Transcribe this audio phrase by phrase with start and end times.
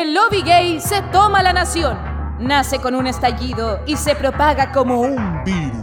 [0.00, 1.98] El lobby gay se toma la nación.
[2.38, 5.74] Nace con un estallido y se propaga como un virus.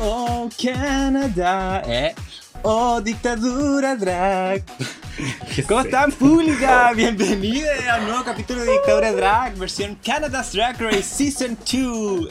[0.00, 2.14] Oh, Canadá, eh.
[2.62, 4.62] Oh, dictadura drag.
[5.66, 6.92] ¿Cómo están, pública?
[6.96, 12.28] Bienvenidos a un nuevo capítulo de Dictadura Drag, versión Canada's Drag Race Season 2.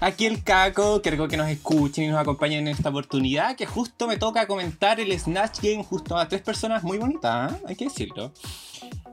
[0.00, 4.06] Aquí el Caco, que que nos escuchen y nos acompañen en esta oportunidad, que justo
[4.06, 7.62] me toca comentar el Snatch Game justo a tres personas muy bonitas, ¿eh?
[7.66, 8.32] hay que decirlo.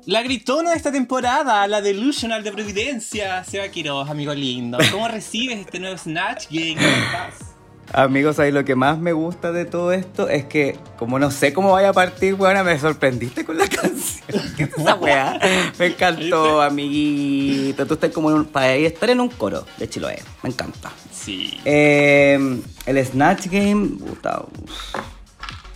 [0.05, 4.77] La gritona de esta temporada, la Delusional de Providencia, Seba Quiroz, amigo lindo.
[4.91, 6.75] ¿Cómo recibes este nuevo Snatch Game?
[6.75, 7.54] ¿Cómo estás?
[7.93, 11.53] Amigos, ahí lo que más me gusta de todo esto es que, como no sé
[11.53, 14.41] cómo vaya a partir, weona, me sorprendiste con la canción.
[14.57, 15.39] ¿Qué es esa weá?
[15.77, 17.85] Me encantó, amiguito.
[17.85, 20.21] Tú estás como en un, para estar en un coro de Chiloé.
[20.43, 20.91] Me encanta.
[21.11, 21.59] Sí.
[21.63, 24.95] Eh, el Snatch Game, puta, uf.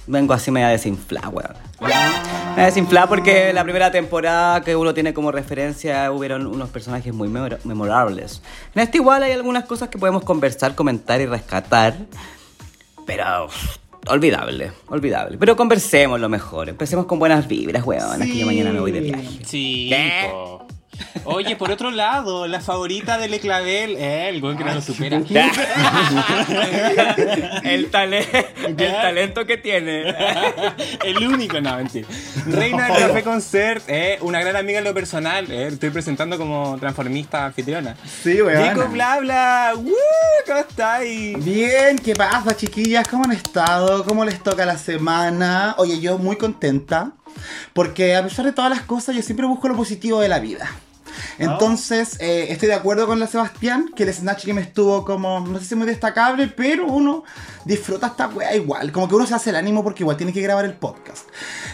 [0.07, 1.69] Vengo así media desinflada, weón.
[2.55, 7.30] Me desinflada porque la primera temporada que uno tiene como referencia hubieron unos personajes muy
[7.30, 8.41] memora- memorables.
[8.75, 11.95] En este igual hay algunas cosas que podemos conversar, comentar y rescatar.
[13.05, 15.38] Pero uf, olvidable, olvidable.
[15.38, 16.69] Pero conversemos lo mejor.
[16.69, 18.19] Empecemos con buenas vibras, weón.
[18.22, 19.39] que yo mañana me voy de viaje.
[19.45, 19.88] Sí.
[19.89, 20.30] ¿Qué?
[20.31, 20.66] po.
[21.25, 25.17] Oye, por otro lado, la favorita de Leclavel, eh, el buen que no lo supera.
[27.64, 28.28] el, tale-
[28.66, 30.03] el talento que tiene.
[31.06, 32.08] el único, no, mentira.
[32.47, 35.52] Reina del Café Concert, eh, una gran amiga en lo personal.
[35.52, 37.95] Eh, estoy presentando como transformista anfitriona.
[38.23, 38.63] Sí, weón.
[38.63, 39.94] Nico Bla Bla, ¡Woo!
[40.47, 41.44] ¿cómo estáis?
[41.44, 43.08] Bien, ¿qué pasa, chiquillas?
[43.08, 44.03] ¿Cómo han estado?
[44.06, 45.75] ¿Cómo les toca la semana?
[45.78, 47.11] Oye, yo muy contenta.
[47.73, 50.69] Porque a pesar de todas las cosas, yo siempre busco lo positivo de la vida.
[51.38, 55.59] Entonces, eh, estoy de acuerdo con la Sebastián, que el Snatch Game estuvo como, no
[55.59, 57.24] sé si muy destacable, pero uno
[57.66, 58.91] disfruta esta wea igual.
[58.91, 61.28] Como que uno se hace el ánimo porque igual tiene que grabar el podcast.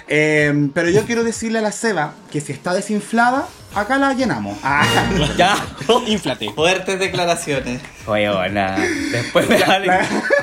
[0.08, 4.58] Eh, pero yo quiero decirle a la Seba que si está desinflada, acá la llenamos.
[4.64, 4.86] Ah.
[5.38, 5.56] Ya.
[6.08, 6.52] Inflate.
[6.54, 7.82] Fuertes declaraciones.
[8.06, 8.78] Oye, buena.
[9.12, 9.84] Después, me dan-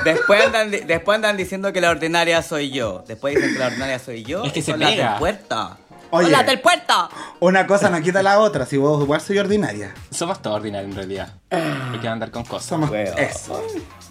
[0.03, 3.03] después, andan, después andan diciendo que la ordinaria soy yo.
[3.07, 4.43] Después dicen que la ordinaria soy yo.
[4.43, 5.77] Es que se del puerta.
[6.13, 6.23] Oye.
[6.25, 7.09] Son las del puerta.
[7.39, 9.93] Una cosa no quita la otra, si vos igual soy ordinaria.
[10.11, 11.33] Somos todos ordinarios en realidad.
[11.49, 12.67] Hay que andar con cosas.
[12.69, 13.61] Somos eso.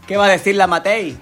[0.06, 1.16] ¿Qué va a decir la Matei?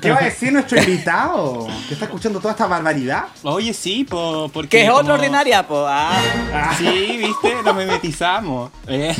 [0.00, 1.66] ¿Qué va a decir nuestro invitado?
[1.86, 3.24] Que está escuchando toda esta barbaridad.
[3.42, 4.68] Oye, sí, po, porque.
[4.78, 5.84] Que es otra como- ordinaria, po.
[5.86, 6.74] Ah.
[6.78, 8.70] Sí, viste, nos mimetizamos.
[8.88, 9.14] Eh.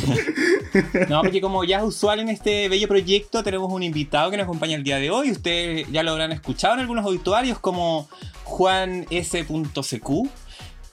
[1.07, 4.45] No, porque como ya es usual en este bello proyecto, tenemos un invitado que nos
[4.45, 5.31] acompaña el día de hoy.
[5.31, 8.09] Ustedes ya lo habrán escuchado en algunos obituarios como
[8.43, 10.27] Juan S.CQ,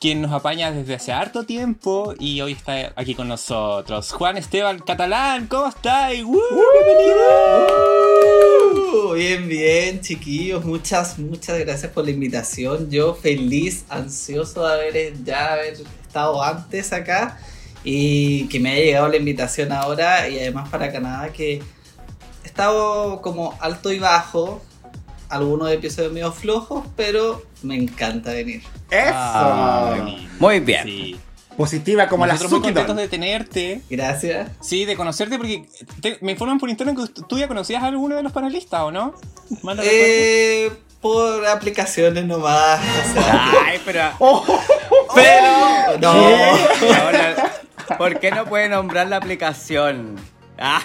[0.02, 4.10] quien nos apaña desde hace harto tiempo y hoy está aquí con nosotros.
[4.10, 6.14] Juan Esteban Catalán, ¿cómo estás?
[6.24, 6.40] ¡Uh,
[6.74, 7.68] bienvenido!
[9.14, 10.64] Bien, bien, chiquillos.
[10.64, 12.90] Muchas, muchas gracias por la invitación.
[12.90, 17.38] Yo feliz, ansioso de ya haber estado antes acá
[17.84, 21.62] y que me haya llegado la invitación ahora y además para Canadá que he
[22.44, 24.60] estado como alto y bajo.
[25.32, 28.62] Algunos episodios medio flojos, pero me encanta venir.
[28.90, 29.12] ¡Eso!
[29.14, 29.96] Ah,
[30.38, 30.84] Muy bien.
[30.84, 31.16] Sí.
[31.56, 33.82] Positiva como la Nosotros muy Suki contentos de tenerte.
[33.90, 34.50] Gracias.
[34.62, 35.64] Sí, de conocerte porque
[36.00, 38.90] te- me informan por internet que tú ya conocías a alguno de los panelistas, ¿o
[38.90, 39.14] no?
[39.82, 40.70] Eh,
[41.00, 42.80] por aplicaciones nomás.
[42.80, 44.02] o sea, Ay, pero.
[45.14, 46.12] pero no.
[47.02, 47.52] Ahora,
[47.98, 50.16] ¿Por qué no puede nombrar la aplicación?
[50.58, 50.80] Ah.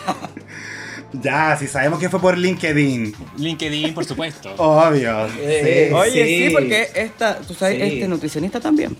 [1.13, 3.13] Ya, si sabemos que fue por LinkedIn.
[3.37, 4.53] LinkedIn, por supuesto.
[4.57, 5.27] Obvio.
[5.39, 5.93] Eh, sí.
[5.93, 6.53] Oye, sí, Sí.
[6.53, 7.83] porque esta, tú sabes, Sí.
[7.83, 8.97] este es nutricionista también,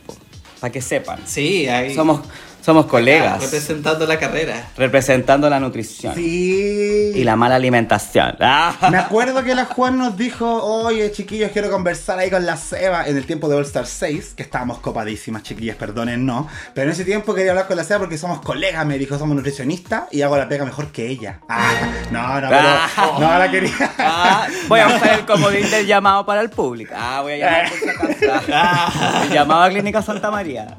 [0.61, 1.19] para que sepan.
[1.25, 1.93] Sí, ahí.
[1.93, 2.21] Somos,
[2.67, 4.67] somos acá, colegas Representando la carrera.
[4.77, 7.11] representando la nutrición Sí.
[7.15, 8.35] y la mala alimentación.
[8.41, 8.89] Ah.
[8.91, 13.07] Me acuerdo que la Juan nos dijo, oye chiquillos, quiero conversar ahí con la Seba
[13.07, 16.47] en el tiempo de All Star 6, que estábamos copadísimas, chiquillas, perdonen, no.
[16.73, 19.35] Pero en ese tiempo quería hablar con la Seba porque somos colegas, me dijo, somos
[19.35, 21.39] nutricionistas y hago la pega mejor que ella.
[21.49, 21.71] Ah,
[22.11, 23.17] no, no, pero, Ah.
[23.19, 23.93] no la quería.
[23.99, 26.93] Ah, voy a usar el comodín del llamado para el público.
[26.97, 28.51] Ah, voy a llamar por si acaso.
[28.53, 30.77] Ah, el llamado a Clínica Santa María.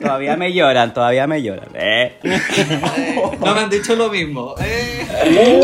[0.00, 1.68] Todavía me lloran, todavía me lloran.
[1.74, 2.18] Eh.
[2.22, 4.54] Eh, no me han dicho lo mismo.
[4.60, 5.06] Eh.
[5.24, 5.60] Eh,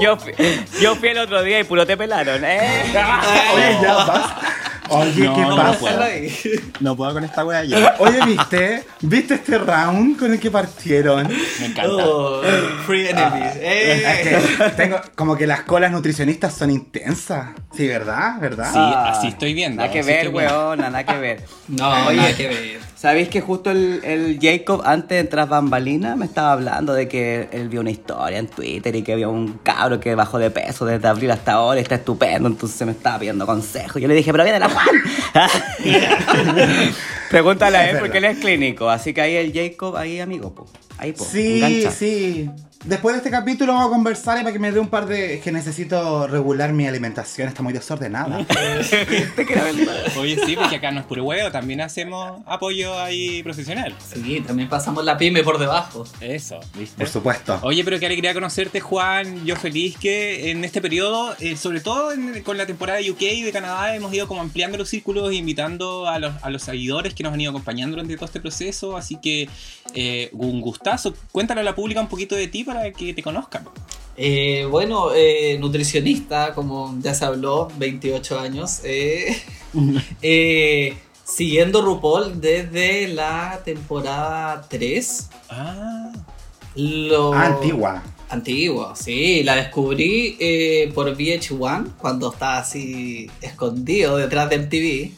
[0.00, 0.32] yo fui,
[0.80, 2.42] yo fui el otro día y puro te pelaron.
[2.44, 2.60] Eh.
[3.54, 4.32] Oye, ya vas.
[4.88, 5.78] Oye, No, ¿qué no pasa?
[5.78, 6.04] puedo.
[6.80, 7.94] No puedo con esta wea ya.
[7.98, 8.84] Oye, ¿viste?
[9.00, 11.28] ¿Viste este round con el que partieron?
[11.60, 11.92] Me encanta.
[12.04, 12.42] Oh,
[12.84, 13.52] free enemies.
[13.56, 14.02] Eh.
[14.04, 17.50] Es que tengo como que las colas nutricionistas son intensas.
[17.74, 18.38] Sí, ¿verdad?
[18.38, 18.70] ¿Verdad?
[18.70, 18.78] Sí,
[19.18, 19.80] así estoy viendo.
[19.80, 21.40] Nada que ver, weona, nada que ver.
[21.68, 22.16] No, Oye.
[22.16, 22.61] nada que ver.
[22.96, 27.48] ¿Sabéis que justo el, el Jacob, antes de entrar bambalina, me estaba hablando de que
[27.52, 30.84] él vio una historia en Twitter y que había un cabro que bajó de peso
[30.84, 34.00] desde abril hasta ahora y está estupendo, entonces me estaba pidiendo consejos.
[34.00, 34.86] Yo le dije, pero viene la Juan.
[37.30, 40.66] Pregúntale a él porque él es clínico, así que ahí el Jacob, ahí amigo, po.
[40.98, 41.24] Ahí, po.
[41.24, 41.90] Sí, engancha.
[41.90, 42.50] sí.
[42.84, 45.34] Después de este capítulo vamos a conversar y para que me dé un par de...
[45.34, 48.38] Es que necesito regular mi alimentación, está muy desordenada.
[50.18, 53.94] Oye, sí, porque acá no es puro huevo, también hacemos apoyo ahí profesional.
[54.12, 56.04] Sí, también pasamos la pyme por debajo.
[56.20, 56.96] Eso, ¿viste?
[56.98, 57.60] Por supuesto.
[57.62, 59.44] Oye, pero qué alegría conocerte, Juan.
[59.44, 63.22] Yo feliz que en este periodo, eh, sobre todo en- con la temporada de UK
[63.22, 66.62] y de Canadá, hemos ido como ampliando los círculos e invitando a los, a los
[66.62, 68.96] seguidores que nos han ido acompañando durante todo este proceso.
[68.96, 69.48] Así que
[69.94, 71.14] eh, un gustazo.
[71.30, 73.64] Cuéntale a la pública un poquito de ti para que te conozcan.
[74.16, 78.80] Eh, bueno, eh, nutricionista, como ya se habló, 28 años.
[78.84, 79.36] eh,
[80.22, 85.28] eh, siguiendo RuPaul desde la temporada 3.
[85.50, 86.12] Ah,
[86.76, 87.32] Lo...
[87.34, 88.02] Ah, antigua.
[88.28, 89.42] Antigua, sí.
[89.42, 95.12] La descubrí eh, por VH1 cuando estaba así escondido detrás del TV.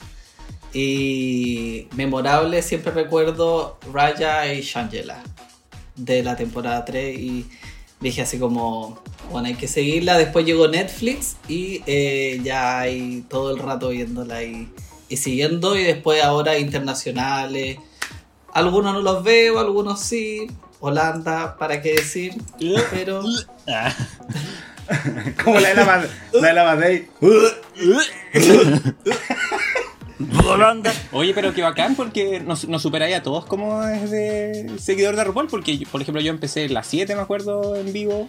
[0.73, 5.23] Y memorable, siempre recuerdo Raya y Shangela
[5.97, 7.47] de la temporada 3 y
[8.01, 10.19] dije así como, bueno, hay que seguirla.
[10.19, 14.69] Después llegó Netflix y eh, ya hay todo el rato viéndola y,
[15.09, 15.77] y siguiendo.
[15.77, 17.79] Y después ahora internacionales.
[18.53, 20.47] Algunos no los veo, algunos sí.
[20.81, 22.35] Holanda, para qué decir.
[22.91, 23.23] Pero
[23.69, 23.95] ah.
[25.43, 27.05] Como la de la, la, de la
[30.19, 30.93] Badey.
[31.13, 35.49] Oye, pero qué bacán porque nos, nos superáis a todos como desde seguidor de RuPaul.
[35.49, 38.29] Porque, yo- por ejemplo, yo empecé en la 7, me acuerdo, en vivo.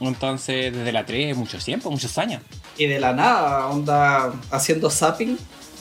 [0.00, 2.42] Entonces, desde la 3, mucho tiempo, muchos años.
[2.76, 5.38] Y de la nada, onda haciendo zapping,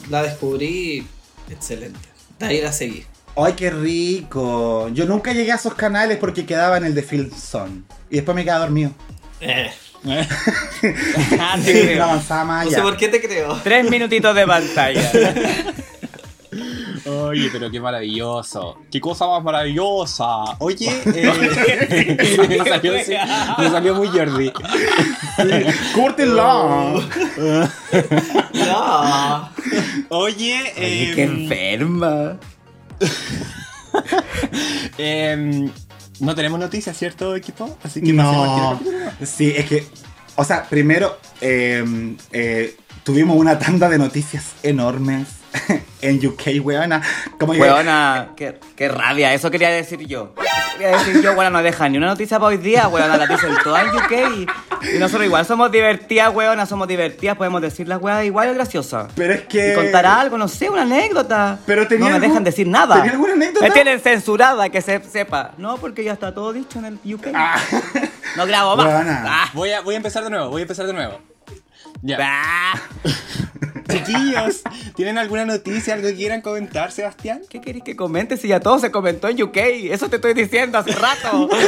[0.10, 1.06] la descubrí
[1.50, 2.00] excelente.
[2.38, 3.04] De ahí la seguí.
[3.36, 4.90] ¡Ay, qué rico!
[4.90, 7.82] Yo nunca llegué a esos canales porque quedaba en el de Field Zone.
[8.10, 8.92] Y después me quedaba dormido.
[11.40, 12.04] Ah, te Sí, no creo.
[12.04, 13.60] avanzaba más No sé por qué te creo.
[13.64, 15.12] Tres minutitos de pantalla.
[17.06, 18.78] Oye, pero qué maravilloso.
[18.92, 20.26] Qué cosa más maravillosa.
[20.60, 22.18] Oye, eh,
[22.50, 22.94] me, salió,
[23.58, 24.52] me salió muy Jordi.
[25.96, 27.02] ¡Córtenlo!
[28.54, 29.50] No.
[30.10, 32.38] Oye, Oye, em, qué enferma.
[34.98, 35.72] em,
[36.22, 37.78] no tenemos noticias, ¿cierto, equipo?
[37.84, 38.80] Así que No.
[39.26, 39.86] Sí, es que.
[40.36, 41.84] O sea, primero eh,
[42.32, 45.28] eh, tuvimos una tanda de noticias enormes
[46.02, 47.02] en UK, weona.
[47.40, 50.34] Como que- Weona, qué, qué rabia, eso quería decir yo.
[50.78, 53.52] Quería decir yo, weona, no dejan ni una noticia para hoy día, weona, la dicen
[53.64, 58.02] toda en UK y, y nosotros igual somos divertidas, weona, somos divertidas, podemos decir las
[58.02, 59.08] weas igual es graciosa.
[59.16, 59.74] Pero es que.
[59.74, 61.60] Y contar algo, no sé, una anécdota.
[61.66, 62.96] Pero tenía No me dejan decir nada.
[62.96, 63.66] ¿tenía alguna anécdota?
[63.66, 65.52] Me tienen censurada, que se sepa.
[65.58, 67.28] No, porque ya está todo dicho en el UK.
[68.38, 68.88] No grabo más.
[68.88, 69.50] Ah.
[69.54, 71.20] Voy a, voy a empezar de nuevo, voy a empezar de nuevo.
[72.02, 72.18] Ya.
[72.22, 72.74] Ah.
[73.92, 74.62] Chiquillos,
[74.96, 77.42] ¿tienen alguna noticia, algo que quieran comentar, Sebastián?
[77.50, 79.58] ¿Qué querés que comente si ya todo se comentó en UK?
[79.92, 81.50] Eso te estoy diciendo hace rato.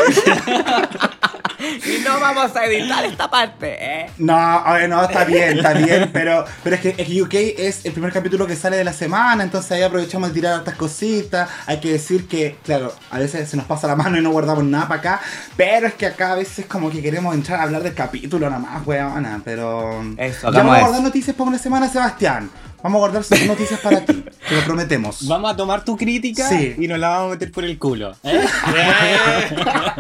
[1.64, 4.10] y no vamos a editar esta parte, ¿eh?
[4.18, 7.34] No, a ver, no, está bien, está bien, pero, pero es, que, es que UK
[7.58, 10.76] es el primer capítulo que sale de la semana, entonces ahí aprovechamos de tirar estas
[10.76, 11.50] cositas.
[11.66, 14.64] Hay que decir que, claro, a veces se nos pasa la mano y no guardamos
[14.64, 15.22] nada para acá,
[15.56, 18.60] pero es que acá a veces como que queremos entrar a hablar del capítulo nada
[18.60, 20.02] más, weona, pero...
[20.18, 22.13] Eso, ya vamos a guardar noticias para una semana, Sebastián.
[22.82, 25.26] Vamos a guardar noticias para ti, te lo prometemos.
[25.28, 26.76] Vamos a tomar tu crítica Sí.
[26.78, 28.14] y nos la vamos a meter por el culo.
[28.24, 28.46] ¿eh?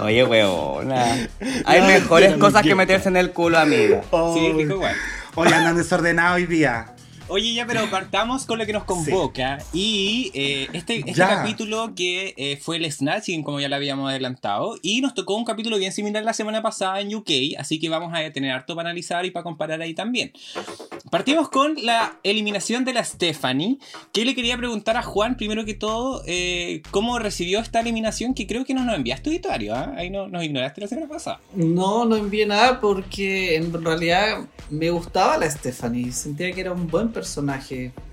[0.00, 1.28] Oye, weona.
[1.66, 4.02] Hay No, mejores cosas que meterse en el culo, amiga.
[4.34, 4.96] Sí, rico igual.
[5.34, 6.86] Hoy andan desordenados hoy día.
[7.30, 9.58] Oye, ya, pero partamos con lo que nos convoca.
[9.72, 11.28] Y eh, este, este Ya.
[11.28, 14.76] capítulo que eh, fue el Snatching, como ya lo habíamos adelantado.
[14.82, 17.30] Y nos tocó un capítulo bien similar la semana pasada en UK.
[17.58, 20.32] Así que vamos a tener harto para analizar y para comparar ahí también.
[21.10, 23.78] Partimos con la eliminación de la Stephanie.
[24.12, 28.34] Que le quería preguntar a Juan, primero que todo, eh, cómo recibió esta eliminación.
[28.34, 29.74] Que creo que no nos enviaste auditorio.
[29.74, 29.94] ¿ah?
[29.96, 31.40] Ahí no, nos ignoraste la semana pasada.
[31.54, 36.12] No, no envié nada porque en realidad me gustaba la Stephanie.
[36.12, 37.19] Sentía que era un buen personaje.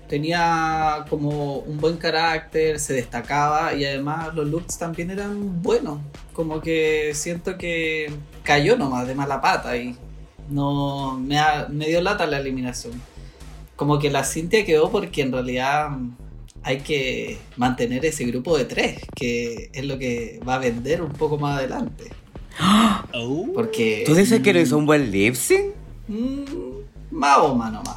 [0.08, 5.98] Tenía como un buen carácter, se destacaba y además los looks también eran buenos.
[6.32, 8.10] Como que siento que
[8.42, 9.94] cayó nomás de mala pata y
[10.48, 12.94] no me, ha- me dio lata la eliminación.
[13.76, 16.10] como que la Cintia quedó porque en realidad mm,
[16.62, 21.12] hay que mantener ese grupo de tres, que es lo que va a vender un
[21.12, 22.10] poco más adelante.
[23.54, 24.02] Porque.
[24.06, 25.74] ¿Tú dices que no hizo un buen lip sync?
[26.08, 26.42] Mm,
[27.12, 27.96] más o más nomás.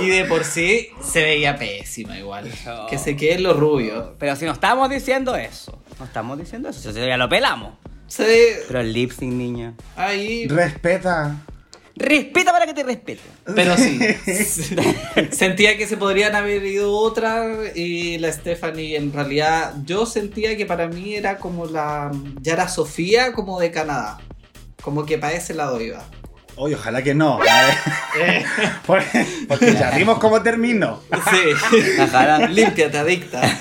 [0.00, 2.50] Y de por sí se veía pésima igual.
[2.88, 4.14] Que se quede en lo rubio.
[4.18, 5.78] Pero si no estamos diciendo eso.
[5.98, 6.92] No estamos diciendo eso.
[6.92, 7.74] Si ya lo pelamos.
[8.18, 9.74] Ve Pero el lip sync, niña.
[9.96, 10.48] ahí.
[10.48, 11.36] Respeta.
[12.00, 13.20] Respeta para que te respete.
[13.54, 14.00] Pero sí.
[15.30, 20.64] sentía que se podrían haber ido otra y la Stephanie en realidad yo sentía que
[20.64, 24.18] para mí era como la ya era Sofía como de Canadá.
[24.82, 26.02] Como que para ese lado iba.
[26.56, 27.38] Oye, ojalá que no.
[28.18, 28.44] eh.
[28.86, 31.00] porque, porque ya vimos cómo terminó.
[31.30, 31.98] Sí.
[32.00, 32.46] Ajá.
[32.48, 33.40] Límpiate, adicta.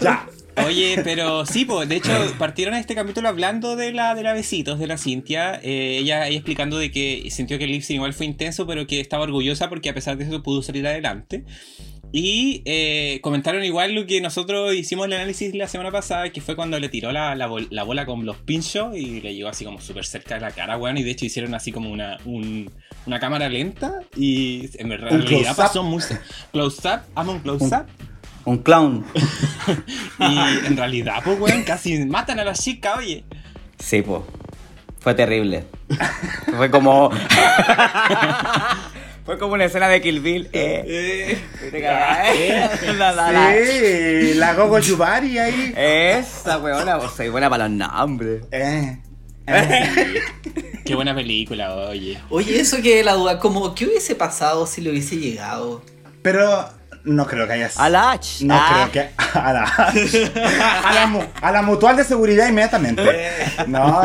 [0.00, 0.26] Ya.
[0.66, 4.78] Oye, pero sí, pues, de hecho, partieron este capítulo hablando de la de la besitos,
[4.78, 5.60] de la Cintia.
[5.62, 9.00] eh, ella, ella explicando de que sintió que el lip igual fue intenso, pero que
[9.00, 11.44] estaba orgullosa porque a pesar de eso pudo salir adelante.
[12.12, 16.56] Y eh, comentaron igual lo que nosotros hicimos el análisis la semana pasada, que fue
[16.56, 19.64] cuando le tiró la, la bol- la bola con los pinchos y le llegó así
[19.64, 20.98] como súper cerca de la cara, weón.
[20.98, 22.68] Y de hecho hicieron así como una, un-
[23.06, 26.02] una cámara lenta y en verdad- en Un realidad pasó muy...
[26.50, 27.86] Close-up, amo un close-up.
[28.44, 29.04] Un clown.
[30.18, 33.24] Y en realidad, pues, weón, casi matan a la chica, oye.
[33.78, 34.26] Sí, po.
[35.00, 35.64] Fue terrible.
[36.56, 37.10] Fue como.
[39.24, 40.48] Fue como una escena de Kill Bill.
[40.52, 41.38] Eh.
[41.72, 41.82] Eh.
[42.98, 43.54] La, la, la.
[43.54, 45.72] Sí, la Gogo Yubari ahí.
[45.76, 48.42] Esa weona, soy buena para los nombres.
[48.50, 48.98] Eh.
[49.46, 50.20] eh.
[50.84, 52.18] Qué buena película, oye.
[52.28, 55.82] Oye, eso que la duda, como, ¿qué hubiese pasado si le hubiese llegado?
[56.22, 56.68] Pero
[57.04, 57.82] no creo que haya sido.
[57.84, 58.44] A la H.
[58.44, 58.88] No Ah.
[58.90, 59.14] creo que.
[59.38, 59.62] A la,
[60.84, 63.30] a, la, a la mutual de seguridad inmediatamente.
[63.68, 64.02] No,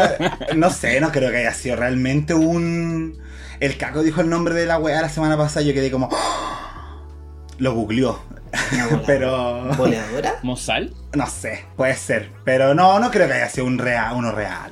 [0.56, 3.18] no sé, no creo que haya sido realmente un.
[3.60, 6.10] El Caco dijo el nombre de la weá la semana pasada y yo quedé como.
[7.58, 8.20] Lo googleó.
[9.06, 9.66] Pero.
[9.76, 10.36] ¿Boleadora?
[10.44, 10.94] ¿Mozal?
[11.14, 12.30] No sé, puede ser.
[12.44, 14.72] Pero no, no creo que haya sido un real, uno real.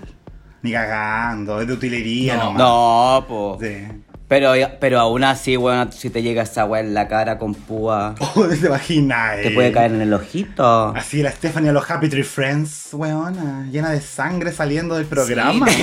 [0.62, 2.44] Ni cagando, es de utilería No.
[2.46, 2.60] nomás.
[2.60, 3.58] No, po.
[3.62, 3.88] Sí.
[4.34, 8.16] Pero, pero aún así, weón, si te llega esa weá en la cara con púa,
[8.36, 9.36] Oh, te imaginas.
[9.36, 9.52] te eh.
[9.52, 10.88] puede caer en el ojito.
[10.96, 15.68] Así la Stephanie a los Happy Tree Friends, weona, llena de sangre saliendo del programa.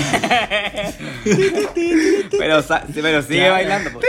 [1.25, 2.65] Pero,
[2.95, 3.53] pero sigue Claro.
[3.53, 4.01] bailando, po.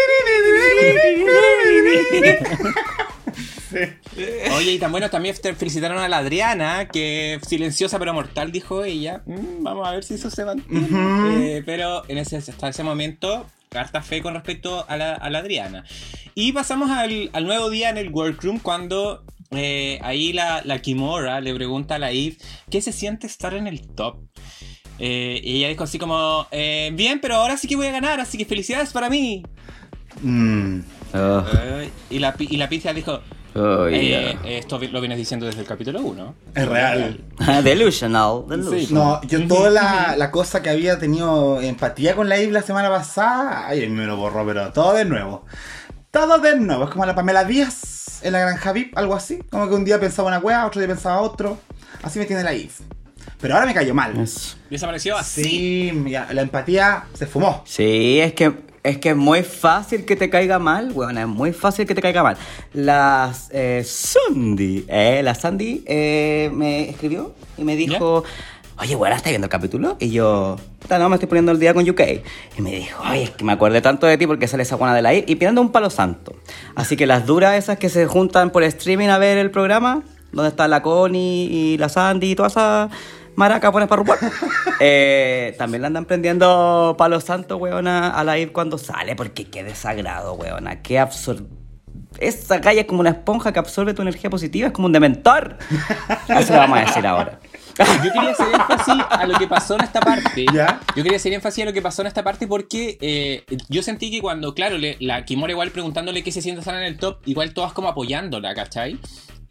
[4.58, 9.22] Oye, y tan bueno, también felicitaron a la Adriana, que silenciosa pero mortal, dijo ella.
[9.26, 10.88] Mm, vamos a ver si eso se mantiene.
[10.88, 11.42] Ujú.
[11.44, 15.40] Eh, pero en ese, hasta ese momento, carta fe con respecto a la, a la
[15.40, 15.86] Adriana.
[16.36, 21.40] Y pasamos al, al nuevo día en el workroom cuando eh, ahí la, la Kimora
[21.40, 22.36] le pregunta a la Eve
[22.70, 24.18] qué se siente estar en el top.
[25.00, 28.20] Eh, y ella dijo así como, eh, bien, pero ahora sí que voy a ganar,
[28.20, 29.42] así que felicidades para mí.
[30.22, 30.82] Mm.
[31.14, 33.22] Oh, Eh, y la, y la pizza dijo,
[33.56, 34.58] oh, eh, yeah.
[34.58, 36.36] esto lo vienes diciendo desde el capítulo 1.
[36.56, 37.20] Es real.
[37.64, 39.22] Delusional, delusional.
[39.22, 42.90] No, yo toda la, la cosa que había tenido empatía con la isla la semana
[42.90, 45.46] pasada, ay, me lo borró, pero todo de nuevo.
[46.12, 46.86] Todo de nuevo.
[46.86, 49.40] Es como la Pamela Díaz en la Granja VIP, algo así.
[49.50, 51.58] Como que un día pensaba una wea, otro día pensaba otro.
[52.04, 52.72] Así me tiene la Eve.
[53.40, 54.18] Pero ahora me cayó mal.
[54.20, 54.58] Eso.
[54.70, 55.44] Desapareció así.
[55.44, 57.64] Sí, ya, la empatía se fumó.
[57.66, 61.54] Sí, es que es que es muy fácil que te caiga mal, weón, es muy
[61.54, 62.38] fácil que te caiga mal.
[62.74, 68.24] La eh, Sandy, eh, la Sandy eh, me escribió y me dijo,
[68.80, 69.98] oye, weón, ¿estás viendo el capítulo?
[70.00, 72.02] Y yo, "Puta, no, me estoy poniendo el día con UK.
[72.58, 74.96] Y me dijo, oye, es que me acordé tanto de ti porque sale esa buena
[74.96, 76.34] de la I y pidiendo un palo santo.
[76.76, 80.50] Así que las duras esas que se juntan por streaming a ver el programa, donde
[80.50, 82.90] está la Connie y la Sandy y todas esas
[83.36, 84.18] maracas pones para rupar.
[84.84, 89.64] Eh, también le andan prendiendo palos santos, weona, a la ir cuando sale, porque qué
[89.64, 90.82] desagrado, weona.
[90.82, 91.46] Qué absurdo.
[92.18, 95.58] Esa calle es como una esponja que absorbe tu energía positiva, es como un dementor.
[96.30, 97.40] Eso lo vamos a decir ahora.
[98.04, 100.46] Yo quería hacer énfasis a lo que pasó en esta parte.
[100.52, 100.80] ¿Ya?
[100.96, 104.10] Yo quería hacer énfasis a lo que pasó en esta parte porque eh, yo sentí
[104.10, 107.20] que cuando, claro, le- la Kimora igual preguntándole qué se siente estar en el top,
[107.26, 108.98] igual todas como apoyándola, ¿cachai?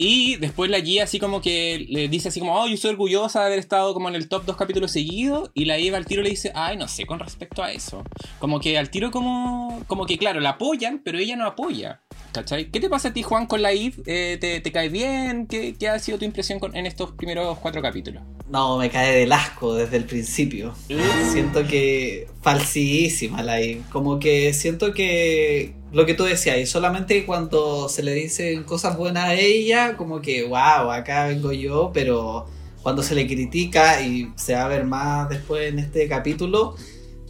[0.03, 3.41] Y después la Gia así como que le dice así como, oh, yo soy orgullosa
[3.41, 5.51] de haber estado como en el top dos capítulos seguidos.
[5.53, 8.03] Y la Eva al tiro le dice, ay, no sé, con respecto a eso.
[8.39, 12.01] Como que al tiro como, como que, claro, la apoyan, pero ella no apoya.
[12.33, 12.71] ¿Cachai?
[12.71, 13.95] ¿Qué te pasa a ti, Juan, con la Eve?
[14.07, 15.47] Eh, ¿te, te cae bien?
[15.47, 18.23] ¿Qué, qué ha sido tu impresión con- en estos primeros cuatro capítulos?
[18.49, 20.73] No, me cae del asco desde el principio.
[21.33, 23.83] Siento que falsísima la I.
[23.91, 28.97] Como que siento que lo que tú decías, y solamente cuando se le dicen cosas
[28.97, 32.47] buenas a ella, como que, wow, acá vengo yo, pero
[32.83, 36.77] cuando se le critica, y se va a ver más después en este capítulo,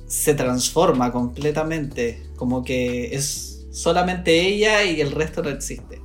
[0.06, 2.22] se transforma completamente.
[2.36, 6.00] Como que es solamente ella y el resto no existe.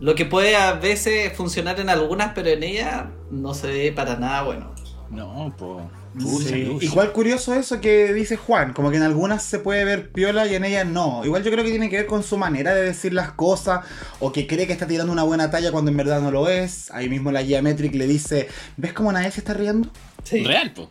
[0.00, 4.16] Lo que puede a veces funcionar en algunas, pero en ella no se ve para
[4.16, 4.74] nada bueno.
[5.10, 5.88] No, po.
[6.18, 6.78] Sí.
[6.80, 10.54] Igual curioso eso que dice Juan, como que en algunas se puede ver piola y
[10.54, 11.22] en ellas no.
[11.24, 13.84] Igual yo creo que tiene que ver con su manera de decir las cosas
[14.18, 16.90] o que cree que está tirando una buena talla cuando en verdad no lo es.
[16.90, 19.90] Ahí mismo la Geometric le dice, ¿ves cómo nadie se está riendo?
[20.24, 20.42] Sí.
[20.42, 20.90] Real, po.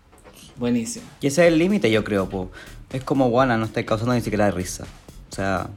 [0.57, 1.05] Buenísimo.
[1.21, 2.51] Y ese es el límite, yo creo, po.
[2.91, 4.85] Es como, guana, no estáis causando ni siquiera risa.
[5.31, 5.69] O sea,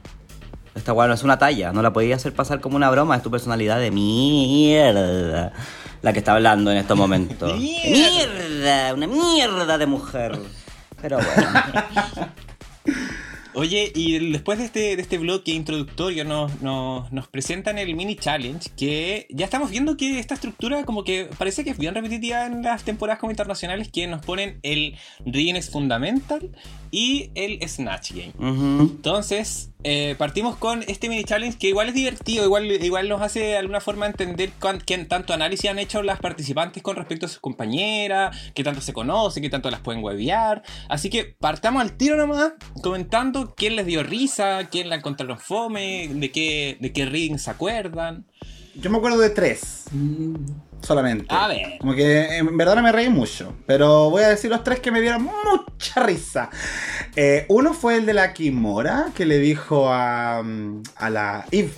[0.75, 3.23] esta guana no es una talla, no la podía hacer pasar como una broma, es
[3.23, 5.53] tu personalidad de mierda.
[6.01, 7.59] La que está hablando en estos momentos.
[7.59, 7.89] Mierda.
[7.89, 10.39] mierda, una mierda de mujer.
[11.01, 12.29] Pero bueno.
[13.55, 18.15] Oye, y después de este, de este bloque introductorio nos, nos, nos presentan el mini
[18.15, 22.45] challenge que ya estamos viendo que esta estructura como que parece que es bien repetitiva
[22.45, 24.95] en las temporadas como internacionales que nos ponen el
[25.25, 26.51] Reading Fundamental
[26.91, 28.33] y el Snatch Game.
[28.79, 33.39] Entonces, eh, partimos con este mini challenge que igual es divertido, igual, igual nos hace
[33.39, 37.29] de alguna forma entender cuán- qué tanto análisis han hecho las participantes con respecto a
[37.29, 40.63] sus compañeras, qué tanto se conocen, qué tanto las pueden huevear.
[40.89, 46.09] Así que partamos al tiro nomás, comentando quién les dio risa, quién la encontraron fome,
[46.11, 48.25] de qué, de qué reading se acuerdan.
[48.75, 50.35] Yo me acuerdo de tres, Mm,
[50.81, 51.25] solamente.
[51.29, 51.77] A ver.
[51.79, 54.91] Como que en verdad no me reí mucho, pero voy a decir los tres que
[54.91, 56.49] me dieron mucha risa.
[57.15, 61.71] Eh, uno fue el de la Kimora, que le dijo a, mm, a la Eve,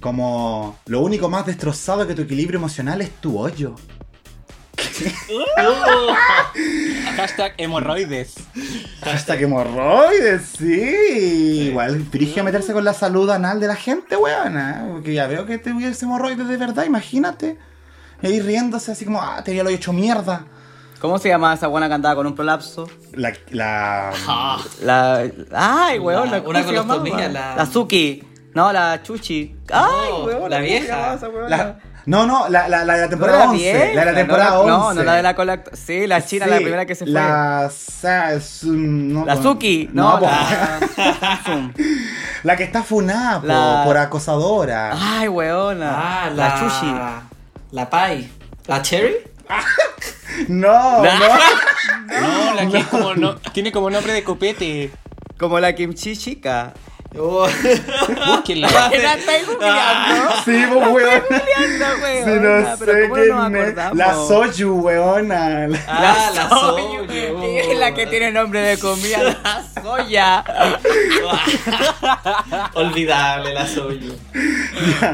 [0.00, 3.74] como lo único más destrozado que tu equilibrio emocional es tu hoyo.
[7.16, 8.34] Hashtag hemorroides.
[9.02, 11.68] Hashtag hemorroides, sí.
[11.68, 14.86] Igual dirige a meterse con la salud anal de la gente, weona.
[14.90, 17.58] Porque ya veo que te hubiese hemorroides de verdad, imagínate.
[18.22, 20.44] Y ahí riéndose así como, ah, te había lo hecho mierda.
[21.00, 22.88] ¿Cómo se llama esa buena cantada con un prolapso?
[23.12, 25.22] La, la, Ah, La.
[25.54, 26.30] ¡Ay, weón!
[26.30, 28.24] La- ¿cómo una comillas, la- La Suki.
[28.54, 29.54] No, la Chuchi.
[29.72, 30.28] ¡Ay, No, weón!
[30.28, 31.14] la ¿cómo se vieja.
[31.14, 33.62] esa la- no, no, la, la, la de la ¿No temporada era 11.
[33.62, 33.94] vieja?
[33.94, 34.70] La de la temporada no, 11.
[34.70, 35.62] No, no la de la cola.
[35.74, 37.12] Sí, la china, la primera que se fue.
[37.12, 37.70] La,
[39.26, 39.90] La Suki.
[39.92, 40.80] No, la.
[42.44, 44.92] La que está funada po, La- por acosadora.
[44.94, 45.92] Ay, weona.
[46.24, 46.94] ah, la, la, Chuchi.
[47.72, 48.28] La Pai.
[48.66, 49.16] ¿La Cherry?
[50.48, 50.68] No,
[51.02, 52.20] La- no.
[52.20, 54.90] No, la que es como no, tiene como nombre de copete.
[55.38, 56.74] Como la kimchi chica.
[57.18, 57.46] Oh.
[58.26, 58.68] Búsquenla.
[59.02, 60.34] ¿La estáis googleando?
[60.44, 61.20] Sí, pues, weona.
[61.20, 62.30] googleando, Sí,
[62.70, 63.62] no pero sé ¿cómo no nos quién es.
[63.62, 63.96] acordamos?
[63.96, 65.66] La Soyu, weona.
[65.68, 67.57] La- Ah, la Soyu, Soyu.
[67.72, 70.44] Es la que tiene nombre de comida, la soya.
[72.74, 74.12] Olvidable la Soyu.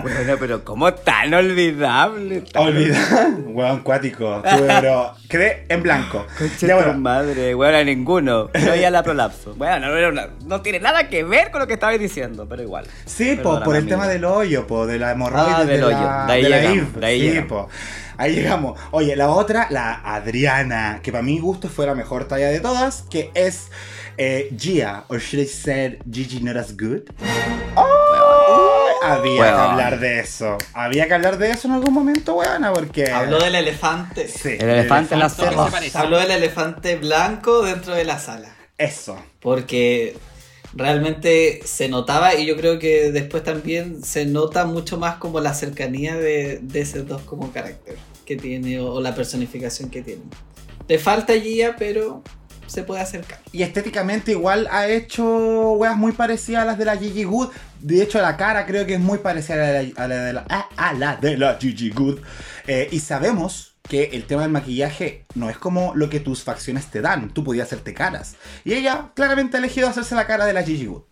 [0.02, 2.42] Bueno, pero ¿cómo tan olvidable?
[2.42, 3.28] Tan Olvidar.
[3.46, 4.42] Weón, cuático.
[4.42, 6.26] Tú, pero quedé en blanco.
[6.38, 6.94] Concha Ya bueno.
[6.94, 8.50] madre, a ninguno.
[8.54, 9.54] No ya la prolapso.
[9.54, 12.86] Bueno, no, no, no tiene nada que ver con lo que estabais diciendo, pero igual.
[13.06, 15.86] Sí, po, por el tema del hoyo, po, de la hemorroides Ah, de del la,
[15.86, 16.26] hoyo.
[16.26, 17.68] De ahí de la de ahí sí, po.
[18.16, 18.78] Ahí llegamos.
[18.90, 23.02] Oye, la otra, la Adriana, que para mi gusto fue la mejor talla de todas,
[23.10, 23.68] que es
[24.16, 27.02] eh, Gia, or should I say Gigi not as good.
[27.76, 27.84] Ay,
[29.02, 30.58] había que hablar de eso.
[30.72, 33.10] Había que hablar de eso en algún momento, weona, porque...
[33.10, 34.28] Habló del elefante.
[34.28, 35.32] Sí, El elefante en la.
[35.94, 38.54] Habló del elefante blanco dentro de la sala.
[38.78, 39.18] Eso.
[39.40, 40.16] Porque
[40.76, 45.54] realmente se notaba y yo creo que después también se nota mucho más como la
[45.54, 50.22] cercanía de, de esos dos como carácter que tiene o, la personificación que tiene.
[50.88, 52.22] Le falta Gia, pero
[52.66, 53.38] se puede acercar.
[53.52, 57.48] Y estéticamente igual ha hecho weas muy parecidas a las de la Gigi Good.
[57.80, 60.40] De hecho, la cara creo que es muy parecida a la de la,
[60.76, 62.20] a la de la Gigi Good.
[62.66, 66.86] Eh, y sabemos que el tema del maquillaje no es como lo que tus facciones
[66.86, 67.32] te dan.
[67.32, 68.36] Tú podías hacerte caras.
[68.64, 71.02] Y ella claramente ha elegido hacerse la cara de la Gigi Good.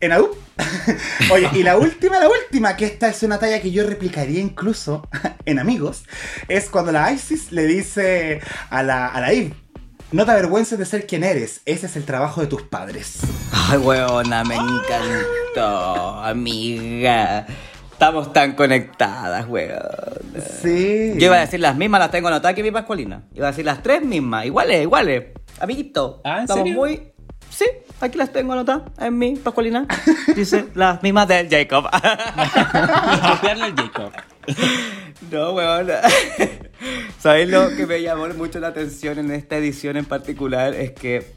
[0.00, 0.30] En AU.
[1.32, 5.06] Oye, y la última, la última, que esta es una talla que yo replicaría incluso
[5.44, 6.04] en amigos,
[6.48, 9.54] es cuando la Isis le dice a la, a la Eve,
[10.12, 13.18] no te avergüences de ser quien eres, ese es el trabajo de tus padres.
[13.52, 17.46] Ay, weona, me encantó, amiga.
[18.00, 19.78] Estamos tan conectadas, weón.
[20.62, 21.12] Sí.
[21.18, 23.24] Yo iba a decir las mismas, las tengo anotadas que mi Pascualina.
[23.34, 25.24] Iba a decir las tres mismas, iguales, iguales.
[25.60, 26.22] Amiguito.
[26.24, 26.78] Ah, ¿en Estamos serio?
[26.78, 27.12] muy.
[27.50, 27.66] Sí,
[28.00, 29.86] aquí las tengo anotadas en mi Pascualina.
[30.34, 31.90] Dice las mismas del Jacob.
[33.34, 34.12] Copiarle al Jacob.
[35.30, 35.88] No, weón.
[37.18, 40.72] ¿Sabéis lo que me llamó mucho la atención en esta edición en particular?
[40.74, 41.34] Es que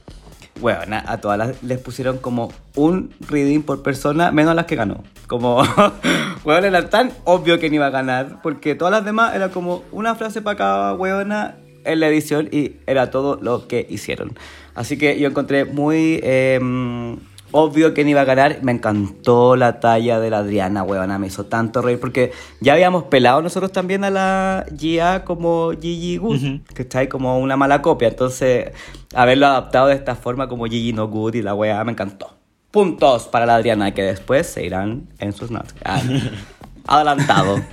[0.60, 4.76] Bueno, a todas las, les pusieron como un reading por persona, menos a las que
[4.76, 5.04] ganó.
[5.28, 5.63] Como,
[6.46, 9.84] weón, era tan obvio que no iba a ganar, porque todas las demás era como
[9.92, 14.34] una frase para cada weona en la edición y era todo lo que hicieron.
[14.76, 17.18] Así que yo encontré muy em,
[17.54, 18.60] obvio que no iba a ganar.
[18.62, 23.06] Me encantó la talla de la Adriana, weona, me hizo tanto reír porque ya habíamos
[23.06, 27.82] pelado nosotros también a la Gia como Gigi Good, que está ahí como una mala
[27.82, 28.10] copia.
[28.10, 28.72] Entonces,
[29.13, 32.36] haberlo adaptado de esta forma como Gigi No Good y la wea me encantó.
[32.72, 35.76] Puntos para la Adriana que después se irán en sus notas.
[35.86, 36.02] Ah,
[36.88, 37.63] adelantado.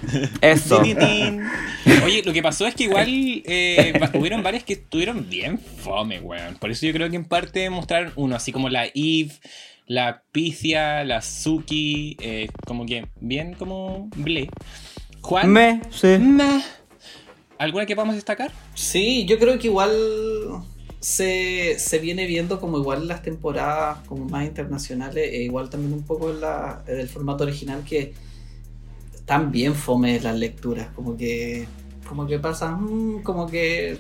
[0.41, 0.81] Eso.
[2.05, 6.57] Oye, lo que pasó es que igual eh, hubieron varias que estuvieron bien fome, weón.
[6.57, 9.33] Por eso yo creo que en parte mostraron uno, así como la Eve,
[9.91, 14.49] la Picia, la Suki, eh, como que bien como ble.
[15.21, 16.17] Juan, Me, sí.
[16.17, 16.63] Meh.
[17.59, 18.53] ¿alguna que podamos destacar?
[18.75, 19.91] Sí, yo creo que igual
[21.01, 25.93] se, se viene viendo como igual en las temporadas como más internacionales, e igual también
[25.93, 28.15] un poco en la, del formato original que
[29.51, 31.67] bien fome las lecturas, como que
[32.09, 33.99] como que pasan, mm, como que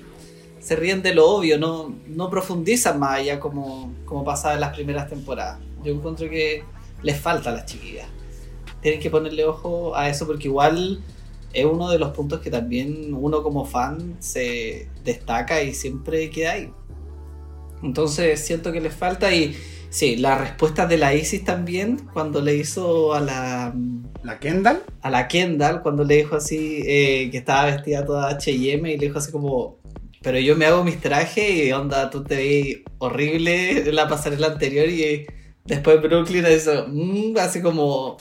[0.60, 4.74] se ríen de lo obvio, no, no profundizan más allá como, como pasaba en las
[4.74, 5.58] primeras temporadas.
[5.82, 6.62] Yo encuentro que
[7.02, 8.08] les falta a las chiquillas.
[8.80, 11.00] Tienen que ponerle ojo a eso porque igual
[11.52, 16.52] es uno de los puntos que también uno como fan se destaca y siempre queda
[16.52, 16.70] ahí.
[17.82, 19.56] Entonces siento que les falta y
[19.88, 23.74] sí, las respuestas de la Isis también, cuando le hizo a la,
[24.22, 24.82] ¿La Kendall?
[25.02, 29.06] a la Kendall, cuando le dijo así eh, que estaba vestida toda HM y le
[29.06, 29.78] dijo así como,
[30.22, 34.48] pero yo me hago mis trajes y onda, tú te ves horrible en la pasarela
[34.48, 35.26] anterior y
[35.64, 38.16] después Brooklyn hizo, mm, así como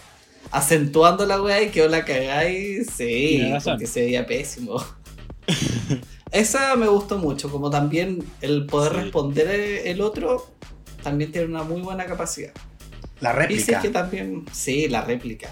[0.52, 3.74] acentuando la weá y quedó la cagáis, sí, Tiene razón.
[3.74, 4.84] porque se veía pésimo.
[6.32, 8.98] Esa me gustó mucho, como también el poder Sí.
[9.00, 9.48] responder
[9.86, 10.48] el otro
[11.04, 12.52] también tiene una muy buena capacidad.
[13.20, 13.40] La Y sí
[13.72, 13.82] réplica.
[13.82, 15.50] que también, sí, la réplica.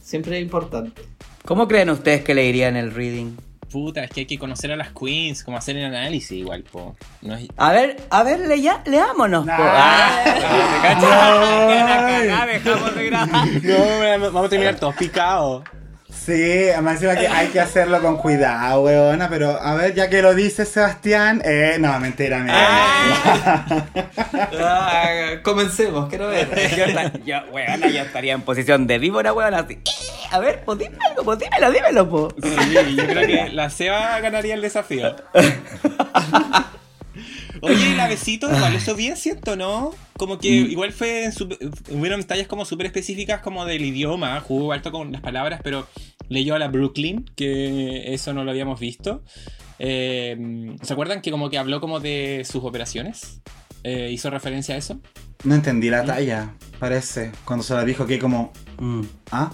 [0.00, 1.02] Siempre es importante.
[1.44, 3.32] ¿Cómo creen ustedes que le irían el reading?
[3.72, 6.94] Puta, es que hay que conocer a las queens, como hacer el análisis igual, po.
[7.22, 9.44] No es- A ver, a ver, le ya, leámonos.
[9.44, 9.50] po.
[9.50, 9.56] Nah.
[9.58, 10.96] Ah,
[12.06, 13.46] cagá, dejamos de grabar.
[13.62, 15.62] No, vamos a terminar todos picados.
[16.24, 20.36] Sí, además que hay que hacerlo con cuidado, weona, pero a ver, ya que lo
[20.36, 23.66] dice Sebastián, eh, no, mentira, mentira.
[24.60, 26.48] Ah, comencemos, quiero ver.
[26.76, 26.84] Yo,
[27.24, 29.78] yo, weona, yo estaría en posición de víbora, weona, así.
[30.30, 32.28] A ver, pues dime algo, pues dímelo, dímelo, po.
[32.40, 32.50] Sí,
[32.96, 35.16] yo creo que la Seba ganaría el desafío.
[37.64, 39.94] Oye, y la besito igual, eso bien cierto, ¿no?
[40.18, 41.48] Como que igual fue en su,
[41.90, 45.86] hubieron tallas como súper específicas como del idioma, jugó alto con las palabras, pero
[46.32, 49.22] leyó a la Brooklyn, que eso no lo habíamos visto.
[49.78, 53.40] Eh, ¿Se acuerdan que como que habló como de sus operaciones?
[53.84, 55.00] Eh, ¿Hizo referencia a eso?
[55.44, 58.52] No entendí la talla, parece, cuando se la dijo que como...
[58.78, 59.02] Mm.
[59.30, 59.52] ¿Ah?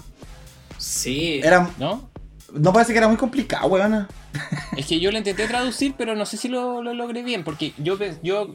[0.77, 1.41] Sí.
[1.43, 1.69] Era...
[1.77, 2.08] ¿No?
[2.53, 4.07] No parece que era muy complicado, weona.
[4.77, 7.73] Es que yo lo intenté traducir, pero no sé si lo, lo logré bien, porque
[7.77, 7.97] yo,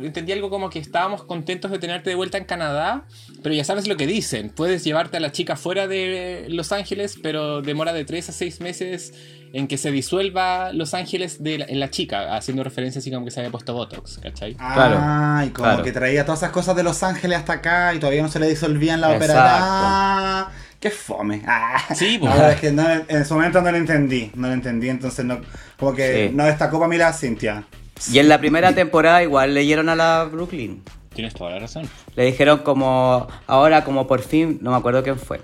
[0.01, 3.03] entendí algo como que estábamos contentos de tenerte de vuelta en Canadá,
[3.43, 7.19] pero ya sabes lo que dicen, puedes llevarte a la chica fuera de Los Ángeles,
[7.23, 9.13] pero demora de 3 a 6 meses
[9.53, 13.25] en que se disuelva Los Ángeles de la- en la chica, haciendo referencia así como
[13.25, 14.55] que se había puesto Botox, ¿cachai?
[14.55, 15.83] Claro, Ah, y como claro.
[15.85, 18.49] que traía todas esas cosas de Los Ángeles hasta acá y todavía no se le
[18.49, 19.35] disolvían la ópera.
[19.35, 19.59] Exacto.
[19.61, 20.51] Ah,
[20.85, 21.41] qué fome.
[21.47, 21.83] Ah.
[21.95, 22.33] Sí, La pues.
[22.35, 25.39] verdad es que no- en su momento no lo entendí, no lo entendí, entonces no,
[25.79, 26.35] como que Sí.
[26.37, 27.65] no destacó para mí la Cintia.
[28.13, 30.83] Y en la primera temporada igual leyeron a la Brooklyn.
[31.15, 31.89] Tienes toda la razón.
[32.17, 35.41] Le dijeron como, ahora como por fin, no me acuerdo quién fue.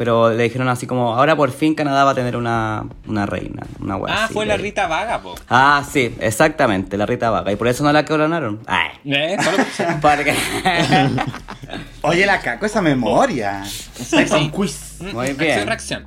[0.00, 3.66] Pero le dijeron así como, ahora por fin Canadá va a tener una, una reina,
[3.80, 5.34] una wea Ah, así, fue la Rita Vaga, po.
[5.50, 7.52] Ah, sí, exactamente, la Rita Vaga.
[7.52, 8.60] Y por eso no la coronaron.
[8.66, 8.88] Ay.
[9.04, 9.36] ¿Eh?
[10.00, 10.34] Porque...
[12.00, 13.62] Oye, la caco esa memoria.
[13.66, 14.16] Sí.
[14.32, 14.96] Un quiz.
[15.00, 15.66] Muy Acción, bien.
[15.66, 16.06] reacción.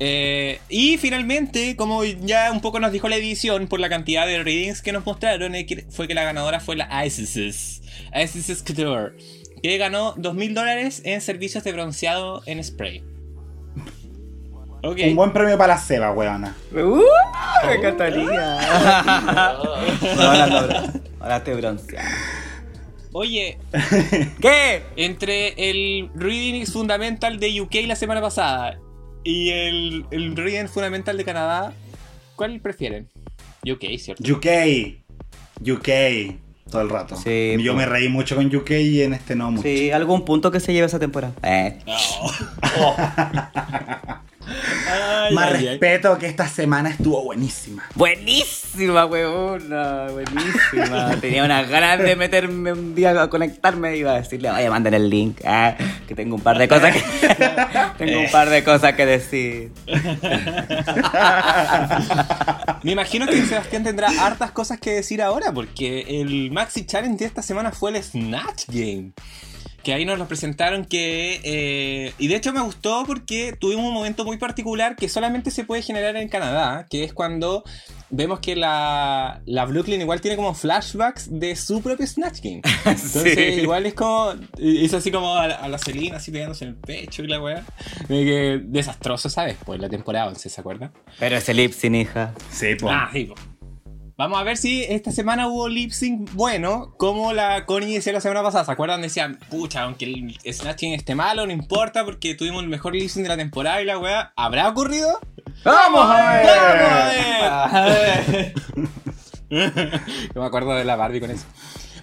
[0.00, 4.42] Eh, y finalmente, como ya un poco nos dijo la edición por la cantidad de
[4.42, 7.80] readings que nos mostraron, eh, que- fue que la ganadora fue la Isis.
[8.12, 9.12] Isis Couture,
[9.62, 13.04] que ganó 2.000 dólares en servicios de bronceado en spray.
[14.82, 16.56] Un buen premio para la Seba, weona.
[16.72, 17.02] ¡Uh!
[17.66, 18.60] Me encantaría.
[20.18, 20.76] ahora, no, bro.
[21.20, 22.08] ahora estoy bronceado.
[23.12, 23.58] Oye,
[24.40, 24.82] ¿Qué?
[24.96, 28.78] entre el Reading Fundamental de UK la semana pasada
[29.24, 31.72] y el, el Reading Fundamental de Canadá,
[32.36, 33.08] ¿cuál prefieren?
[33.68, 34.22] UK, ¿cierto?
[34.32, 34.46] UK.
[35.68, 35.88] UK.
[36.70, 37.16] Todo el rato.
[37.16, 39.64] Sí, Yo me reí mucho con UK y en este no mucho.
[39.64, 41.34] Sí, algún punto que se lleve esa temporada.
[41.42, 41.78] Eh.
[44.46, 45.66] Ay, Más ay, ay.
[45.68, 47.84] respeto que esta semana estuvo buenísima.
[47.94, 51.16] Buenísima, weona, buenísima.
[51.20, 54.94] Tenía unas ganas de meterme un día a conectarme y iba a decirle, vaya, manden
[54.94, 55.76] el link, ah,
[56.08, 57.02] que tengo un par de cosas que,
[57.98, 59.72] tengo un par de cosas que decir.
[62.82, 67.26] Me imagino que Sebastián tendrá hartas cosas que decir ahora, porque el Maxi Challenge de
[67.26, 69.12] esta semana fue el Snatch Game.
[69.82, 71.40] Que ahí nos lo presentaron que...
[71.42, 75.64] eh, y de hecho me gustó porque tuvimos un momento muy particular que solamente se
[75.64, 77.64] puede generar en Canadá, que es cuando
[78.10, 82.60] vemos que la, la Brooklyn igual tiene como flashbacks de su propio Snatch Game.
[82.84, 83.60] Entonces Sí.
[83.62, 84.34] igual es como...
[84.58, 87.40] Hizo así como a, la- a la Selena, así pegándose en el pecho y la
[87.40, 87.64] weá.
[88.08, 89.56] De que desastroso, ¿sabes?
[89.64, 90.92] Pues la temporada 11, ¿se acuerdan?
[91.18, 92.34] Pero ese lip sin hija.
[92.50, 92.90] Sí, po.
[92.90, 93.34] Ah, sí, po.
[94.20, 98.20] Vamos a ver si esta semana hubo lip sync bueno, como la Connie decía la
[98.20, 98.66] semana pasada.
[98.66, 99.00] ¿Se acuerdan?
[99.00, 103.22] Decían, pucha, aunque el Snatching esté malo, no importa, porque tuvimos el mejor lip sync
[103.22, 104.34] de la temporada y la weá.
[104.36, 105.18] ¿Habrá ocurrido?
[105.64, 106.46] ¡Vamos a ver!
[107.40, 108.54] ¡Vamos a ver!
[110.34, 111.46] Yo me acuerdo de la Barbie con eso.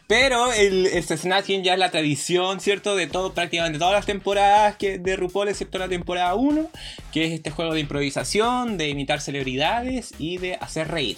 [0.07, 2.95] Pero el, este Snatching ya es la tradición, ¿cierto?
[2.95, 6.67] De todo, prácticamente todas las temporadas que, de RuPaul, excepto la temporada 1,
[7.13, 11.17] que es este juego de improvisación, de imitar celebridades y de hacer reír.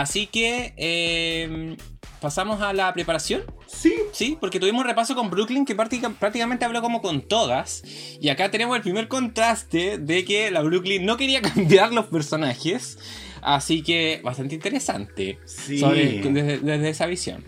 [0.00, 1.76] Así que eh,
[2.20, 3.42] pasamos a la preparación.
[3.66, 3.94] Sí.
[4.12, 7.82] Sí, porque tuvimos un repaso con Brooklyn que práctica- prácticamente habló como con todas.
[8.20, 12.98] Y acá tenemos el primer contraste de que la Brooklyn no quería cambiar los personajes.
[13.42, 15.78] Así que bastante interesante Sí.
[15.78, 17.44] sobre- desde, desde esa visión.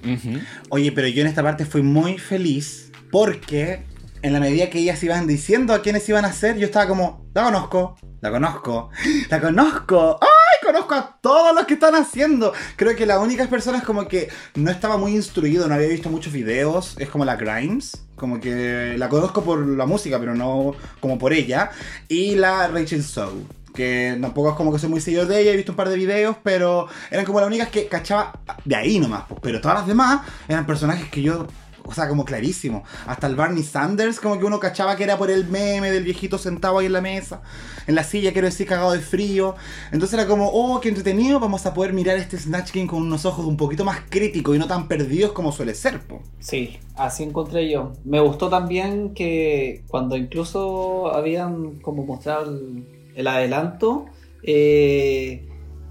[0.70, 3.80] Oye, pero yo en esta parte fui muy feliz porque
[4.22, 7.26] en la medida que ellas iban diciendo a quiénes iban a ser, yo estaba como,
[7.34, 8.90] la conozco, la conozco,
[9.30, 10.18] la conozco.
[10.22, 10.28] ¡Ay!
[10.64, 12.52] Conozco a todos los que están haciendo.
[12.76, 16.32] Creo que las únicas personas como que no estaba muy instruido, no había visto muchos
[16.32, 17.92] videos, es como la Grimes.
[18.16, 21.70] Como que la conozco por la música, pero no como por ella.
[22.08, 23.46] Y la Rachel Sow.
[23.74, 25.96] Que tampoco es como que soy muy seguidor de ella, he visto un par de
[25.96, 29.24] videos, pero eran como las únicas que cachaba de ahí nomás.
[29.28, 29.40] pues.
[29.40, 31.46] Pero todas las demás eran personajes que yo,
[31.88, 32.84] o sea, como clarísimo.
[33.06, 36.36] Hasta el Barney Sanders, como que uno cachaba que era por el meme del viejito
[36.36, 37.40] sentado ahí en la mesa,
[37.86, 39.54] en la silla, quiero decir, cagado de frío.
[39.90, 43.24] Entonces era como, oh, qué entretenido, vamos a poder mirar este Snatch Game con unos
[43.24, 46.20] ojos un poquito más críticos y no tan perdidos como suele ser, po.
[46.40, 47.94] Sí, así encontré yo.
[48.04, 54.04] Me gustó también que cuando incluso habían como mostrado el, el adelanto,
[54.42, 55.48] eh,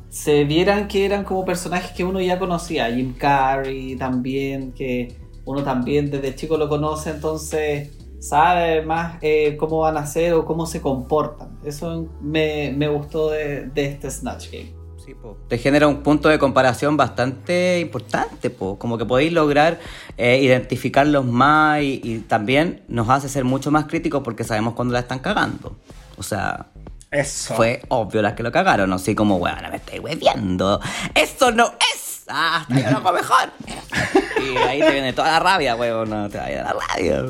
[0.09, 2.93] se vieran que eran como personajes que uno ya conocía.
[2.93, 5.15] Jim Carrey también, que
[5.47, 10.45] uno también desde chico lo conoce, entonces sabe más eh, cómo van a ser o
[10.45, 11.57] cómo se comportan.
[11.63, 14.73] Eso me, me gustó de, de este Snatch Game.
[15.03, 15.37] Sí, po.
[15.47, 18.77] Te genera un punto de comparación bastante importante, po.
[18.77, 19.79] como que podéis lograr
[20.17, 24.93] eh, identificarlos más y, y también nos hace ser mucho más críticos porque sabemos cuando
[24.95, 25.77] la están cagando.
[26.17, 26.67] O sea,
[27.09, 27.53] Eso.
[27.55, 30.81] fue obvio las que lo cagaron, así como, bueno, me estoy hueviando.
[31.15, 32.25] ¡Eso no es!
[32.27, 33.49] ¡Ah, hasta yo lo hago mejor!
[34.65, 37.23] ahí te viene toda la rabia, weón, no te vaya la rabia.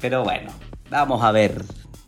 [0.00, 0.50] Pero bueno,
[0.90, 1.62] vamos a ver,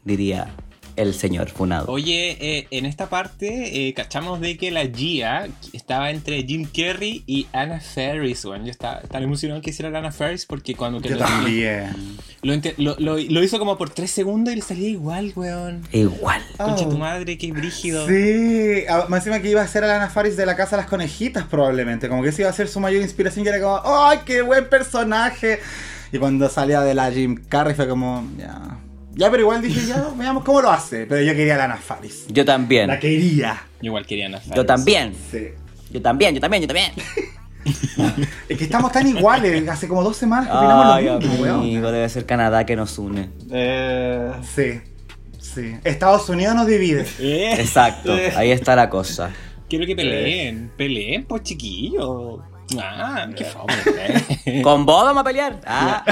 [0.04, 0.48] diría
[0.96, 1.86] el señor Funado.
[1.90, 7.22] Oye, eh, en esta parte eh, cachamos de que la Gia estaba entre Jim Carrey
[7.26, 8.64] y Anna Ferris, weón.
[8.64, 11.94] Yo estaba tan emocionado que hiciera la Anna Ferris porque cuando que Yo lo, también.
[12.42, 15.82] lo, ente- lo- lo- lo hizo como por tres segundos y le salía igual, weón.
[15.92, 16.42] Igual.
[16.56, 16.90] Concha Oh.
[16.90, 18.06] tu madre, qué brígido.
[18.08, 20.76] Sí, a- más encima que iba a ser a la Ana Faris de la Casa
[20.76, 23.60] de las Conejitas probablemente, como que esa iba a ser su mayor inspiración y era
[23.60, 25.58] como, ¡ay, qué buen personaje!
[26.12, 28.78] Y cuando salía de la Jim Carrey fue como, ya,
[29.14, 32.26] ya, pero igual dije, ya, veamos cómo lo hace, pero yo quería la Ana Faris.
[32.28, 32.88] Yo también.
[32.88, 33.62] La quería.
[33.80, 34.56] Yo igual quería Anna Ferris.
[34.56, 35.14] Yo también.
[35.30, 35.48] Sí.
[35.90, 36.92] Yo también, yo también, yo también.
[38.46, 41.60] Es que estamos tan iguales, hace como dos semanas que opinamos Ay, lo mismo, weón.
[41.60, 43.30] amigo, debe ser Canadá que nos une.
[44.54, 44.80] Sí,
[45.40, 45.74] sí.
[45.82, 47.06] Estados Unidos nos divide.
[47.18, 49.30] Eh, Exacto, ahí está la cosa.
[49.68, 50.70] quiero que peleen.
[50.76, 52.42] Peleen, pues chiquillo.
[52.80, 53.72] Ah, qué fome.
[54.46, 54.62] eh.
[54.62, 55.60] ¿Con vos vamos a pelear?
[55.66, 56.04] Ah.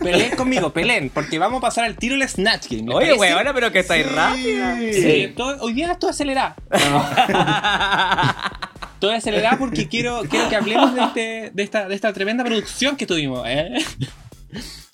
[0.00, 2.82] Peleen conmigo, peleen, porque vamos a pasar al tiro el Snatch Game.
[2.84, 3.34] ¿les Oye, parece?
[3.34, 4.76] weona, pero que estáis rápida.
[4.78, 6.54] Sí, todo- hoy día estoy acelerada.
[8.94, 12.96] Estoy acelerada porque quiero, quiero que hablemos de, este- de esta, de esta tremenda producción
[12.96, 13.44] que tuvimos.
[13.46, 13.70] ¿eh?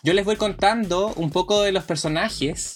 [0.02, 2.74] Yo les voy contando un poco de los personajes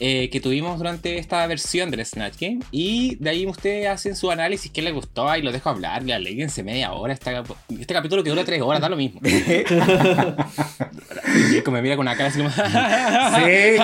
[0.00, 2.60] eh, que tuvimos durante esta versión del Snatch Game.
[2.70, 6.18] Y de ahí ustedes hacen su análisis, qué les gustó, y lo dejo hablar, ya
[6.18, 7.12] leyense media hora.
[7.12, 9.20] Esta- este capítulo que dura tres horas, da lo mismo.
[11.52, 12.50] y como me mira con una cara así como...
[12.50, 12.60] Sí,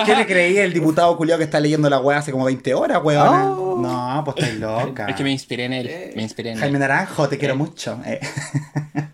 [0.05, 0.57] ¿qué le creí?
[0.57, 3.27] El diputado culiao que está leyendo la weá hace como 20 horas, weón.
[3.27, 3.77] Oh.
[3.81, 5.07] No, pues estás loca.
[5.07, 6.11] Es que me inspiré en él.
[6.15, 6.61] Me inspiré en él.
[6.61, 7.99] Jaime Naranjo, te quiero mucho.
[8.05, 8.19] Eh.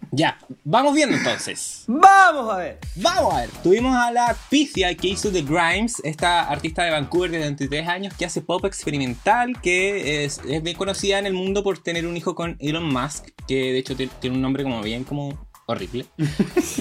[0.09, 1.83] Ya, vamos viendo entonces.
[1.85, 2.79] Vamos a ver.
[2.95, 3.49] Vamos a ver.
[3.61, 8.13] Tuvimos a la Picia que hizo The Grimes, esta artista de Vancouver de 23 años
[8.13, 12.17] que hace pop experimental, que es, es bien conocida en el mundo por tener un
[12.17, 16.05] hijo con Elon Musk, que de hecho tiene un nombre como bien como horrible.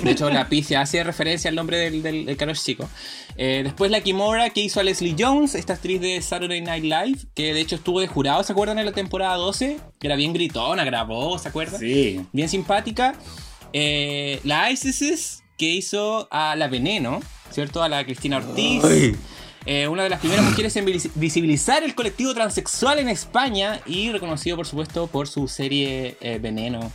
[0.02, 2.88] De hecho, la Picia hace referencia al nombre del, del, del chico.
[3.36, 7.18] Eh, después la Kimora que hizo a Leslie Jones, esta actriz de Saturday Night Live,
[7.34, 8.78] que de hecho estuvo de jurado, ¿se acuerdan?
[8.78, 11.80] En la temporada 12, que era bien gritona, grabó, ¿se acuerdan?
[11.80, 12.20] Sí.
[12.32, 13.14] Bien simpática.
[13.72, 17.82] Eh, la Isis, que hizo a la Veneno, ¿cierto?
[17.82, 18.84] A la Cristina Ortiz.
[18.84, 19.16] Ay.
[19.66, 24.12] Eh, una de las primeras mujeres en vis- visibilizar el colectivo transexual en España y
[24.12, 26.92] reconocido, por supuesto, por su serie eh, Veneno,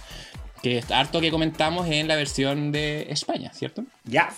[0.63, 3.83] que es harto que comentamos en la versión de España, ¿cierto?
[4.05, 4.33] Ya.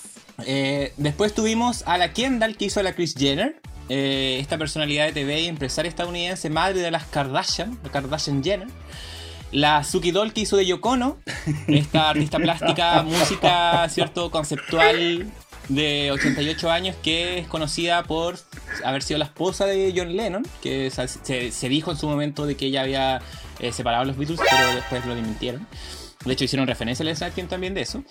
[0.47, 3.55] Eh, después tuvimos a la Kendall que hizo a la Kris Jenner.
[3.89, 8.67] esta personalidad de TV y empresaria estadounidense, madre de las Kardashian, la Kardashian Jenner.
[9.51, 11.17] La Suki Doll que hizo de Yokono,
[11.67, 14.31] esta artista plástica, música, ¿cierto?
[14.31, 15.29] Conceptual
[15.69, 18.37] de 88 años que es conocida por
[18.83, 22.55] haber sido la esposa de John Lennon, que se, se- dijo en su momento de
[22.55, 23.21] que ella había
[23.59, 25.65] eh, separado a los Beatles, pero después lo desmintieron.
[26.25, 28.01] De hecho, hicieron referencia al Snatch Game también de eso.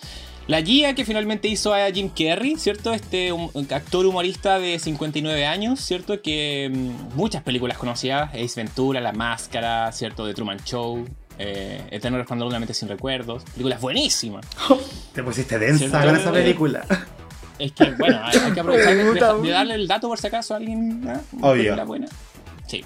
[0.45, 2.93] La Gia, que finalmente hizo a Jim Carrey, ¿cierto?
[2.93, 6.21] Este hum- actor humorista de 59 años, ¿cierto?
[6.21, 10.27] Que mm, muchas películas conocidas, Ace Ventura, La Máscara, ¿cierto?
[10.27, 11.05] The Truman Show,
[11.39, 13.43] eh, Eterno Resplandor de una mente sin recuerdos.
[13.53, 14.45] Películas buenísimas.
[15.13, 15.97] Te pusiste densa Cierto.
[16.05, 16.85] con esa película.
[17.59, 20.27] Es que, bueno, hay, hay que aprovechar de, de- de darle el dato por si
[20.27, 21.01] acaso a alguien.
[21.03, 21.53] Una Obvio.
[21.53, 22.07] película buena.
[22.67, 22.83] Sí.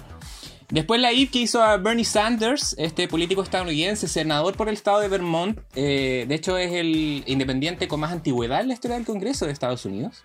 [0.70, 5.00] Después la Eve que hizo a Bernie Sanders, este político estadounidense, senador por el estado
[5.00, 5.58] de Vermont.
[5.74, 9.52] eh, de hecho, es el independiente con más antigüedad en la historia del Congreso de
[9.52, 10.24] Estados Unidos.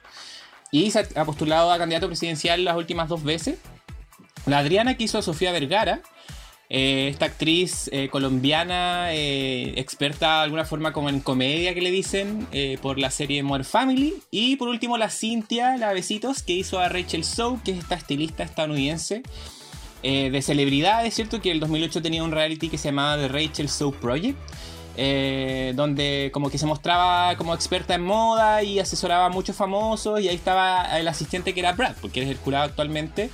[0.72, 3.58] Y se ha postulado a candidato presidencial las últimas dos veces.
[4.46, 6.02] La Adriana que hizo a Sofía Vergara.
[6.70, 11.92] Eh, esta actriz eh, colombiana, eh, experta de alguna forma como en comedia que le
[11.92, 12.48] dicen,
[12.82, 14.16] por la serie More Family.
[14.32, 17.96] Y por último la Cintia, la Besitos, que hizo a Rachel Sow, que es esta
[17.96, 19.24] estilista estadounidense
[20.02, 21.40] de celebridades, ¿cierto?
[21.40, 24.38] Que en el 2008 tenía un reality que se llamaba The Rachel Sow Project.
[25.76, 30.28] donde como que se mostraba como experta en moda y asesoraba a muchos famosos y
[30.28, 33.30] ahí estaba el asistente que era Brad, porque es el jurado actualmente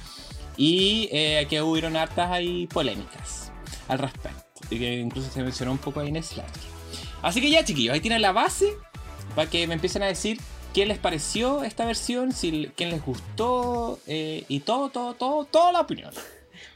[0.60, 3.52] y eh, que hubieron hartas ahí polémicas
[3.88, 6.46] al respecto y que incluso se mencionó un poco ahí en Slack.
[7.22, 8.74] Así que ya chiquillos, ahí tienen la base
[9.36, 10.38] para que me empiecen a decir
[10.74, 15.72] qué les pareció esta versión, si quién les gustó eh, y todo, todo, todo, toda
[15.72, 16.12] la opinión.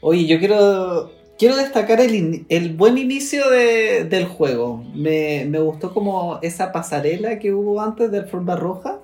[0.00, 4.82] Oye, yo quiero, quiero destacar el, el buen inicio de- del juego.
[4.94, 8.98] Me, me gustó como esa pasarela que hubo antes de Alfombra Roja.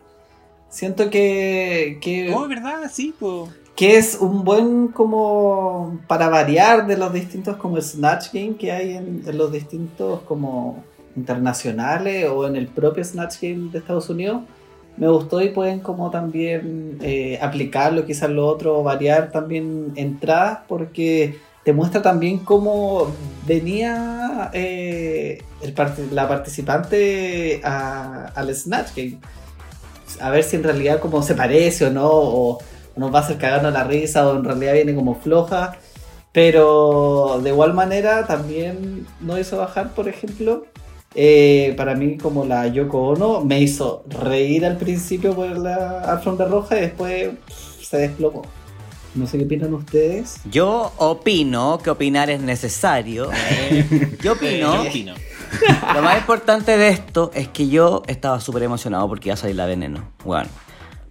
[0.68, 2.90] Siento que, que, Oh, ¿verdad?
[2.92, 3.50] Sí, pues.
[3.76, 8.96] Que es un buen como para variar de los distintos como Snatch Game que hay
[8.96, 10.84] en, los distintos como
[11.16, 14.42] internacionales o en el propio Snatch Game de Estados Unidos.
[14.96, 21.38] Me gustó y pueden como también eh, aplicarlo, quizás lo otro, variar también entradas porque
[21.64, 23.06] te muestra también cómo
[23.46, 29.18] venía eh, el parti- la participante al Snatch Game.
[30.20, 32.58] A ver si en realidad como se parece o no,
[33.00, 35.76] nos va a hacer cagarnos la risa o en realidad viene como floja.
[36.32, 40.64] Pero de igual manera también no hizo bajar, por ejemplo,
[41.16, 46.46] eh, para mí como la Yoko Ono me hizo reír al principio por la alfombra
[46.46, 48.42] roja y después pff, se desplomó.
[49.16, 50.36] No sé qué opinan ustedes.
[50.48, 53.28] Yo opino que opinar es necesario.
[54.22, 54.84] Yo Eh, opino.
[54.84, 55.14] yo opino.
[55.94, 59.56] Lo más importante de esto es que yo estaba súper emocionado porque iba a salir
[59.56, 60.04] la veneno.
[60.24, 60.48] Bueno,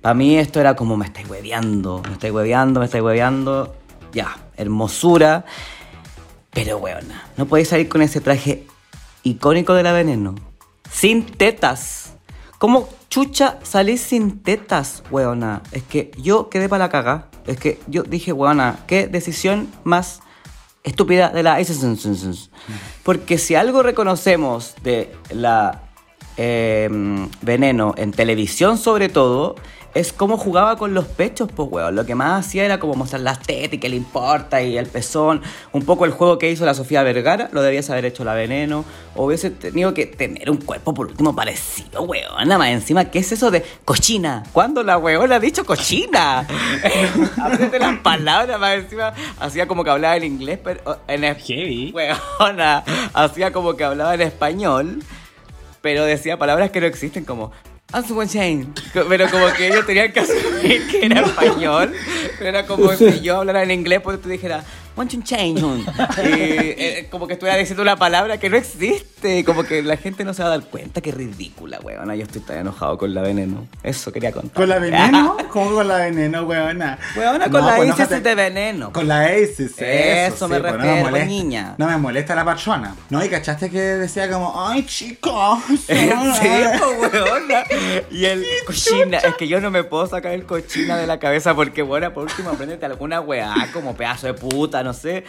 [0.01, 3.75] para mí esto era como me estáis hueveando, me estáis hueveando, me estáis hueveando.
[4.13, 5.45] Ya, hermosura.
[6.51, 8.65] Pero weona, no podéis salir con ese traje
[9.23, 10.35] icónico de la veneno.
[10.91, 12.13] Sin tetas.
[12.57, 15.61] ¿Cómo chucha salís sin tetas, weona?
[15.71, 17.27] Es que yo quedé para la caga.
[17.45, 20.21] Es que yo dije, weona, qué decisión más
[20.83, 21.59] estúpida de la.
[23.03, 25.83] Porque si algo reconocemos de la
[26.37, 26.89] eh,
[27.41, 29.55] Veneno en televisión sobre todo,
[29.95, 31.95] es cómo jugaba con los pechos, pues weón.
[31.95, 34.85] Lo que más hacía era como mostrar las tetas y que le importa y el
[34.85, 35.41] pezón.
[35.71, 38.85] Un poco el juego que hizo la Sofía Vergara, lo debías haber hecho la Veneno.
[39.15, 42.47] O hubiese tenido que tener un cuerpo por último parecido, weón.
[42.47, 44.43] Nada más encima, ¿qué es eso de cochina?
[44.53, 46.39] ¿Cuándo la weón ha dicho cochina?
[47.41, 49.13] Aprende las palabras, más encima.
[49.39, 51.91] Hacía como que hablaba en inglés, pero en es- Heavy.
[51.93, 55.03] Weona, hacía como que hablaba en español,
[55.81, 57.51] pero decía palabras que no existen como
[58.93, 61.93] Pero como que ellos tenían que asumir que era español.
[62.37, 64.63] Pero era como si yo hablara en inglés, pues tú dijeras
[64.95, 65.61] want to change.
[65.63, 65.79] un".
[66.19, 69.43] Y eh, como que estuviera diciendo una palabra que no existe.
[69.45, 71.01] Como que la gente no se va a dar cuenta.
[71.01, 72.13] Qué ridícula, weón.
[72.15, 73.67] Yo estoy tan enojado con la veneno.
[73.83, 74.53] Eso quería contar.
[74.53, 75.37] ¿Con la veneno?
[75.51, 76.97] ¿Cómo con la veneno, weona?
[77.15, 78.91] Weona, con la pues, ISIS de veneno.
[78.93, 81.25] Con la ISIS, eso, Eso me sí, pues, refiero, molesta.
[81.27, 81.75] niña.
[81.77, 82.95] No me molesta la patrona.
[83.09, 85.59] No, y cachaste que decía como, ay, chicos.
[85.87, 87.63] Sí, po, weona.
[88.11, 91.53] Y el cochina, es que yo no me puedo sacar el cochina de la cabeza
[91.55, 95.23] porque, bueno, por último, apréndete alguna weá como pedazo de puta, no sé.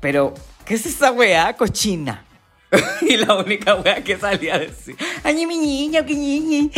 [0.00, 0.34] Pero,
[0.64, 2.24] ¿qué es esa weá cochina?
[3.02, 6.70] y la única weá que salía a decir, ay, mi niña, que niña.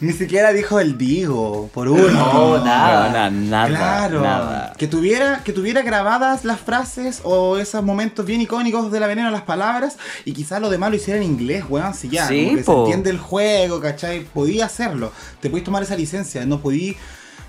[0.00, 2.08] Ni siquiera dijo el digo, por uno.
[2.08, 3.04] No, nada.
[3.04, 4.72] Weona, nada, Claro, nada.
[4.76, 9.30] que tuviera, que tuviera grabadas las frases o esos momentos bien icónicos de la veneno,
[9.30, 12.56] las palabras, y quizás lo demás lo hiciera en inglés, weón, si ya, Sí, como
[12.56, 14.24] que se entiende el juego, ¿cachai?
[14.24, 16.96] Podía hacerlo, te podías tomar esa licencia, no podí,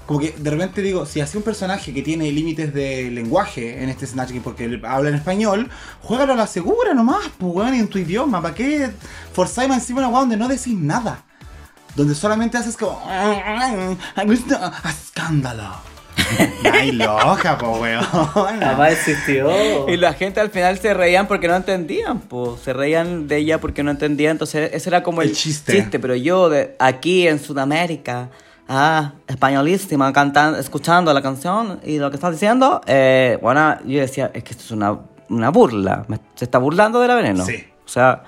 [0.06, 3.90] como que de repente digo, si hacía un personaje que tiene límites de lenguaje en
[3.90, 5.70] este Snatch Game porque habla en español,
[6.02, 8.92] juégalo a la segura nomás, pues weón, en tu idioma, ¿para qué
[9.34, 11.24] forzáis encima una weón donde no decís nada?
[11.96, 13.02] Donde solamente haces como.
[14.90, 15.76] ¡Escándalo!
[16.74, 18.04] ¡Ay, loca, po, weón!
[18.04, 19.90] Jamás existió.
[19.90, 23.60] Y la gente al final se reían porque no entendían, pues se reían de ella
[23.60, 25.88] porque no entendían, entonces ese era como el, El chiste.
[26.00, 28.30] pero yo de aquí en Sudamérica,
[28.68, 34.32] ah, españolísima, cantando, escuchando la canción y lo que está diciendo, eh, bueno, yo decía,
[34.34, 35.00] es que esto es una,
[35.30, 37.46] una burla, me- se está burlando de la veneno.
[37.46, 37.64] Sí.
[37.86, 38.24] O sea,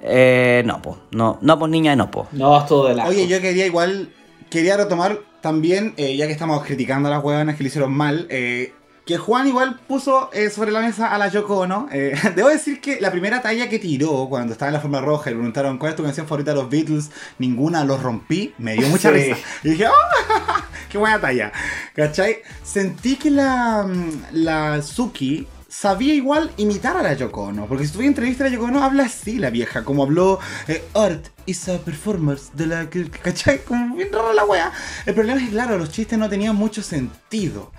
[0.00, 2.28] eh, no, pues, no, no, pues niña, no, pues.
[2.32, 3.06] No, estuvo de la.
[3.06, 4.10] Oye, yo quería igual.
[4.50, 8.26] Quería retomar también, eh, ya que estamos criticando a las huevonas que le hicieron mal,
[8.30, 8.74] eh,
[9.04, 11.88] que Juan igual puso eh, sobre la mesa a la Yoko Ono.
[11.92, 15.30] Eh, debo decir que la primera talla que tiró cuando estaba en la forma roja
[15.30, 18.74] y le preguntaron cuál es tu canción favorita de los Beatles, ninguna los rompí, me
[18.74, 19.14] dio mucha Sí.
[19.16, 19.36] risa.
[19.64, 19.92] Y dije, ¡oh!
[20.88, 21.52] ¡Qué buena talla!
[21.94, 22.38] ¿Cachai?
[22.62, 27.92] Sentí que la, mm, la Suki sabía igual imitar a la Yoko Ono, porque si
[27.92, 31.68] tuviera entrevista a la Yoko Ono, habla así la vieja, como habló eh, Art is
[31.68, 33.64] a performance de la que, ¿cachai?
[33.64, 34.72] Como bien rara la wea.
[35.06, 37.72] El problema es que, claro, los chistes no tenían mucho sentido.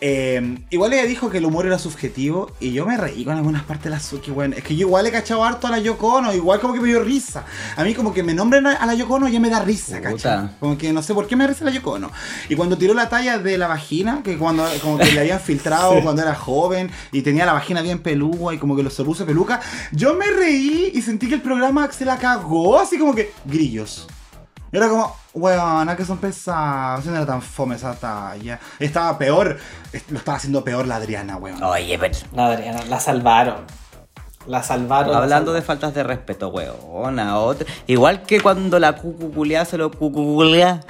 [0.00, 3.62] Eh, igual ella dijo que el humor era subjetivo y yo me reí con algunas
[3.62, 4.52] partes de la Suki, weón.
[4.52, 6.88] Es que yo igual he cachado harto a la Yoko Ono, igual como que me
[6.88, 7.44] dio risa.
[7.76, 10.10] A mí como que me nombren a la Yoko Ono ya me da risa, Puta.
[10.10, 10.48] ¿cachai?
[10.60, 12.10] Como que no sé por qué me da risa la Yoko Ono.
[12.48, 16.00] Y cuando tiró la talla de la vagina, que cuando como que le habían filtrado
[16.02, 19.26] cuando era joven y tenía la vagina bien pelúa y como que lo se puso
[19.26, 19.60] peluca,
[19.92, 24.06] yo me reí y sentí que el programa se la cagó, así como que grillos.
[24.72, 28.58] Y Era como, weona, que son pesados, no era tan fome esa talla.
[28.78, 29.58] Estaba peor,
[30.10, 31.62] lo estaba haciendo peor la Adriana, weón.
[31.62, 32.16] Oye, pero...
[32.32, 33.56] La Adriana, la salvaron.
[34.46, 35.12] La salvaron.
[35.12, 37.38] la Hablando de faltas de respeto, weona.
[37.38, 40.80] otra- Igual que cuando la cucuculea se lo cucuculea.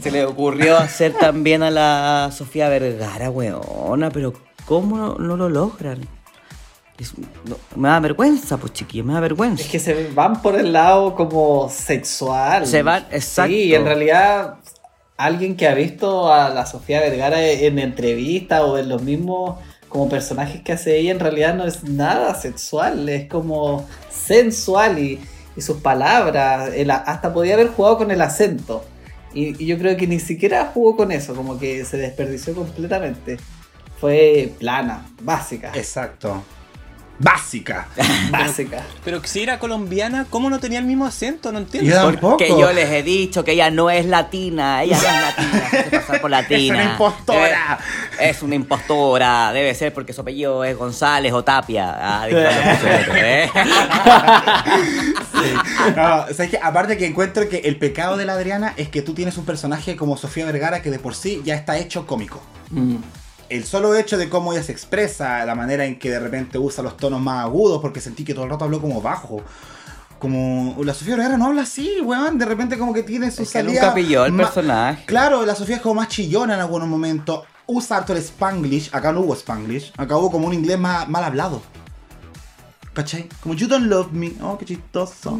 [0.00, 4.10] Se le ocurrió hacer también a la Sofía Vergara, weona.
[4.10, 4.32] Pero
[4.68, 6.06] ¿cómo no, lo logran?
[6.98, 9.62] Es- no, me da vergüenza, pues chiquillos, me da vergüenza.
[9.62, 12.66] Es que se van por el lado como sexual.
[12.66, 13.50] Se van- exacto.
[13.52, 14.56] Sí, en realidad,
[15.16, 19.58] alguien que ha visto a la Sofía Vergara en entrevistas o en los mismos
[19.88, 25.18] como personajes que hace ella, en realidad no es nada sexual, es como sensual y,
[25.56, 28.84] y sus palabras, el hasta podía haber jugado con el acento.
[29.32, 33.38] Y, y yo creo que ni siquiera jugó con eso, como que se desperdició completamente.
[34.00, 35.70] Fue plana, básica.
[35.74, 36.42] Exacto.
[37.20, 37.88] Básica.
[38.30, 38.80] Básica.
[39.04, 41.50] Pero si era colombiana, ¿cómo no tenía el mismo acento?
[41.50, 41.90] No entiendo.
[41.90, 42.36] Yo tampoco.
[42.36, 45.98] Porque yo les he dicho que ella no es latina, ella no es latina, se
[45.98, 46.60] pasar por latina.
[46.60, 47.78] Es una impostora.
[48.20, 51.92] Debe- es una impostora, debe ser porque su apellido es González o Tapia.
[52.00, 52.28] Ah.
[55.96, 56.58] No, ¿sabes qué?
[56.62, 59.96] Aparte que encuentro que el pecado de la Adriana es que tú tienes un personaje
[59.96, 62.42] como Sofía Vergara que de por sí ya está hecho cómico.
[62.70, 62.96] Mm.
[63.48, 66.84] El solo hecho de cómo ella se expresa, la manera en que de repente usa
[66.84, 69.42] los tonos más agudos, porque sentí que todo el rato habló como bajo.
[70.18, 72.38] Como la Sofía Vergara no habla así, weón.
[72.38, 75.04] De repente como que tiene su Es que salida nunca pilló el personaje.
[75.06, 77.44] Claro, la Sofía es como más chillona en algunos momentos.
[77.66, 78.90] Usa harto el Spanglish.
[78.92, 79.92] Acá no hubo Spanglish.
[79.96, 81.62] Acá hubo como un inglés más, mal hablado.
[82.94, 83.28] ¿Cachai?
[83.40, 84.32] Como You don't love me.
[84.42, 85.38] Oh, qué chistoso.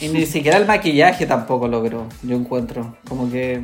[0.00, 2.96] Y ni siquiera el maquillaje tampoco logró, yo encuentro.
[3.08, 3.62] Como que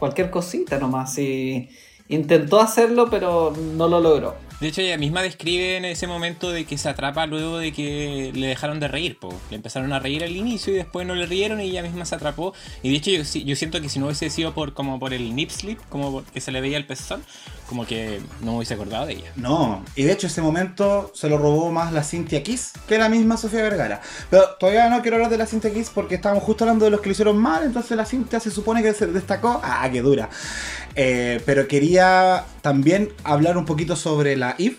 [0.00, 1.16] cualquier cosita nomás.
[1.18, 1.70] Y
[2.08, 4.45] intentó hacerlo, pero no lo logró.
[4.60, 8.32] De hecho, ella misma describe en ese momento de que se atrapa luego de que
[8.34, 9.34] le dejaron de reír, po.
[9.50, 12.14] Le empezaron a reír al inicio y después no le rieron y ella misma se
[12.14, 12.54] atrapó.
[12.82, 15.50] Y de hecho, yo, siento que si no hubiese sido por como por el nip
[15.50, 17.22] slip, como que se le veía el pezón,
[17.68, 19.32] como que no me hubiese acordado de ella.
[19.36, 23.10] No, y de hecho ese momento se lo robó más la Cynthia Kiss que la
[23.10, 24.00] misma Sofía Vergara.
[24.30, 27.00] Pero todavía no quiero hablar de la Cynthia Kiss porque estábamos justo hablando de los
[27.00, 29.60] que lo hicieron mal, entonces la Cynthia se supone que se destacó.
[29.62, 30.30] Ah, qué dura.
[30.94, 34.78] Eh, pero quería también hablar un poquito sobre la IF,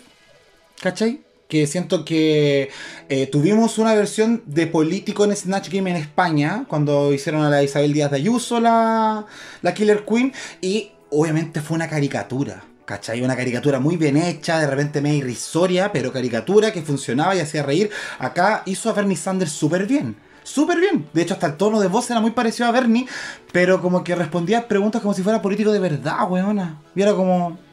[0.82, 1.22] ¿cachai?
[1.48, 2.68] Que siento que
[3.08, 7.62] eh, tuvimos una versión de político en Snatch Game en España, cuando hicieron a la
[7.62, 9.24] Isabel Díaz de Ayuso, la,
[9.62, 12.62] la Killer Queen, y obviamente fue una caricatura.
[12.84, 13.22] ¿Cachai?
[13.22, 17.62] Una caricatura muy bien hecha, de repente medio irrisoria, pero caricatura que funcionaba y hacía
[17.62, 17.88] reír.
[18.18, 20.14] Acá hizo a Bernie Sanders súper bien.
[20.42, 21.06] Súper bien.
[21.14, 23.06] De hecho, hasta el tono de voz era muy parecido a Bernie,
[23.50, 26.82] pero como que respondía preguntas como si fuera político de verdad, weona.
[26.94, 27.67] Y era como.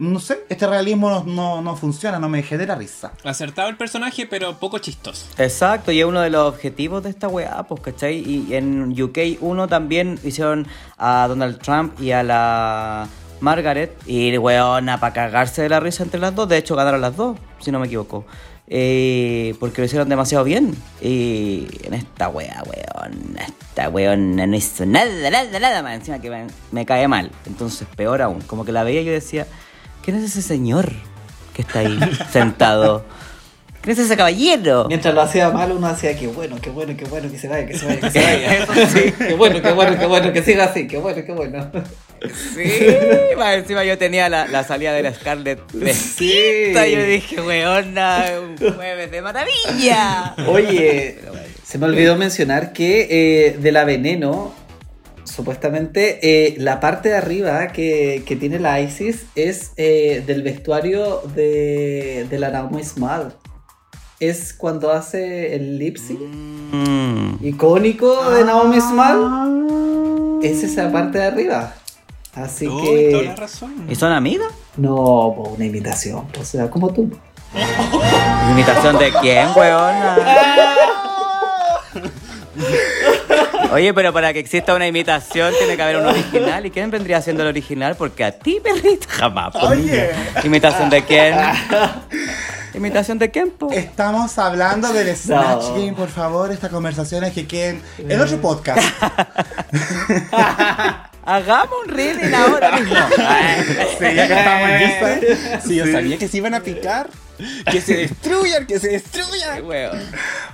[0.00, 3.12] No sé, este realismo no, no- no funciona, no me genera risa.
[3.22, 5.26] Acertado el personaje, pero poco chistoso.
[5.36, 8.16] Exacto, y es uno de los objetivos de esta weá, pues, ¿cachai?
[8.18, 13.08] Y en UK 1 también hicieron a Donald Trump y a la
[13.40, 17.14] Margaret, y weona, para cagarse de la risa entre las dos, de hecho ganaron las
[17.14, 18.24] dos, si no me equivoco.
[18.72, 20.74] Eh, porque lo hicieron demasiado bien.
[21.02, 25.94] Y en esta weá, weón, esta weón no hizo nada, nada, nada más.
[25.96, 27.30] Encima que me, me cae mal.
[27.46, 28.40] Entonces, peor aún.
[28.42, 29.46] Como que la veía y yo decía,
[30.04, 30.90] ¿quién es ese señor
[31.54, 31.98] que está ahí
[32.32, 33.04] sentado?
[33.82, 34.84] ¿Quién es ese caballero?
[34.88, 37.66] Mientras lo hacía mal, uno hacía que bueno, qué bueno, qué bueno, que se vaya,
[37.66, 38.66] que se vaya, que se vaya.
[39.28, 41.70] Qué bueno, qué bueno, qué bueno, que siga así, qué bueno, qué bueno.
[42.54, 42.70] Sí,
[43.38, 46.86] más encima yo tenía la, la salida de la Scarlett fresquita.
[46.86, 50.34] y Yo dije, weona, un jueves de maravilla.
[50.46, 51.18] Oye,
[51.64, 54.52] se me olvidó mencionar que eh, de la veneno,
[55.44, 61.22] supuestamente, eh, la parte de arriba que, que tiene la Isis es eh, del vestuario
[61.34, 63.34] de, de la Naomi Small.
[64.20, 67.36] Es cuando hace el lip sync Mm.
[67.44, 70.38] icónico de Naomi Small.
[70.42, 71.72] Es esa parte de arriba.
[72.34, 73.40] Así Uy, toda la que.
[73.40, 73.86] razón.
[73.88, 74.52] ¿Y son amigas?
[74.76, 74.94] No,
[75.34, 76.26] po, una imitación.
[76.38, 77.10] O sea, como tú.
[78.52, 80.16] ¿Imitación de quién, weona?
[83.72, 86.66] Oye, pero para que exista una imitación tiene que haber un original.
[86.66, 87.94] ¿Y quién vendría siendo el original?
[87.96, 89.52] Porque a ti, perrito, jamás.
[89.52, 90.10] po, Oye.
[90.42, 91.36] ¿Imitación de quién?
[92.74, 93.70] ¿Imitación de quién, po?
[93.72, 96.50] Estamos hablando del Snatch Game, por favor.
[96.52, 98.80] Estas conversaciones que queden en otro podcast.
[101.24, 102.96] Hagamos un reading ahora mismo.
[103.98, 105.60] Sí, ya que estamos esta.
[105.60, 107.08] Sí, yo sabía que se iban a picar.
[107.70, 109.64] Que se destruyan, que se destruyan.
[109.64, 110.00] weón.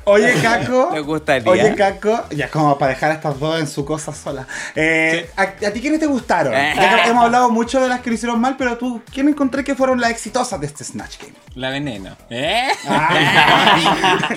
[0.05, 0.91] Oye, Caco.
[0.93, 1.51] Me gustaría.
[1.51, 2.25] Oye, Caco.
[2.31, 4.47] Ya como para dejar a estas dos en su cosa sola.
[4.75, 6.53] Eh, ¿a, a ti quiénes te gustaron?
[6.53, 9.65] Ya que hemos hablado mucho de las que lo hicieron mal, pero tú, ¿quién encontré
[9.65, 11.35] que fueron las exitosas de este Snatch Game?
[11.55, 12.17] La veneno.
[12.31, 12.69] ¿Eh?
[12.87, 14.29] Ah.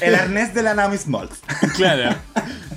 [0.00, 1.38] El arnés de la Naomi Smalls.
[1.76, 2.16] Claro.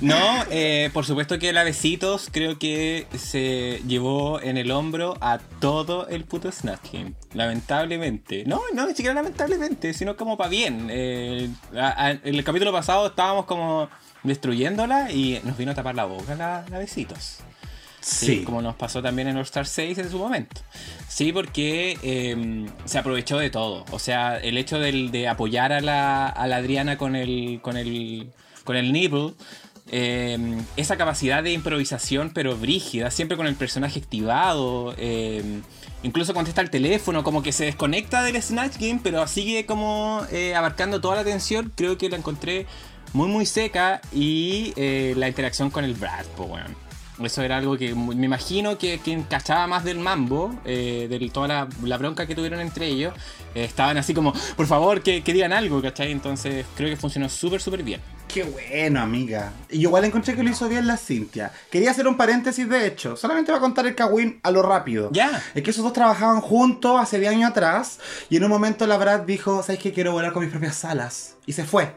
[0.00, 5.38] No, eh, por supuesto que la Besitos creo que se llevó en el hombro a
[5.60, 7.12] todo el puto Snatch Game.
[7.34, 8.42] Lamentablemente.
[8.46, 10.88] No, no, ni siquiera lamentablemente, sino como para bien.
[10.90, 13.88] Eh, a- a- en el capítulo pasado estábamos como
[14.22, 17.38] destruyéndola y nos vino a tapar la boca la, la Besitos.
[18.00, 20.60] Sí, como nos pasó también en All Star 6 en su momento.
[21.08, 23.84] Sí, porque eh, se aprovechó de todo.
[23.92, 27.76] O sea, el hecho del- de apoyar a la, a la Adriana con el, con
[27.76, 28.28] el,
[28.64, 29.34] con el nipple,
[29.90, 30.38] eh,
[30.76, 34.94] esa capacidad de improvisación, pero brígida, siempre con el personaje activado.
[34.98, 35.60] eh,
[36.02, 40.54] incluso contesta el teléfono, como que se desconecta del Snatch Game, pero sigue como eh,
[40.54, 41.72] abarcando toda la atención.
[41.74, 42.66] Creo que la encontré
[43.12, 44.00] muy, muy seca.
[44.12, 46.81] Y eh, la interacción con el Brad, pues bueno.
[47.22, 51.48] Eso era algo que me imagino que quien cachaba más del mambo, eh, de toda
[51.48, 53.14] la, la bronca que tuvieron entre ellos,
[53.54, 56.10] eh, estaban así como, por favor, que, que digan algo, ¿cachai?
[56.10, 58.00] Entonces creo que funcionó súper, súper bien.
[58.32, 59.52] Qué bueno, amiga.
[59.68, 61.52] Y igual encontré que lo hizo bien la Cintia.
[61.70, 63.14] Quería hacer un paréntesis, de hecho.
[63.14, 65.10] Solamente va a contar el Kawin a lo rápido.
[65.12, 65.42] Ya.
[65.54, 68.00] Es que esos dos trabajaban juntos hace 10 años atrás.
[68.30, 69.92] Y en un momento la Brad dijo, ¿sabes qué?
[69.92, 71.34] Quiero volar con mis propias alas.
[71.44, 71.92] Y se fue.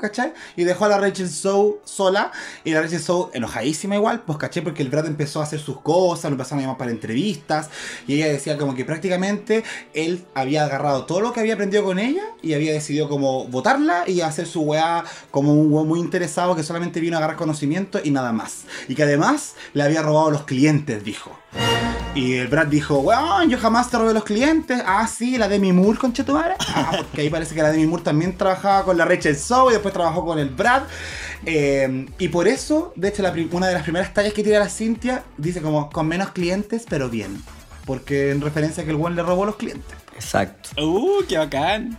[0.00, 0.32] ¿Cachai?
[0.56, 2.32] Y dejó a la Rachel Sow sola.
[2.64, 4.62] Y la Rachel Sow enojadísima igual, pues ¿cachai?
[4.62, 7.68] Porque el Brad empezó a hacer sus cosas, lo empezaron a para entrevistas.
[8.06, 9.62] Y ella decía como que prácticamente
[9.94, 14.04] él había agarrado todo lo que había aprendido con ella y había decidido como votarla
[14.08, 18.00] y hacer su weá como un weón muy interesado que solamente vino a agarrar conocimiento
[18.02, 18.64] y nada más.
[18.88, 21.36] Y que además le había robado los clientes, dijo.
[22.14, 24.82] Y el Brad dijo, weón, yo jamás te robé los clientes.
[24.84, 26.56] Ah, sí, la Demi Moore, conchetumare.
[26.58, 29.72] Ah, porque ahí parece que la Demi Moore también trabajaba con la Rachel Zoe y
[29.74, 30.82] después trabajó con el Brad.
[31.46, 34.68] Eh, y por eso, de hecho, la una de las primeras tallas que tira la
[34.68, 37.40] Cintia dice como, con menos clientes, pero bien.
[37.86, 39.94] Porque en referencia a que el weón le robó los clientes.
[40.14, 40.70] Exacto.
[40.84, 41.96] ¡Uh, qué bacán!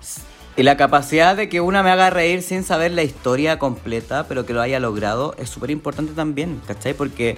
[0.57, 4.45] Y la capacidad de que una me haga reír sin saber la historia completa, pero
[4.45, 6.93] que lo haya logrado, es súper importante también, ¿cachai?
[6.93, 7.37] Porque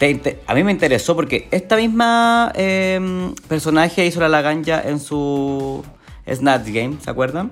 [0.00, 5.84] te a mí me interesó porque esta misma eh, personaje hizo la laganja en su
[6.30, 7.50] Snatch Game, ¿se acuerdan?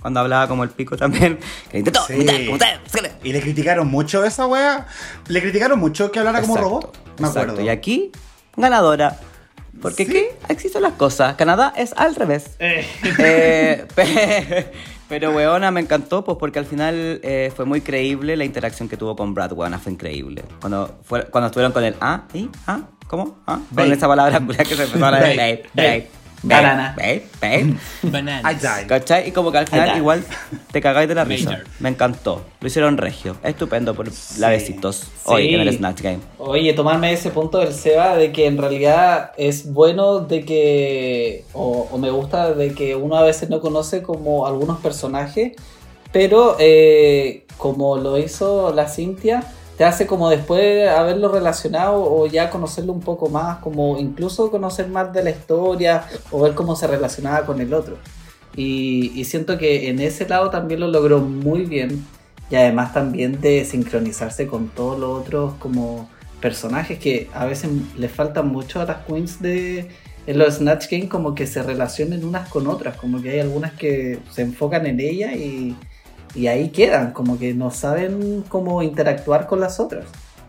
[0.00, 1.38] Cuando hablaba como el pico también.
[1.70, 2.14] Que intentó Sí.
[2.14, 3.12] imitar como usted, síguele.
[3.24, 4.86] Y le criticaron mucho esa wea.
[5.26, 6.96] Le criticaron mucho que hablara como robot.
[7.18, 7.40] Me exacto.
[7.40, 7.62] acuerdo.
[7.62, 8.12] Y aquí,
[8.56, 9.18] ganadora.
[9.82, 10.36] Porque ¿qué?
[10.48, 11.34] Existen las cosas.
[11.34, 12.50] Canadá es al revés.
[12.60, 12.86] Eh,
[13.96, 14.70] pe-
[15.08, 18.96] pero weona, me encantó, pues porque al final eh, fue muy creíble la interacción que
[18.96, 20.44] tuvo con Brad, weona, fue increíble.
[20.60, 22.48] Cuando, fue, cuando estuvieron con el ah, ¿y?
[22.66, 22.80] ¿ah?
[23.06, 23.38] ¿Cómo?
[23.46, 23.58] ¿Ah?
[23.74, 25.22] Con esa palabra que se empezó a hablar
[25.74, 26.10] babe,
[26.42, 26.94] Banana.
[26.96, 27.74] babe, babe.
[28.02, 28.86] Died.
[28.86, 29.28] ¿Cachai?
[29.28, 30.24] Y como que al final igual
[30.70, 31.60] te cagáis de la risa.
[31.80, 32.44] Me encantó.
[32.60, 33.36] Lo hicieron regio.
[33.42, 34.08] Estupendo por
[34.38, 35.54] la besitos hoy Sí.
[35.54, 36.18] en el Snatch Game.
[36.38, 41.88] Oye, tomarme ese punto del Seba de que en realidad es bueno de que, o,
[41.90, 45.52] o me gusta de que uno a veces no conoce como algunos personajes,
[46.12, 49.42] pero eh, como lo hizo la Cintia,
[49.78, 54.88] te hace como después haberlo relacionado o ya conocerlo un poco más, como incluso conocer
[54.88, 57.96] más de la historia o ver cómo se relacionaba con el otro.
[58.56, 62.04] Y, y siento que en ese lado también lo logró muy bien
[62.50, 66.10] y además también de sincronizarse con todos los otros como
[66.40, 69.88] personajes que a veces les faltan mucho a las queens de
[70.26, 73.72] en los Snatch Game como que se relacionen unas con otras, como que hay algunas
[73.72, 75.76] que se enfocan en ella y,
[76.34, 80.06] y ahí quedan, como que no saben cómo interactuar con las otras.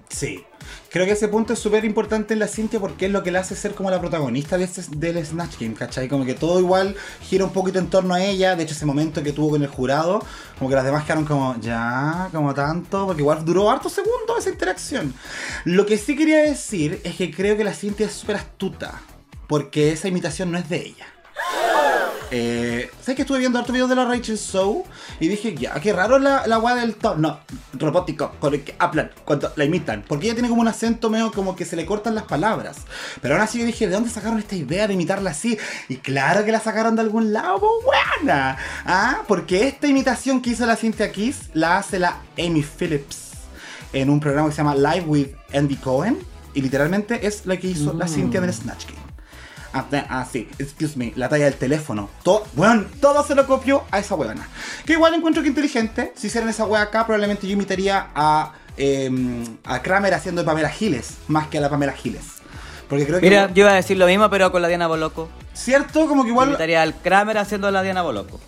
[0.10, 0.44] Sí.
[0.92, 3.38] Creo que ese punto es súper importante en la Cintia porque es lo que le
[3.38, 6.08] hace ser como la protagonista de este- del Snatch Game, ¿cachai?
[6.08, 8.56] Como que todo igual gira un poquito en torno a ella.
[8.56, 10.20] De hecho, ese momento que tuvo con el jurado,
[10.58, 14.50] como que las demás quedaron como, ya, como tanto, porque igual duró hartos segundos esa
[14.50, 15.14] interacción.
[15.64, 19.00] Lo que sí quería decir es que creo que la Cintia es súper astuta,
[19.48, 21.06] porque esa imitación no es de ella.
[22.32, 24.86] Eh, ¿Sabes que estuve viendo harto videos de la Rachel Show?
[25.20, 27.40] Y dije, ya, qué raro la, la weá del tono
[27.74, 30.04] robótico con el que hablan cuando la imitan.
[30.08, 32.78] Porque ella tiene como un acento medio como que se le cortan las palabras.
[33.22, 35.58] Pero aún así yo dije, ¿de dónde sacaron esta idea de imitarla así?
[35.88, 38.58] Y claro que la sacaron de algún lado, buena.
[38.86, 43.30] Ah, porque esta imitación que hizo la Cynthia Kiss la hace la Amy Phillips
[43.94, 46.20] en un programa que se llama Live with Andy Cohen.
[46.54, 48.99] Y literalmente es la que hizo la Cynthia del Snatch Game.
[49.74, 52.10] Ah, ah, sí, excuse me, la talla del teléfono.
[52.24, 54.48] Todo, weón, todo se lo copió a esa weona.
[54.86, 56.14] Que igual encuentro que inteligente.
[56.16, 60.70] Si hicieran esa wea acá, probablemente yo imitaría a, em, a Kramer haciendo de Pamela
[60.70, 62.24] Giles, más que a la Pamela Giles.
[62.88, 63.30] Porque creo que.
[63.30, 65.30] Mira, yo iba a decir lo mismo, pero con la Diana Boloco.
[65.54, 66.08] ¿Cierto?
[66.08, 66.50] Como que igual.
[66.50, 68.40] Invitaría al Kramer haciendo la Diana Boloco.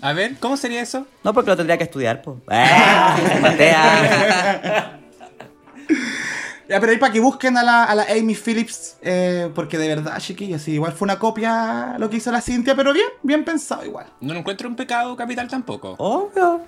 [0.00, 1.08] A ver, ¿cómo sería eso?
[1.24, 2.38] No, porque lo tendría que estudiar, pues.
[6.68, 9.88] Ya, pero ahí para que busquen a la, a la Amy Phillips, eh, porque de
[9.88, 13.42] verdad, chiquillos, sí, igual fue una copia lo que hizo la Cintia, pero bien, bien
[13.44, 14.06] pensado igual.
[14.20, 15.94] No lo encuentro un pecado capital tampoco.
[15.98, 16.60] Obvio.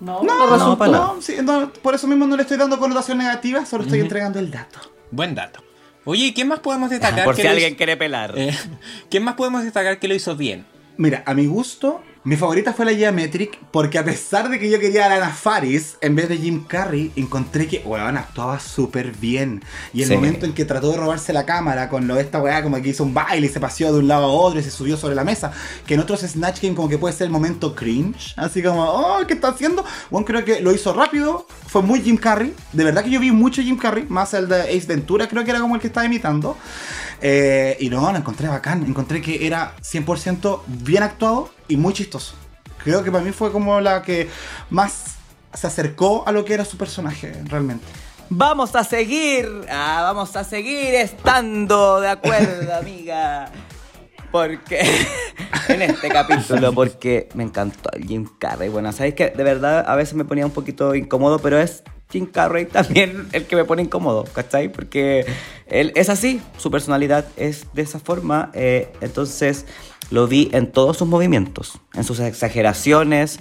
[0.00, 3.18] No, No, no para no, sí, no, por eso mismo no le estoy dando connotación
[3.18, 4.78] negativa, solo estoy entregando el dato.
[5.10, 5.60] Buen dato.
[6.04, 8.34] Oye, ¿y ¿quién más podemos destacar Por que si alguien hizo- quiere pelar.
[8.36, 8.56] Eh,
[9.10, 10.66] ¿Quién más podemos destacar que lo hizo bien?
[10.98, 14.78] Mira, a mi gusto, mi favorita fue la Geometric porque a pesar de que yo
[14.78, 19.64] quería a Lana Faris en vez de Jim Carrey, encontré que, weón, actuaba súper bien.
[19.94, 20.14] Y el Sí.
[20.14, 22.90] momento en que trató de robarse la cámara con lo de esta weá, como que
[22.90, 25.14] hizo un baile y se paseó de un lado a otro y se subió sobre
[25.14, 25.52] la mesa,
[25.86, 29.26] que en otros Snatch Game como que puede ser el momento cringe, así como, oh,
[29.26, 29.82] ¿qué está haciendo?
[30.10, 32.52] Bueno, creo que lo hizo rápido, fue muy Jim Carrey.
[32.74, 35.50] De verdad que yo vi mucho Jim Carrey, más el de Ace Ventura, creo que
[35.50, 36.58] era como el que estaba imitando.
[37.22, 38.84] Eh, y no, lo encontré bacán.
[38.86, 42.34] Encontré que era 100% bien actuado y muy chistoso.
[42.82, 44.28] Creo que para mí fue como la que
[44.70, 45.16] más
[45.52, 47.84] se acercó a lo que era su personaje realmente.
[48.30, 53.50] Vamos a seguir, ah, vamos a seguir estando de acuerdo, amiga.
[54.30, 54.80] Porque
[55.68, 58.68] en este capítulo, porque me encantó el Jim Carrey.
[58.68, 62.26] Bueno, sabéis que de verdad a veces me ponía un poquito incómodo, pero es Jim
[62.26, 64.70] Carrey también el que me pone incómodo, ¿cachai?
[64.70, 65.24] Porque
[65.66, 68.50] él es así, su personalidad es de esa forma.
[68.52, 69.64] eh, entonces
[70.10, 73.38] lo vi en todos sus movimientos, en sus exageraciones,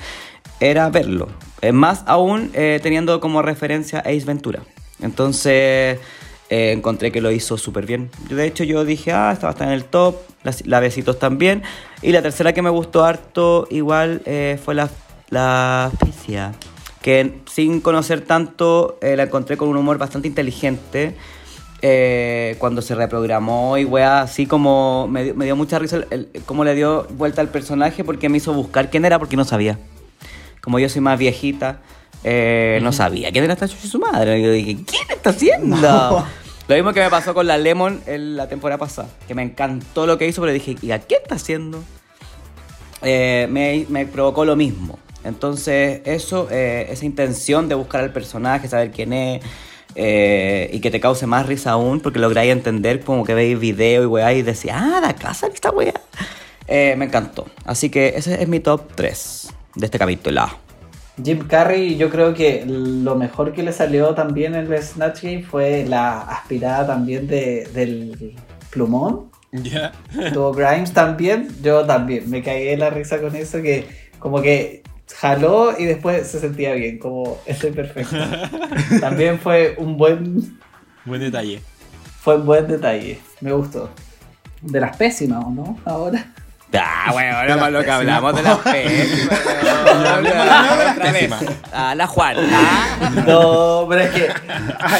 [0.59, 1.30] era verlo.
[1.61, 4.63] Eh, más aún eh, teniendo como referencia Ace Ventura.
[5.01, 5.99] Entonces
[6.49, 8.09] eh, encontré que lo hizo súper bien.
[8.30, 10.15] De hecho, yo dije, ah, esta en el top,
[10.65, 11.63] la, Besitos también.
[12.01, 14.22] Y la tercera que me gustó harto igual
[14.63, 14.89] fue la,
[15.30, 16.53] la Ficia,
[17.01, 21.15] que sin conocer tanto la encontré con un humor bastante inteligente.
[21.82, 26.28] Eh, cuando se reprogramó y weá, así como me dio, me dio mucha risa el-
[26.34, 29.46] el- cómo le dio vuelta al personaje porque me hizo buscar quién era porque no
[29.46, 29.78] sabía.
[30.62, 31.82] Como yo soy más viejita,
[32.24, 34.40] eh, no sabía quién era esta chucha su madre.
[34.40, 36.26] Y yo dije, ¿quién está haciendo?
[36.68, 40.06] Lo mismo que me pasó con la Lemon en la temporada pasada, que me encantó
[40.06, 41.82] lo que hizo, pero dije, ¿y a qué está haciendo?
[43.02, 45.00] Eh, me, me provocó lo mismo.
[45.24, 49.42] Entonces, eso, eh, esa intención de buscar al personaje, saber quién es,
[50.00, 54.04] eh, y que te cause más risa aún, porque lográis entender como que veis video
[54.04, 55.93] y weá y decís, ah, de acá sale esta weá.
[56.68, 57.48] Eh, me encantó.
[57.66, 60.43] Así que ese es mi top 3 de este capítulo.
[61.24, 65.41] Jim Carrey, yo creo que lo mejor que le salió también en el Snatch Game
[65.41, 68.36] fue la aspirada también de, del
[68.70, 69.32] plumón.
[69.52, 69.93] Ya.
[70.32, 72.30] Tuvo Grimes también, yo también.
[72.30, 73.88] Me caí de la risa con eso que
[74.20, 74.84] como que
[75.16, 78.16] jaló y después se sentía bien, como estoy perfecto.
[79.01, 80.60] también fue un buen
[81.05, 81.62] Buen detalle.
[82.22, 83.20] fue un buen detalle.
[83.41, 83.89] Me gustó.
[84.62, 85.80] De las pésimas, ¿o no?
[85.86, 86.26] Ahora.
[86.74, 89.39] Ah, De ahora para lo que hablamos de las pésimas,
[89.95, 91.12] Otra vez.
[91.14, 91.45] pésimas.
[91.72, 92.36] Ah, la Juan.
[92.51, 93.12] Ah.
[93.26, 94.28] No, pero es que
[94.80, 94.99] Ah.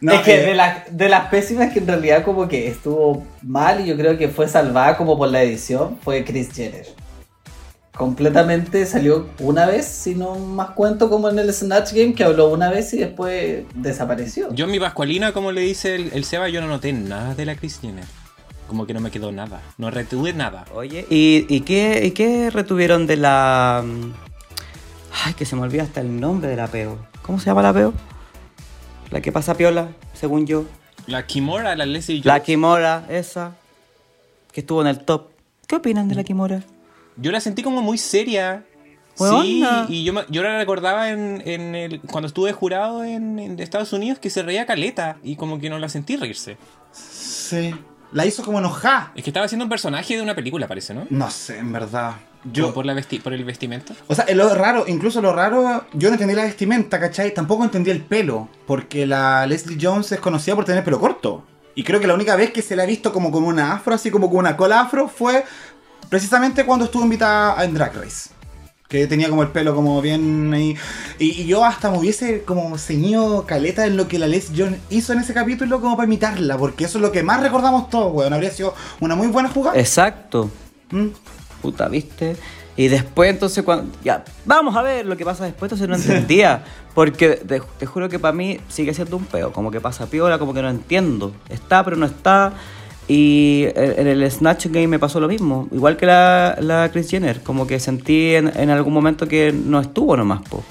[0.00, 3.26] No, es que eh, de, la- de las pésimas que en realidad como que estuvo
[3.42, 6.86] mal y yo creo que fue salvada como por la edición fue Chris Jenner.
[7.96, 12.48] Completamente salió una vez, si no más cuento como en el Snatch Game que habló
[12.48, 14.52] una vez y después desapareció.
[14.52, 17.46] Yo en mi Pascualina, como le dice el, el Seba, yo no noté nada de
[17.46, 18.04] la Kris Jenner.
[18.68, 19.62] Como que no me quedó nada.
[19.78, 20.64] No retuve nada.
[20.74, 23.82] Oye, ¿y, y qué, ¿y qué retuvieron de la.
[23.84, 24.12] mm,
[25.24, 26.98] Ay, que se me olvida hasta el nombre de la peo.
[27.22, 27.94] ¿Cómo se llama la peo?
[29.10, 30.66] La que pasa piola, según yo.
[31.06, 33.52] La Kimora, la Leslie La Kimora, esa.
[34.52, 35.28] Que estuvo en el top.
[35.66, 36.62] ¿Qué opinan de la Kimora?
[37.16, 38.64] Yo la sentí como muy seria.
[39.14, 43.94] Sí, y yo, yo la recordaba en, en el, cuando estuve jurado en, en Estados
[43.94, 46.58] Unidos que se reía caleta y como que no la sentí reírse.
[46.92, 47.74] Sí.
[48.12, 49.12] La hizo como enojada.
[49.14, 51.06] Es que estaba haciendo un personaje de una película, parece, ¿no?
[51.08, 52.16] No sé, en verdad.
[52.44, 53.94] Yo, Yo, por, la vesti por el vestimenta.
[54.06, 57.34] O sea, lo raro, incluso lo raro, yo no entendí la vestimenta, ¿cachai?
[57.34, 61.44] Tampoco entendí el pelo, porque la Leslie Jones es conocida por tener pelo corto.
[61.74, 63.94] Y creo que la única vez que se la ha visto como con una afro,
[63.94, 65.44] así como con una cola afro, fue
[66.08, 68.30] precisamente cuando estuvo invitada en Drag Race.
[68.88, 70.76] Que tenía como el pelo como bien ahí.
[71.18, 74.80] Y, y yo hasta me hubiese como ceñido caleta en lo que la Leslie Jones
[74.90, 78.14] hizo en ese capítulo como para imitarla, porque eso es lo que más recordamos todos,
[78.14, 78.32] weón.
[78.32, 79.76] Habría sido una muy buena jugada.
[79.78, 80.50] Exacto.
[80.90, 81.08] ¿Mm?
[81.60, 82.36] Puta, ¿viste?
[82.76, 83.90] Y después entonces cuando...
[84.04, 86.62] Ya, vamos a ver lo que pasa después, entonces no entendía.
[86.94, 89.52] Porque te, te juro que para mí sigue siendo un peo.
[89.52, 91.34] Como que pasa piola, como que no entiendo.
[91.48, 92.52] Está, pero no está.
[93.08, 95.68] Y en el Snatch Game me pasó lo mismo.
[95.72, 97.40] Igual que la, la Kris Jenner.
[97.42, 100.64] Como que sentí en, en algún momento que no estuvo nomás, po.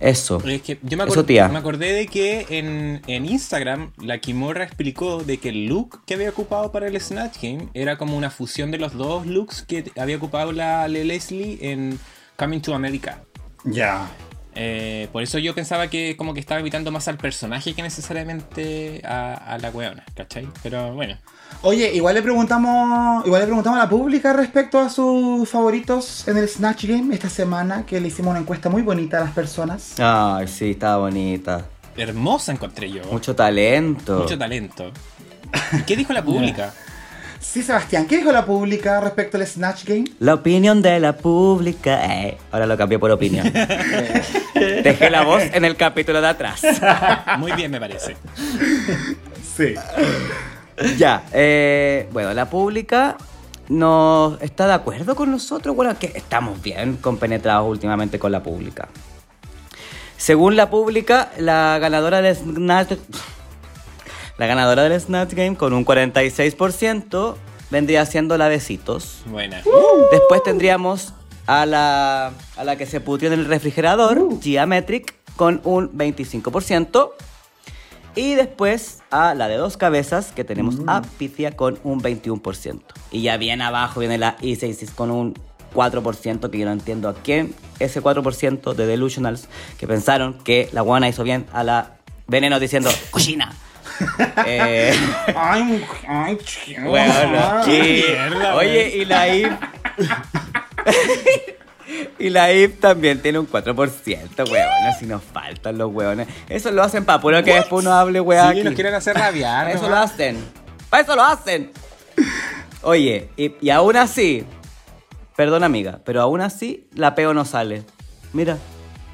[0.00, 0.40] Eso.
[0.46, 1.48] Es que yo me, Eso, acor- tía.
[1.48, 6.14] me acordé de que en, en Instagram la Kimora explicó de que el look que
[6.14, 9.90] había ocupado para el Snatch Game era como una fusión de los dos looks que
[9.98, 11.98] había ocupado la Le- Leslie en
[12.36, 13.22] Coming to America.
[13.64, 14.08] Ya.
[14.60, 19.00] Eh, por eso yo pensaba que como que estaba imitando más al personaje que necesariamente
[19.04, 20.48] a, a la weona, ¿cachai?
[20.64, 21.16] Pero bueno.
[21.62, 26.38] Oye, igual le preguntamos, igual le preguntamos a la pública respecto a sus favoritos en
[26.38, 29.94] el Snatch Game esta semana, que le hicimos una encuesta muy bonita a las personas.
[30.00, 31.64] Ay, sí, estaba bonita.
[31.96, 33.02] Hermosa encontré yo.
[33.12, 34.18] Mucho talento.
[34.20, 34.90] Mucho talento.
[35.72, 36.74] ¿Y qué dijo la pública?
[37.40, 40.04] Sí, Sebastián, ¿qué dijo la pública respecto al Snatch Game?
[40.18, 42.04] La opinión de la pública.
[42.04, 43.50] Eh, ahora lo cambié por opinión.
[44.54, 46.62] Dejé la voz en el capítulo de atrás.
[47.38, 48.16] Muy bien, me parece.
[49.56, 49.74] Sí.
[50.96, 53.16] ya, eh, bueno, la pública
[53.68, 55.76] no está de acuerdo con nosotros.
[55.76, 58.88] Bueno, que estamos bien compenetrados últimamente con la pública.
[60.16, 62.94] Según la pública, la ganadora del Snatch.
[64.38, 67.34] La ganadora del Snatch Game con un 46%
[67.70, 69.22] vendría siendo la Besitos.
[69.26, 69.62] Buena.
[70.12, 71.12] Después tendríamos
[71.46, 77.10] a la, a la que se putrió en el refrigerador, Geometric, con un 25%.
[78.14, 82.80] Y después a la de dos cabezas, que tenemos a Pitia con un 21%.
[83.10, 85.34] Y ya bien abajo viene la E66 con un
[85.74, 90.80] 4%, que yo no entiendo a quién ese 4% de Delusionals que pensaron que la
[90.80, 93.54] guana hizo bien a la Veneno diciendo, cochina.
[94.46, 94.94] eh,
[95.36, 96.84] Ay, ay, chido.
[96.84, 99.52] bueno, y- mierda, oye, y la IF.
[102.18, 104.68] y la IF también tiene un 4%, weón.
[104.88, 106.28] Así nos faltan los weones.
[106.48, 108.54] Eso lo hacen para puro que después uno hable, weón.
[108.54, 109.70] Sí, nos quieren hacer rabiar.
[109.70, 109.90] Eso ¿no?
[109.90, 110.38] lo hacen.
[110.90, 111.70] Para eso lo hacen.
[112.82, 114.44] Oye, y, y aún así,
[115.36, 117.82] perdón amiga, pero aún así la peo no sale.
[118.32, 118.56] Mira,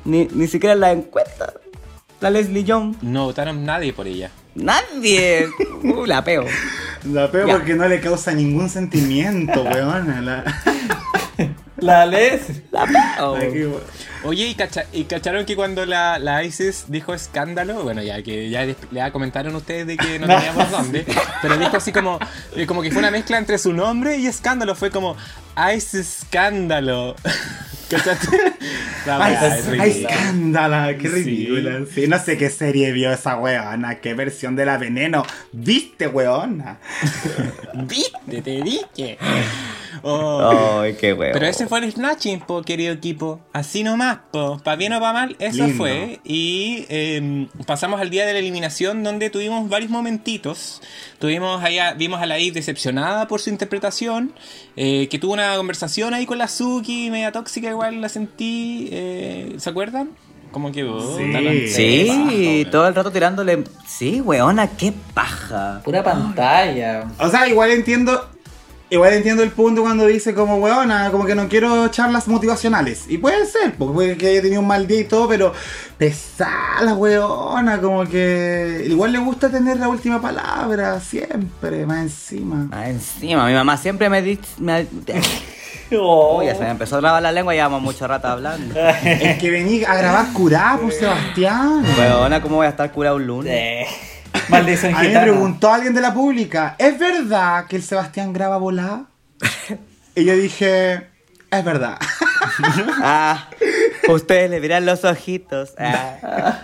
[0.05, 1.53] ni, ni siquiera la encuesta.
[2.21, 2.95] La Leslie Young.
[3.03, 4.31] No votaron nadie por ella.
[4.55, 5.49] Nadie.
[5.83, 6.45] Uh, la peo.
[7.13, 7.55] La peo Ya.
[7.55, 10.25] porque no le causa ningún sentimiento, weón.
[10.25, 10.45] La...
[11.79, 12.63] La Les.
[12.71, 13.81] La peo.
[14.23, 17.83] Oye, ¿y, cacha- y cacharon que cuando la, la ISIS dijo escándalo?
[17.83, 21.05] Bueno, ya que ya ya comentaron ustedes de que no teníamos dónde,
[21.43, 22.19] pero dijo así como,
[22.57, 24.75] eh, como que fue una mezcla entre su nombre y escándalo.
[24.77, 25.15] Fue como
[25.77, 27.17] ISIS escándalo.
[29.07, 29.85] Ay, es ridícula.
[30.11, 31.15] escándala, qué Sí.
[31.15, 31.81] ridícula.
[31.95, 35.25] Sí, no sé qué serie vio esa weona, qué versión de la veneno.
[35.53, 36.79] ¿Viste, weona?
[37.75, 38.41] ¿Viste?
[38.43, 39.19] Te dije.
[40.03, 40.81] Oh.
[40.83, 41.33] Ay, qué huevo.
[41.33, 43.41] Pero ese fue el snatching, po, querido equipo.
[43.53, 44.59] Así nomás, po.
[44.63, 45.77] Pa' bien o pa' mal, eso Lindo.
[45.79, 46.21] fue.
[46.25, 50.83] Y eh, pasamos al día de la eliminación, donde tuvimos varios momentitos.
[51.19, 54.33] Tuvimos allá, vimos a la Eve decepcionada por su interpretación.
[54.77, 58.89] eh, que tuvo una conversación ahí con la Suki, media tóxica, igual la sentí.
[58.91, 60.11] eh, ¿Se acuerdan?
[60.51, 61.17] Como que vos.
[61.17, 61.69] Sí.
[61.69, 63.65] Sí, todo el rato tirándole.
[63.87, 65.81] Sí, weona, qué paja.
[65.85, 67.07] Pura pantalla.
[67.19, 68.31] O sea, igual entiendo.
[68.91, 73.07] Igual entiendo el punto cuando dice como weona, como que no quiero charlas motivacionales.
[73.09, 75.53] Y puede ser, porque puede que haya tenido un mal día y todo, pero
[75.97, 82.69] pesada la weona, como que igual le gusta tener la última palabra, siempre, más encima.
[82.73, 84.43] Ah, encima, mi mamá siempre me dice.
[84.59, 84.87] Me...
[85.93, 86.39] Oh.
[86.39, 88.75] Uy, ya se me empezó a trabar la lengua, llevamos mucho rato hablando.
[89.05, 91.85] Es que vení a grabar curá, pues Sebastián.
[91.99, 93.87] Weona, ¿cómo voy a estar curado un lunes?
[94.51, 95.23] A mí me gitana.
[95.23, 99.07] preguntó alguien de la pública, ¿es verdad que el Sebastián graba volá?
[100.17, 101.09] Y yo dije,
[101.51, 101.99] es verdad.
[103.03, 103.49] Ah,
[104.09, 105.75] ustedes le miran los ojitos.
[105.79, 106.61] Ah.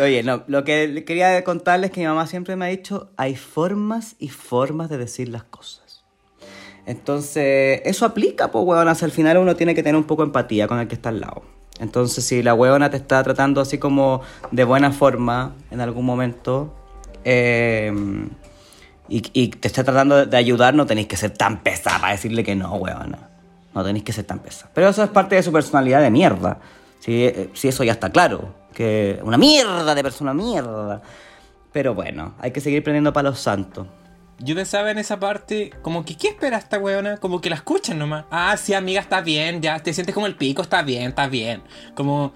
[0.00, 3.36] Oye, no, lo que quería contarles es que mi mamá siempre me ha dicho, hay
[3.36, 6.04] formas y formas de decir las cosas.
[6.86, 8.92] Entonces, eso aplica, pues, huevona.
[8.92, 11.20] Al final uno tiene que tener un poco de empatía con el que está al
[11.20, 11.42] lado.
[11.80, 16.74] Entonces, si la huevona te está tratando así como de buena forma en algún momento,
[17.24, 17.92] eh,
[19.08, 22.54] y, te está tratando de ayudar, no tenéis que ser tan pesada para decirle que
[22.54, 23.30] no, huevona.
[23.74, 24.70] No tenéis que ser tan pesada.
[24.74, 26.58] Pero eso es parte de su personalidad de mierda.
[27.00, 28.54] Si, eh, si eso ya está claro.
[28.74, 31.00] Que una mierda de persona, mierda.
[31.72, 33.86] Pero bueno, hay que seguir prendiendo palos santos.
[34.40, 37.16] Yo pensaba en esa parte, como que, ¿qué espera esta weona?
[37.16, 38.24] Como que la escuchan nomás.
[38.30, 41.62] Ah, sí, amiga, está bien, ya, te sientes como el pico, está bien, está bien.
[41.96, 42.32] Como,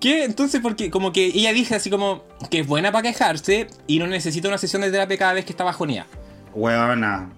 [0.00, 0.24] ¿qué?
[0.24, 4.08] Entonces, porque como que ella dice así como que es buena para quejarse y no
[4.08, 6.08] necesita una sesión de terapia cada vez que está bajoneada.
[6.52, 7.30] Weona.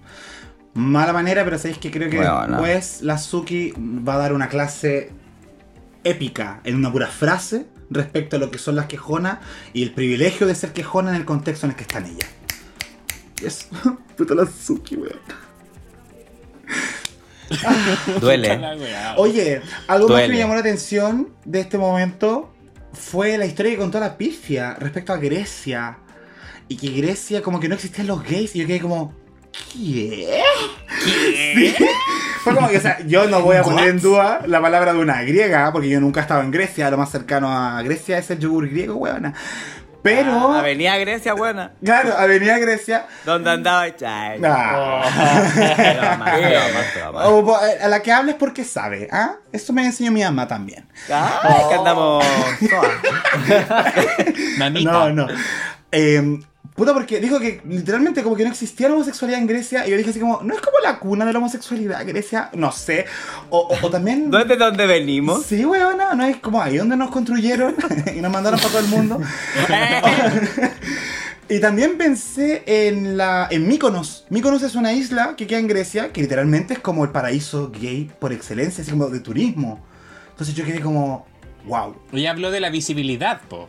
[0.73, 2.47] Mala manera, pero sabéis que creo que Weona.
[2.47, 5.11] después la Suki va a dar una clase
[6.03, 9.39] épica en una pura frase respecto a lo que son las quejonas
[9.73, 12.38] y el privilegio de ser quejona en el contexto en el que están ellas.
[13.41, 13.67] Yes.
[14.17, 15.19] Puta la Suki, weón.
[18.21, 18.59] Duele.
[19.17, 20.33] Oye, algo más que Duele.
[20.33, 22.53] me llamó la atención de este momento
[22.93, 25.97] fue la historia que contó la pifia respecto a Grecia.
[26.67, 28.55] Y que Grecia como que no existían los gays.
[28.55, 29.13] Y yo quedé como...
[29.73, 30.41] ¿Qué?
[30.99, 31.75] Sí.
[32.43, 34.99] Fue como que, o sea, yo no voy a poner en duda la palabra de
[34.99, 36.89] una griega, porque yo nunca he estado en Grecia.
[36.91, 39.33] Lo más cercano a Grecia es el yogur griego, weona.
[40.01, 40.31] Pero...
[40.53, 41.73] Ah, Avenida Grecia, buena.
[41.83, 43.05] Claro, Avenida Grecia.
[43.25, 43.81] ¿Dónde andaba?
[43.81, 43.93] Ay,
[44.45, 45.03] Ah.
[45.99, 47.27] broma, broma, broma.
[47.27, 49.33] O, po- a la que hables porque sabe, ¿ah?
[49.51, 50.87] Eso me enseñó mi mamá también.
[51.09, 52.23] Ay, que andamos.
[54.57, 54.91] Mamita.
[54.91, 55.27] No, no.
[55.91, 56.39] Eh,
[56.79, 59.85] puta, porque dijo que literalmente como que no existía la homosexualidad en Grecia.
[59.85, 62.49] Y yo dije así como, ¿no es como la cuna de la homosexualidad Grecia?
[62.53, 63.05] No sé.
[63.49, 64.29] O, o- o también...
[64.29, 65.45] ¿No es de dónde venimos?
[65.45, 67.75] Sí, weona, no es como ahí donde nos construyeron
[68.15, 69.19] y nos mandaron para todo el mundo.
[71.49, 74.25] y también pensé en la en Mykonos.
[74.29, 78.09] Mykonos es una isla que queda en Grecia, que literalmente es como el paraíso gay
[78.19, 79.83] por excelencia, así como de turismo.
[80.31, 81.25] Entonces yo quedé como,
[81.65, 81.95] wow.
[82.13, 83.67] Ella habló de la visibilidad, po.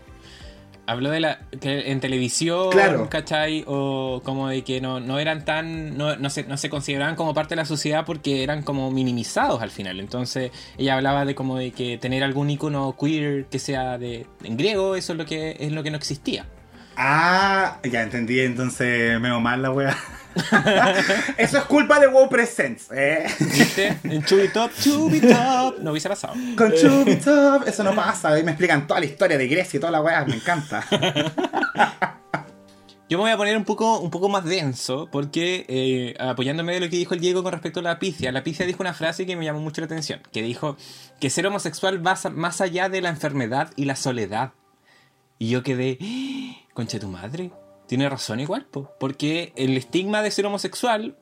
[0.87, 1.39] Habló de la.
[1.61, 3.09] que en televisión, Claro.
[3.09, 3.65] ¿cachai?
[3.67, 5.97] O como de que no, no eran tan.
[5.97, 9.63] No, no, se, no se consideraban como parte de la sociedad porque eran como minimizados
[9.63, 10.01] al final.
[10.01, 14.27] Entonces, ella hablaba de como de que tener algún icono queer que sea de.
[14.43, 16.47] en griego, eso es lo que, es lo que no existía.
[16.97, 19.97] Ah, ya entendí, entonces me mal la wea.
[21.37, 23.27] Eso es culpa de WoW Presents, ¿eh?
[23.39, 23.99] ¿Viste?
[24.05, 25.79] En Chubitop, Chubitop.
[25.81, 26.35] No hubiese pasado.
[26.57, 28.31] Con Chubitop, eso no pasa.
[28.31, 30.85] Ahí me explican toda la historia de Grecia y toda la wea, me encanta.
[33.11, 36.79] Yo me voy a poner un poco, un poco más denso, porque eh, apoyándome de
[36.79, 39.27] lo que dijo el Diego con respecto a la picia, la picia dijo una frase
[39.27, 40.77] que me llamó mucho la atención, que dijo
[41.19, 44.53] que ser homosexual va más allá de la enfermedad y la soledad.
[45.41, 46.69] Y yo quedé, ¡Ah!
[46.73, 47.51] concha tu madre,
[47.91, 51.17] tiene razón igual, po, porque el estigma de ser homosexual,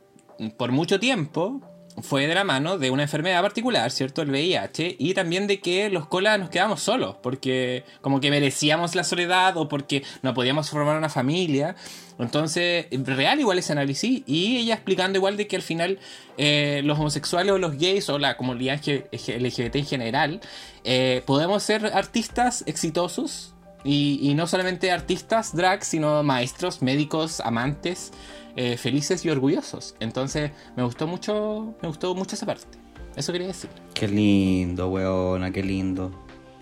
[0.58, 1.62] por mucho tiempo,
[2.02, 4.20] fue de la mano de una enfermedad particular, ¿cierto?
[4.20, 8.94] El VIH, y también de que los colas nos quedamos solos, porque como que merecíamos
[8.94, 11.74] la soledad o porque no podíamos formar una familia.
[12.18, 15.98] Entonces, real igual ese análisis, y ella explicando igual de que al final
[16.36, 20.40] eh, los homosexuales o los gays o la comunidad LGBT en general,
[20.84, 23.54] eh, podemos ser artistas exitosos,
[23.90, 28.12] y, no solamente artistas drag, sino maestros, médicos, amantes,
[28.54, 29.94] eh, felices y orgullosos.
[29.98, 32.78] Entonces me gustó mucho, me gustó mucho esa parte.
[33.16, 33.70] Eso quería decir.
[33.94, 36.12] Qué lindo, weona, qué lindo.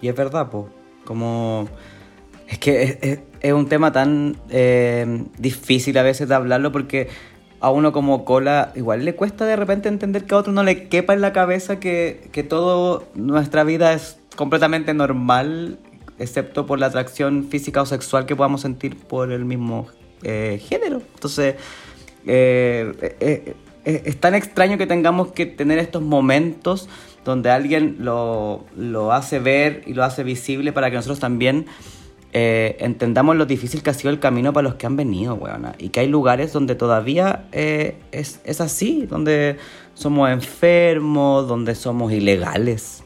[0.01, 0.71] Y es verdad, po.
[1.05, 1.69] Como.
[2.47, 7.09] Es que es, un tema tan eh, difícil a veces de hablarlo porque
[7.59, 10.89] a uno como cola, igual le cuesta de repente entender que a otro no le
[10.89, 15.79] quepa en la cabeza que, que todo nuestra vida es completamente normal,
[16.19, 19.87] excepto por la atracción física o sexual que podamos sentir por el mismo
[20.23, 21.03] eh, género.
[21.15, 21.57] Entonces,
[22.27, 23.55] eh, eh,
[23.85, 26.89] es tan extraño que tengamos que tener estos momentos
[27.25, 31.67] donde alguien lo, lo hace ver y lo hace visible para que nosotros también
[32.39, 35.75] entendamos lo difícil que ha sido el camino para los que han venido, weona.
[35.79, 39.57] Y que hay lugares donde todavía eh, es, es así, donde
[39.95, 43.05] somos enfermos, donde somos ilegales.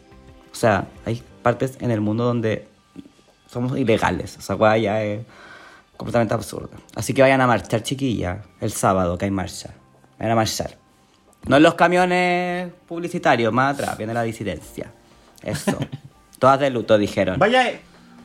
[0.50, 2.66] O sea, hay partes en el mundo donde
[3.50, 4.36] somos ilegales.
[4.38, 5.20] O sea, weá ya es
[5.96, 6.76] completamente absurda.
[6.94, 9.70] Así que vayan a marchar, chiquillas, el sábado que hay marcha.
[10.18, 10.76] Vayan a marchar.
[11.46, 14.92] No en los camiones publicitarios, más atrás, viene la disidencia.
[15.42, 15.78] Eso.
[16.38, 17.38] Todas de luto, dijeron.
[17.38, 17.80] Vaya,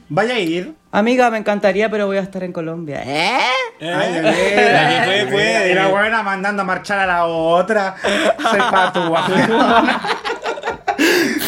[0.09, 0.73] vaya a ir.
[0.91, 3.03] Amiga, me encantaría, pero voy a estar en Colombia.
[3.03, 3.39] ¿Eh?
[3.81, 5.71] Ay, La que puede, puede.
[5.71, 7.95] Y la buena mandando a marchar a la otra.
[8.01, 9.27] Soy patúa.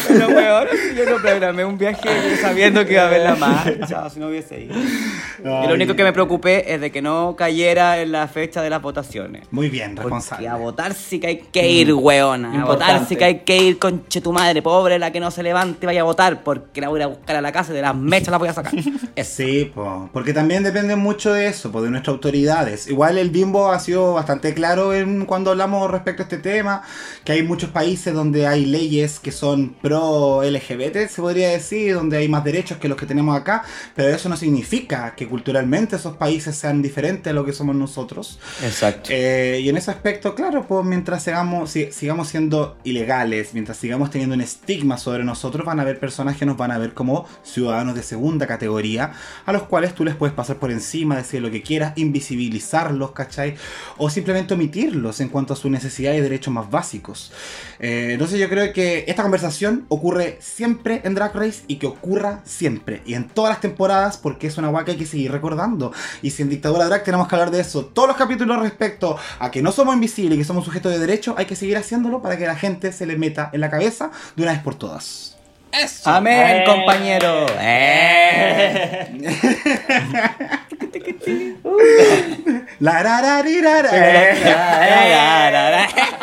[0.08, 4.20] Pero weón, yo no programé un viaje sabiendo que iba a haber la marcha, si
[4.20, 4.74] no hubiese ido.
[4.74, 8.70] Y lo único que me preocupé es de que no cayera en la fecha de
[8.70, 9.46] las votaciones.
[9.50, 10.50] Muy bien, Porque a responsable.
[10.58, 12.48] votar sí que hay que ir, weona.
[12.48, 13.06] A votar Importante.
[13.08, 15.86] sí que hay que ir, conche tu madre, pobre, la que no se levante y
[15.86, 17.94] vaya a votar, porque la voy a a buscar a la casa y de las
[17.94, 18.72] mechas la voy a sacar.
[19.16, 19.36] Eso.
[19.36, 22.88] Sí, po, porque también depende mucho de eso, po, de nuestras autoridades.
[22.88, 26.82] Igual el Bimbo ha sido bastante claro en cuando hablamos respecto a este tema,
[27.24, 29.97] que hay muchos países donde hay leyes que son pro
[30.44, 33.62] LGBT, se podría decir, donde hay más derechos que los que tenemos acá,
[33.94, 38.38] pero eso no significa que culturalmente esos países sean diferentes a lo que somos nosotros.
[38.62, 39.10] Exacto.
[39.12, 44.10] Eh, y en ese aspecto, claro, pues mientras sigamos, si- sigamos siendo ilegales, mientras sigamos
[44.10, 47.26] teniendo un estigma sobre nosotros, van a haber personas que nos van a ver como
[47.42, 49.12] ciudadanos de segunda categoría,
[49.46, 53.54] a los cuales tú les puedes pasar por encima, decir lo que quieras, invisibilizarlos, ¿cachai?
[53.96, 57.32] O simplemente omitirlos en cuanto a sus necesidades y derechos más básicos.
[57.80, 62.40] Eh, entonces yo creo que esta conversación ocurre siempre en Drag Race y que ocurra
[62.44, 65.92] siempre y en todas las temporadas porque es una guay que hay que seguir recordando.
[66.22, 69.50] Y si en Dictadura Drag tenemos que hablar de eso, todos los capítulos respecto a
[69.50, 72.36] que no somos invisibles y que somos sujetos de derecho, hay que seguir haciéndolo para
[72.36, 75.37] que la gente se le meta en la cabeza de una vez por todas.
[75.72, 76.10] Eso.
[76.10, 77.46] Amén, compañero.
[77.60, 79.06] Eh.
[82.80, 83.90] La ra, ra, ri, ra, ra.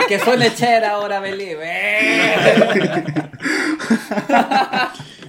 [0.08, 1.66] Que fue lechera ahora, Believe.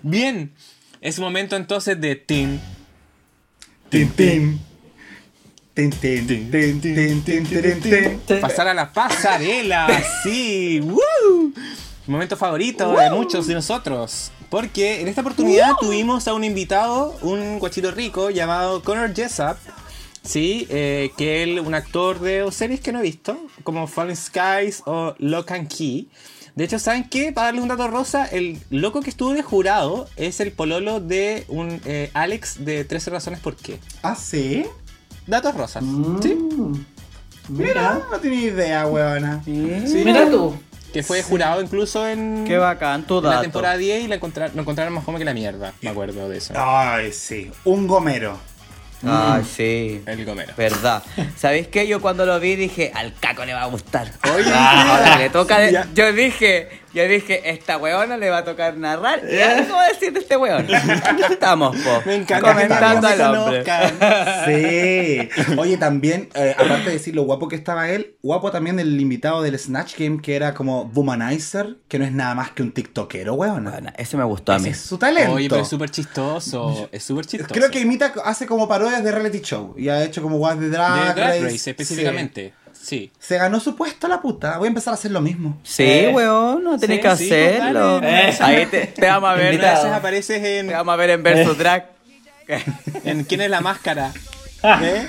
[0.02, 0.52] Bien.
[1.00, 2.60] Es momento entonces de tin,
[3.90, 4.60] tin, tin.
[8.40, 9.86] Pasar a la pasarela.
[10.24, 10.80] Sí.
[10.82, 11.52] ¡Woo!
[12.06, 14.30] Momento favorito de muchos de nosotros.
[14.48, 19.56] Porque en esta oportunidad tuvimos a un invitado, un guachito rico llamado Connor Jessup.
[20.22, 24.82] Sí, eh, que él, un actor de series que no he visto, como Fallen Skies
[24.84, 26.08] o Lock and Key.
[26.56, 27.32] De hecho, ¿saben qué?
[27.32, 31.44] Para darle un dato rosa, el loco que estuvo de jurado es el pololo de
[31.48, 33.78] un eh, Alex de 13 razones por qué.
[34.02, 34.64] ¿Ah, sí?
[35.26, 35.84] Datos rosas.
[36.22, 36.38] ¿Sí?
[37.48, 39.42] Mira, no tenía idea, weona.
[39.44, 40.02] Sí.
[40.04, 40.56] Mira tú.
[40.96, 43.42] Que fue jurado incluso en, Qué bacán tu en la dato.
[43.42, 45.72] temporada 10 y la encontrar- lo encontraron más joven que la mierda.
[45.82, 46.54] Me acuerdo de eso.
[46.56, 47.50] Ay, sí.
[47.64, 48.38] Un gomero.
[49.06, 50.02] Ay, sí.
[50.06, 50.54] El gomero.
[50.56, 51.02] Verdad.
[51.36, 51.86] ¿Sabéis qué?
[51.86, 54.10] Yo cuando lo vi dije, al caco le va a gustar.
[54.34, 55.58] Oye, Ahora le toca.
[55.58, 55.86] de- Ya.
[55.94, 59.20] Yo dije, yo dije, esta weona le va a tocar narrar.
[59.30, 60.66] Y algo va a decir de este weón.
[60.74, 62.02] Aquí estamos, po.
[62.06, 63.64] Me encanta Comentando al hombre.
[64.46, 65.28] Sí.
[65.58, 69.42] Oye, también, eh, aparte de decir lo guapo que estaba él, guapo también el invitado
[69.42, 73.34] del Snatch Game, que era como Womanizer, que no es nada más que un tiktokero,
[73.34, 73.64] weón.
[73.64, 74.70] Bueno, ese me gustó a Ese mí.
[74.70, 75.32] es su talento.
[75.32, 76.88] Oye, pero es súper chistoso.
[76.92, 77.52] Es súper chistoso.
[77.54, 79.74] Creo que imita, hace como parodias de reality show.
[79.76, 81.70] Y ha hecho como guas de De drag, Race, Sí.
[81.70, 82.54] específicamente.
[82.56, 82.65] Sí.
[83.18, 84.58] Se ganó su puesto la puta.
[84.58, 85.58] Voy a empezar a hacer lo mismo.
[85.62, 86.12] Sí, Eh.
[86.14, 87.98] weón, no tenés Sí, que sí, hacerlo.
[88.00, 88.56] pues, dale.
[88.58, 89.46] Ahí te, te vamos a ver.
[89.46, 89.76] A Invitado.
[89.82, 91.90] veces apareces en, Te vamos a ver en Versus Drag.
[93.04, 94.12] en ¿Quién es la máscara?
[94.82, 95.06] ¿Eh?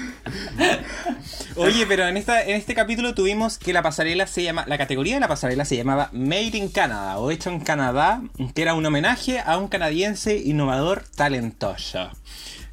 [1.55, 4.65] Oye, pero en, esta, en este capítulo tuvimos que la pasarela se llama.
[4.67, 8.21] La categoría de la pasarela se llamaba Made in Canada o hecho en Canadá,
[8.53, 12.11] que era un homenaje a un canadiense innovador talentoso.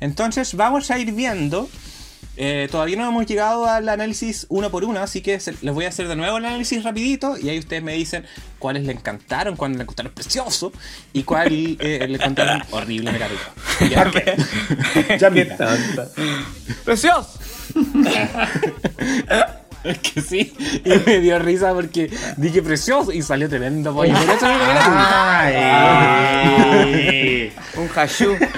[0.00, 1.68] Entonces vamos a ir viendo.
[2.36, 5.84] Eh, todavía no hemos llegado al análisis uno por uno, así que se- les voy
[5.84, 8.24] a hacer de nuevo el análisis rapidito y ahí ustedes me dicen
[8.58, 10.72] cuáles le encantaron, cuáles le encontraron precioso
[11.12, 13.36] y cuál eh, le encontraron horrible, me cargo.
[13.90, 14.04] Ya.
[16.84, 17.38] ¡Precioso!
[19.84, 20.54] Es que sí,
[20.84, 24.14] y me dio risa porque dije precioso y salió tremendo pollo.
[24.14, 25.42] Por eso me pegué la
[26.72, 27.52] Ay.
[27.76, 28.34] Un hashu.
[28.34, 28.48] risa.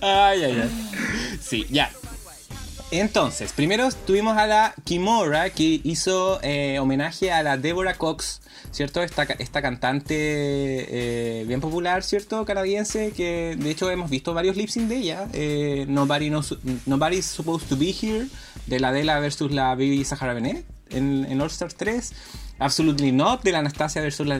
[0.00, 0.70] Ay, ay, ay.
[1.40, 1.88] Sí, ya.
[2.92, 9.02] Entonces, primero tuvimos a la Kimora que hizo eh, homenaje a la Deborah Cox, ¿cierto?
[9.02, 12.44] Esta, esta cantante eh, bien popular, ¿cierto?
[12.44, 15.26] Canadiense, que de hecho hemos visto varios lip sync de ella.
[15.32, 18.26] eh, Nobody knows, Nobody's Supposed to Be Here,
[18.66, 22.12] de la Adela versus la Baby Sahara Benet en, en All Stars 3.
[22.58, 24.38] Absolutely Not, de la Anastasia versus la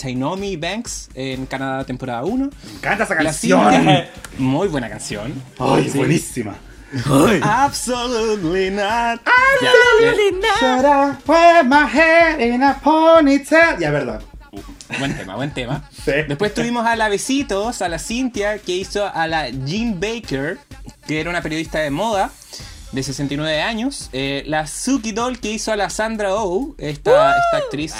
[0.00, 2.48] Tainomi Banks en Canadá temporada 1.
[2.64, 3.74] Me encanta esa canción.
[4.38, 5.34] Muy buena canción.
[5.58, 5.98] Ay, Sí.
[5.98, 6.56] buenísima.
[7.42, 9.20] Absolutely not.
[9.62, 9.72] Ya,
[10.58, 13.78] Should I wear my hair in a ponytail?
[13.78, 14.22] Ya, perdón.
[14.52, 14.62] eh,
[14.98, 15.88] buen tema, buen tema.
[16.04, 16.12] Sí.
[16.28, 20.58] Después tuvimos a la Besitos, a la Cintia, que hizo a la Jean Baker,
[21.06, 22.30] que era una periodista de moda
[22.92, 24.08] de 69 años.
[24.12, 27.94] Eh, la Suki Doll, que hizo a la Sandra Oh, esta, esta actriz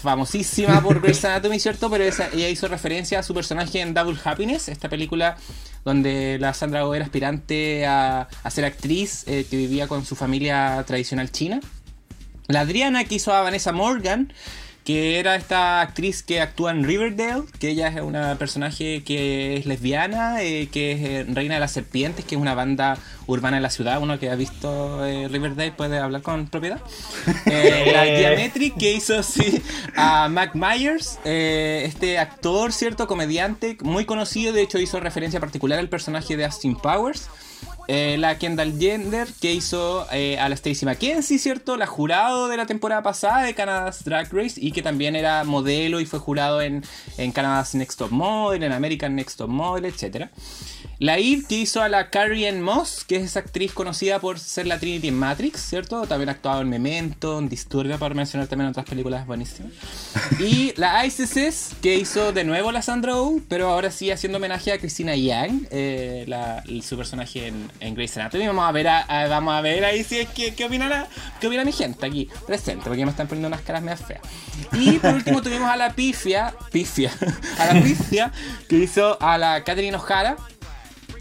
[0.00, 1.88] famosísima por Grey's Anatomy, ¿cierto?
[1.90, 5.36] Pero esa- ella hizo referencia a su personaje en Double Happiness, esta película
[5.84, 10.14] donde la Sandra Oh era aspirante a, a ser actriz, eh, que vivía con su
[10.16, 11.60] familia tradicional china.
[12.48, 14.32] La Adriana que hizo a Vanessa Morgan,
[14.84, 19.66] que era esta actriz que actúa en Riverdale, que ella es una personaje que es
[19.66, 23.62] lesbiana, eh, que es eh, Reina de las Serpientes, que es una banda urbana en
[23.62, 24.00] la ciudad.
[24.00, 26.80] Uno que ha visto eh, Riverdale puede hablar con propiedad.
[27.46, 29.62] Eh, la Diametric, que hizo sí,
[29.96, 35.78] a Mac Myers, eh, este actor, cierto, comediante, muy conocido, de hecho hizo referencia particular
[35.78, 37.28] al personaje de Austin Powers.
[37.88, 41.76] Eh, la Kendall Jenner, que hizo eh, a la Stacey McKenzie, ¿cierto?
[41.76, 46.00] La jurado de la temporada pasada de Canada's Drag Race y que también era modelo
[46.00, 46.84] y fue jurado en,
[47.18, 50.28] en Canada's Next Top Model, en American Next Top Model, etc.
[51.02, 54.38] La Eve, que hizo a la Carrie Ann Moss, que es esa actriz conocida por
[54.38, 56.06] ser la Trinity en Matrix, ¿cierto?
[56.06, 59.72] También ha actuado en Memento, en Disturbia, para mencionar también otras películas buenísimas.
[60.38, 64.70] Y la ISIS, que hizo de nuevo la Sandra Oh, pero ahora sí haciendo homenaje
[64.70, 66.24] a Christina Yang, eh,
[66.84, 68.46] su personaje en, en Grey's Anatomy.
[68.46, 71.08] Vamos a ver, a- a- vamos a ver ahí si es que, qué, opina la,
[71.40, 74.20] qué opina mi gente aquí presente, porque me están poniendo unas caras medio feas.
[74.72, 77.10] Y por último tuvimos a la Pifia, Pifia,
[77.58, 78.32] a la Pifia,
[78.68, 80.36] que hizo a la Catherine O'Hara,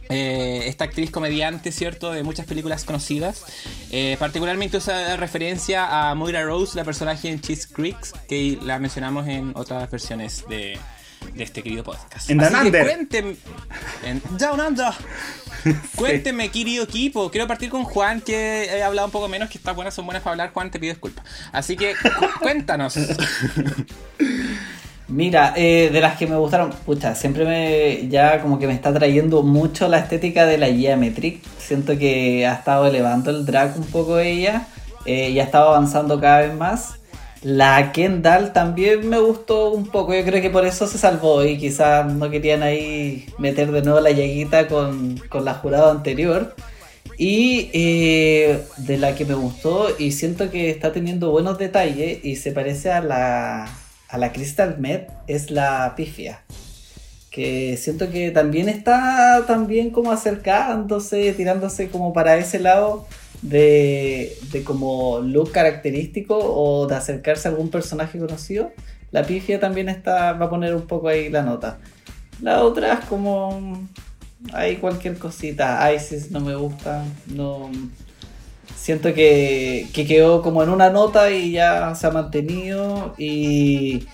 [0.09, 2.11] eh, esta actriz comediante, ¿cierto?
[2.11, 3.45] De muchas películas conocidas.
[3.91, 9.27] Eh, particularmente usa referencia a Moira Rose, la personaje en Cheese Creeks, que la mencionamos
[9.27, 10.77] en otras versiones de,
[11.33, 12.29] de este querido podcast.
[12.29, 12.85] En Así Down Under.
[12.95, 13.35] cuéntenme.
[14.03, 14.93] En Down Under.
[15.95, 17.29] Cuénteme, querido equipo.
[17.29, 20.23] Quiero partir con Juan, que he hablado un poco menos, que estas buenas son buenas
[20.23, 20.51] para hablar.
[20.53, 21.23] Juan, te pido disculpas.
[21.51, 22.97] Así que cu- cuéntanos.
[25.07, 28.93] Mira, eh, de las que me gustaron, pucha, siempre me ya como que me está
[28.93, 31.43] trayendo mucho la estética de la Geometric.
[31.59, 34.67] Siento que ha estado elevando el drag un poco ella
[35.05, 36.93] eh, y ha estado avanzando cada vez más.
[37.41, 41.57] La Kendall también me gustó un poco, yo creo que por eso se salvó y
[41.57, 46.55] quizás no querían ahí meter de nuevo la llaguita con, con la jurado anterior.
[47.17, 52.35] Y eh, de la que me gustó y siento que está teniendo buenos detalles y
[52.35, 53.67] se parece a la,
[54.07, 56.43] a la Crystal Met es la Pifia.
[57.31, 63.07] Que siento que también está también como acercándose, tirándose como para ese lado
[63.41, 68.71] de, de como look característico o de acercarse a algún personaje conocido.
[69.11, 71.79] La Pifia también está, va a poner un poco ahí la nota.
[72.41, 73.87] La otra es como
[74.53, 75.91] hay cualquier cosita.
[75.93, 77.05] Isis no me gusta.
[77.27, 77.69] No.
[78.75, 83.13] Siento que, que quedó como en una nota y ya se ha mantenido.
[83.17, 84.07] Y,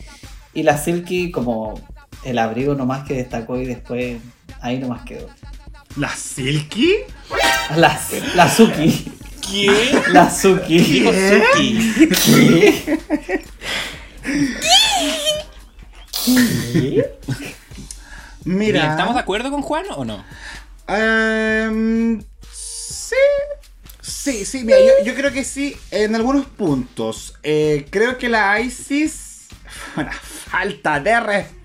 [0.53, 1.80] y la Silky como
[2.23, 4.17] el abrigo nomás que destacó y después
[4.59, 5.28] ahí nomás quedó.
[5.95, 6.95] ¿La Silky?
[7.75, 7.99] La,
[8.36, 9.16] la Suki.
[9.50, 10.02] ¿Qué?
[10.12, 10.80] La Suki.
[10.80, 11.93] Dijo Suki.
[12.26, 13.00] ¿Qué?
[16.24, 17.18] ¿Qué?
[18.43, 18.80] Mira.
[18.80, 20.24] Bien, ¿Estamos de acuerdo con Juan o no?
[20.88, 22.22] Em,
[22.52, 23.16] sí.
[24.02, 27.36] Sí, sí, mira, yo, yo creo que sí, en algunos puntos.
[27.43, 29.48] Eh, creo que la ISIS.
[29.98, 31.57] Una falta de respeto,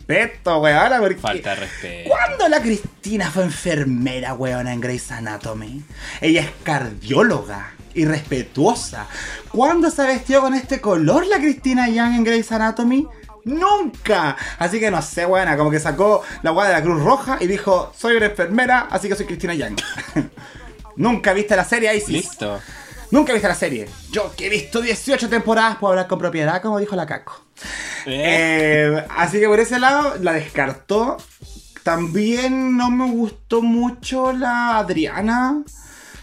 [0.59, 1.01] weón.
[1.01, 2.11] Porque Falta de respeto.
[2.11, 5.83] ¿Cuándo la Cristina fue enfermera, weón, en Grey's Anatomy?
[6.21, 9.07] Ella es cardióloga y respetuosa.
[9.51, 13.07] ¿Cuándo se vestió con este color la Cristina Young en Grey's Anatomy?
[13.45, 14.37] Nunca.
[14.59, 17.47] Así que no sé, buena, como que sacó la weá de la Cruz Roja y
[17.47, 19.79] dijo, soy una enfermera, así que soy Cristina Young.
[20.97, 22.09] Nunca viste la serie Isis.
[22.09, 22.61] Listo.
[23.11, 23.89] Nunca viste la serie.
[24.11, 27.45] Yo que he visto 18 temporadas puedo hablar con propiedad, como dijo la Caco.
[28.07, 31.17] Eh, así que por ese lado la descartó.
[31.83, 35.63] También no me gustó mucho la Adriana.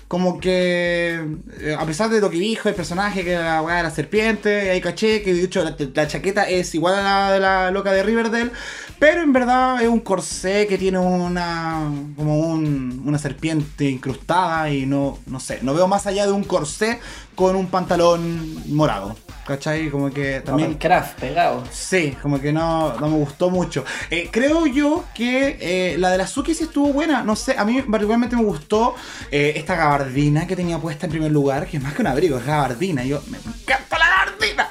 [0.08, 1.24] Como que,
[1.60, 4.72] eh, a pesar de lo que dijo el personaje, que la weá de la serpiente,
[4.72, 7.92] ahí caché, que de hecho la, la chaqueta es igual a la de la loca
[7.92, 8.52] de Riverdale,
[8.98, 14.88] pero en verdad es un corsé que tiene una, como un, una serpiente incrustada y
[14.88, 17.00] no, no sé, no veo más allá de un corsé
[17.36, 19.16] con un pantalón morado.
[19.50, 19.90] ¿Cachai?
[19.90, 20.76] Como que también...
[20.76, 21.64] craft pegado.
[21.72, 23.84] Sí, como que no, no me gustó mucho.
[24.12, 27.24] Eh, creo yo que eh, la de la Suki sí estuvo buena.
[27.24, 28.94] No sé, a mí particularmente me gustó
[29.32, 32.38] eh, esta gabardina que tenía puesta en primer lugar, que es más que un abrigo,
[32.38, 33.04] es gabardina.
[33.04, 34.70] Yo, me encanta la gabardina.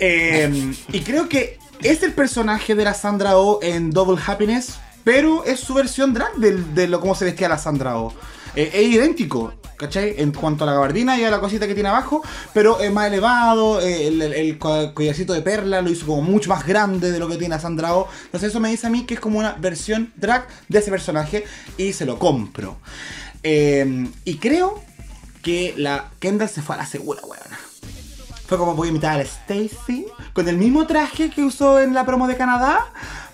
[0.00, 5.44] Eh, y creo que es el personaje de la Sandra O en Double Happiness, pero
[5.44, 8.12] es su versión drag de, lo cómo se vestía la Sandra O.
[8.56, 10.14] Eh, es idéntico, ¿cachai?
[10.18, 12.22] En cuanto a la gabardina y a la cosita que tiene abajo,
[12.52, 17.12] pero es más elevado, eh, el, el- de perla lo hizo como mucho más grande
[17.12, 18.08] de lo que tiene la Sandra Oh.
[18.26, 21.44] Entonces eso me dice a mí que es como una versión drag de ese personaje
[21.76, 22.76] y se lo compro.
[23.42, 24.82] Eh, y creo
[25.42, 27.58] que la Kendall se fue a la segura, weona.
[28.46, 31.94] Fue como voy a imitar a la Stacy con el mismo traje que usó en
[31.94, 32.84] la promo de Canadá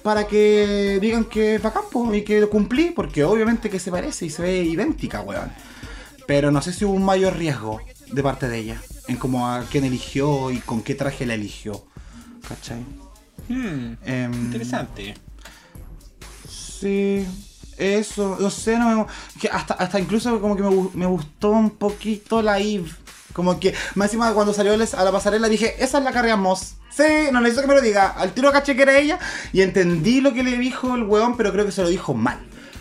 [0.06, 3.90] para que digan que es bacán po, y que lo cumplí, porque obviamente que se
[3.90, 5.50] parece y se ve idéntica, weón.
[6.28, 7.80] Pero no sé si hubo un mayor riesgo
[8.12, 11.84] de parte de ella en cómo a quién eligió y con qué traje la eligió.
[12.48, 12.84] ¿Cachai?
[13.48, 15.16] Hmm, Em, interesante.
[16.48, 17.26] Sí,
[17.76, 19.06] eso, no sé, no me,
[19.40, 22.92] que hasta, hasta incluso como que me, me gustó un poquito la Eve.
[23.36, 26.76] Como que, más encima cuando salió a la pasarela dije, esa es la Carrie Moss.
[26.88, 28.06] Sí, no necesito que me lo diga.
[28.16, 29.18] Al tiro caché que era ella
[29.52, 32.38] y entendí lo que le dijo el weón, pero creo que se lo dijo mal.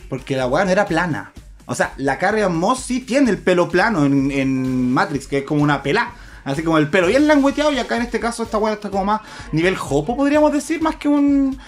[0.07, 1.33] Porque la weón era plana.
[1.65, 5.43] O sea, la Carrie Moss sí tiene el pelo plano en, en Matrix, que es
[5.43, 6.13] como una pelá.
[6.45, 9.03] Así como el pelo bien langueteado y acá en este caso esta weón está como
[9.03, 9.21] más
[9.51, 11.59] nivel jopo, podríamos decir, más que un...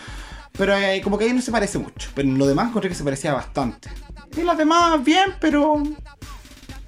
[0.57, 2.09] Pero eh, como que ahí no se parece mucho.
[2.15, 3.89] Pero en lo demás encontré que se parecía bastante.
[4.37, 5.83] Y las demás bien, pero...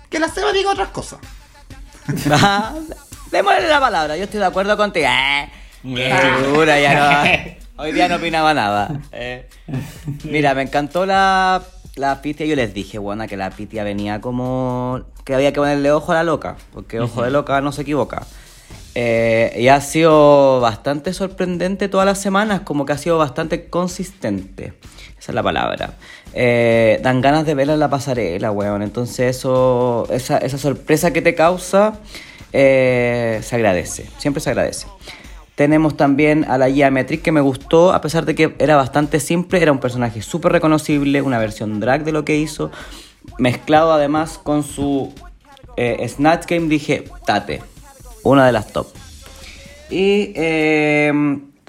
[0.09, 1.19] Que la Seba diga otras cosas.
[2.31, 2.73] Ah,
[3.31, 5.07] Démosle la palabra, yo estoy de acuerdo contigo.
[5.85, 6.13] Eh,
[6.51, 7.53] dura, ya no.
[7.83, 8.99] Hoy día no opinaba nada.
[9.11, 9.47] Eh,
[10.23, 11.61] Mira, me encantó la,
[11.95, 12.45] la pitia.
[12.45, 15.01] Yo les dije, buena, que la pitia venía como.
[15.23, 16.57] que había que ponerle ojo a la loca.
[16.73, 18.23] Porque ojo de loca no se equivoca.
[19.01, 24.73] Eh, y ha sido bastante sorprendente todas las semanas, como que ha sido bastante consistente.
[25.17, 25.93] Esa es la palabra.
[26.33, 28.81] Eh, dan ganas de verla en la pasarela, weón.
[28.81, 31.93] Entonces eso, esa, esa sorpresa que te causa,
[32.51, 34.09] eh, se agradece.
[34.17, 34.87] Siempre se agradece.
[35.55, 39.61] Tenemos también a la Geometric que me gustó, a pesar de que era bastante simple,
[39.61, 42.69] era un personaje súper reconocible, una versión drag de lo que hizo,
[43.37, 45.13] mezclado además con su
[45.77, 47.61] Snatch Game, dije, tate,
[48.23, 48.87] una de las top.
[49.89, 51.11] Y eh,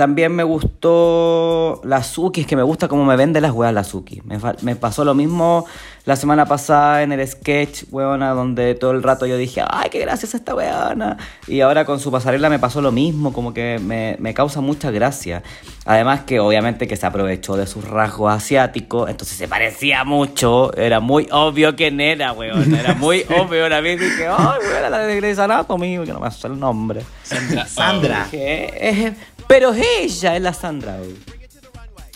[0.00, 3.84] también me gustó la Suki, es que me gusta cómo me vende las weas la
[3.84, 4.22] Suki.
[4.24, 5.66] Me, me pasó lo mismo
[6.06, 9.98] la semana pasada en el sketch, weona, donde todo el rato yo dije, ay, qué
[10.00, 11.18] graciosa esta weona.
[11.46, 14.90] Y ahora con su pasarela me pasó lo mismo, como que me, me causa mucha
[14.90, 15.42] gracia.
[15.84, 21.00] Además que obviamente que se aprovechó de sus rasgos asiáticos, entonces se parecía mucho, era
[21.00, 22.74] muy obvio quién era, weón.
[22.74, 26.26] Era muy obvio, una vez dije, ay, weona, la de Grey's Anatomy, que no me
[26.28, 27.02] hace el nombre.
[27.22, 27.66] Sandra.
[27.66, 28.24] Sandra.
[28.24, 29.14] Dije, "Eh,
[29.50, 30.96] pero ella, es la Sandra.
[30.98, 31.16] güey".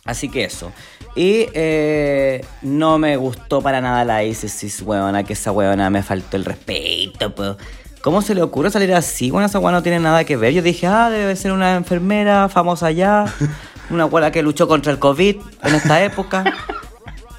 [0.04, 0.70] Así que eso.
[1.16, 6.36] Y eh, no me gustó para nada la Isis, weona, que esa weona me faltó
[6.36, 7.56] el respeto, po.
[8.02, 9.32] ¿Cómo se le ocurre salir así?
[9.32, 10.52] Bueno, esa weona no tiene nada que ver.
[10.52, 13.24] Yo dije, ah, debe ser una enfermera famosa ya,
[13.90, 16.44] una weona que luchó contra el COVID en esta época.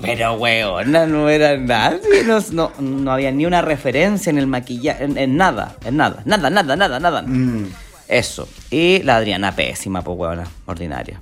[0.01, 5.05] Pero weona, no era nadie, no, no, no había ni una referencia en el maquillaje,
[5.05, 7.21] en, en nada, en nada, nada, nada, nada, nada.
[7.21, 7.69] Mm.
[8.07, 8.47] Eso.
[8.71, 11.21] Y la Adriana pésima, pues weona, ordinaria.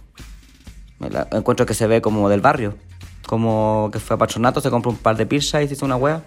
[1.00, 2.76] La- encuentro que se ve como del barrio.
[3.28, 5.96] Como que fue a patronato, se compró un par de pirsa y se hizo una
[5.96, 6.24] wea.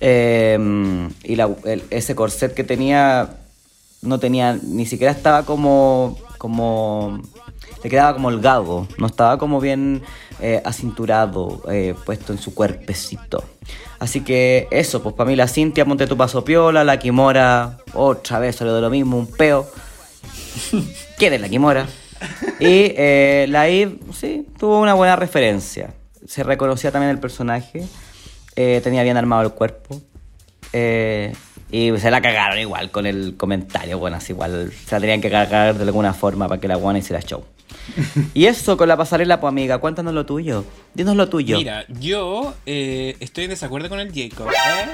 [0.00, 1.50] Eh, y la-
[1.90, 3.36] ese corset que tenía
[4.02, 7.22] no tenía, ni siquiera estaba como, como,
[7.82, 10.02] le quedaba como holgado, no estaba como bien
[10.40, 13.42] eh, acinturado, eh, puesto en su cuerpecito.
[14.00, 18.40] Así que eso, pues para mí la Cintia, Monte tu paso piola, la Kimora, otra
[18.40, 19.66] vez salió de lo mismo, un peo.
[21.18, 21.86] ¿Quién es la Kimora?
[22.60, 25.94] Y eh, la Eve, sí, tuvo una buena referencia.
[26.26, 27.84] Se reconocía también el personaje.
[28.56, 30.00] eh, tenía bien armado el cuerpo.
[30.72, 31.32] eh,
[31.70, 33.98] y se la cagaron igual con el comentario.
[33.98, 37.00] Bueno, así igual se la tenían que cagar de alguna forma para que la buena
[37.00, 37.44] hiciera show.
[38.34, 40.64] y eso con la pasarela, pues amiga, cuéntanos lo tuyo.
[40.94, 41.58] Dinos lo tuyo.
[41.58, 44.48] Mira, yo eh, estoy en desacuerdo con el Jacob.
[44.50, 44.88] ¿eh?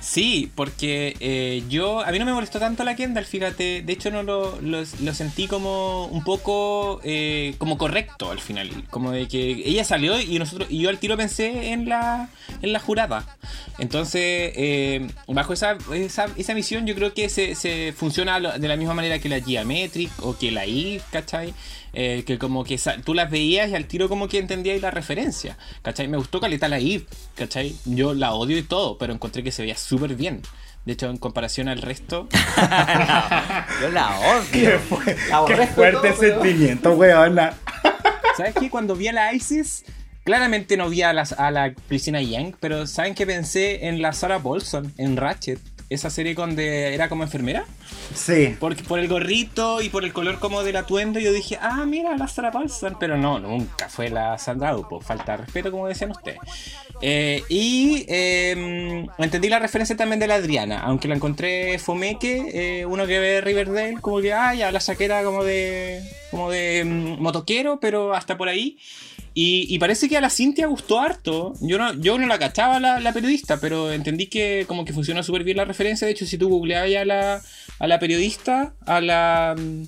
[0.00, 2.00] Sí, porque eh, yo.
[2.00, 3.82] A mí no me molestó tanto la Kendall, fíjate.
[3.82, 7.00] De hecho, no lo, lo, sentí como un poco.
[7.04, 8.70] eh, como correcto al final.
[8.90, 12.30] Como de que ella salió y nosotros y yo al tiro pensé en la,
[12.62, 13.36] en la jurada.
[13.78, 18.76] Entonces, eh, bajo esa, esa, esa misión, yo creo que se, se funciona de la
[18.76, 21.52] misma manera que la Geometric o que la I, ¿cachai?
[21.92, 25.56] Eh, que como que tú las veías y al tiro como que entendías la referencia,
[25.82, 26.08] ¿cachai?
[26.08, 27.76] Me gustó Caleta la Eve, ¿cachai?
[27.84, 30.42] Yo la odio y todo, pero encontré que se veía súper bien.
[30.84, 32.26] De hecho, en comparación al resto,
[33.82, 34.80] Yo la odio.
[35.28, 37.54] La Qué fuerte todo, sentimiento, weona.
[38.36, 38.70] ¿sabes qué?
[38.70, 39.84] Cuando vi a la Isis,
[40.24, 44.12] claramente no vi a, las, a la Christina Yang, pero ¿saben qué pensé en la
[44.12, 45.60] Sarah Paulson, en Ratchet?
[45.90, 47.64] Esa serie donde era como enfermera.
[48.14, 48.56] Sí.
[48.58, 52.16] Porque por el gorrito y por el color como del atuendo yo dije, ah, mira,
[52.16, 52.96] la Sarah Paulson.
[52.98, 56.38] Pero no, nunca fue la Sandra pues falta de respeto como decían ustedes.
[57.02, 62.86] Eh, y eh, entendí la referencia también de la Adriana, aunque la encontré fomeque, eh,
[62.86, 67.22] uno que ve Riverdale, como que, ah, ya la saquera como de, como de mm,
[67.22, 68.78] motoquero, pero hasta por ahí.
[69.32, 71.54] Y, y parece que a la Cintia gustó harto.
[71.60, 75.22] Yo no, yo no la cachaba la, la periodista, pero entendí que como que funcionó
[75.22, 76.06] súper bien la referencia.
[76.06, 77.42] De hecho, si tú googleabas a la,
[77.78, 79.54] a la periodista, a la...
[79.56, 79.82] mm,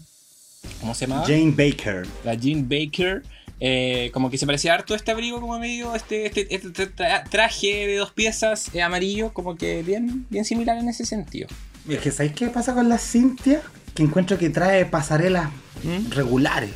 [0.80, 1.26] ¿Cómo se llamaba?
[1.26, 2.06] Jane Baker.
[2.24, 3.22] la Jean Baker,
[3.58, 7.28] eh, como que se parecía harto a este abrigo, como medio, este, este, este tra-
[7.28, 11.48] traje de dos piezas eh, amarillo, como que bien, bien similar en ese sentido.
[11.88, 13.60] Es que ¿sabéis qué pasa con la Cintia?
[13.94, 15.50] Que encuentro que trae pasarelas
[16.10, 16.70] regulares.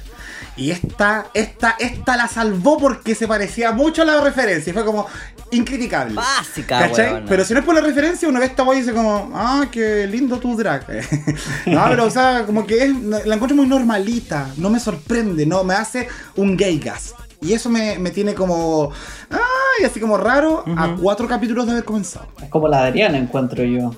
[0.57, 4.71] Y esta, esta, esta la salvó porque se parecía mucho a la referencia.
[4.71, 5.07] Y fue como
[5.51, 6.15] incriticable.
[6.15, 7.13] Básica, ¿Cachai?
[7.13, 7.27] weona.
[7.29, 9.67] Pero si no es por la referencia, uno ve esta voz y dice como, ah,
[9.71, 10.87] qué lindo tu drag.
[11.67, 14.51] no, pero o sea, como que es, la encuentro muy normalita.
[14.57, 17.15] No me sorprende, no, me hace un gay gas.
[17.43, 18.91] Y eso me, me tiene como,
[19.31, 22.29] ay, así como raro a cuatro capítulos de haber comenzado.
[22.43, 23.95] Es como la Adriana, encuentro yo.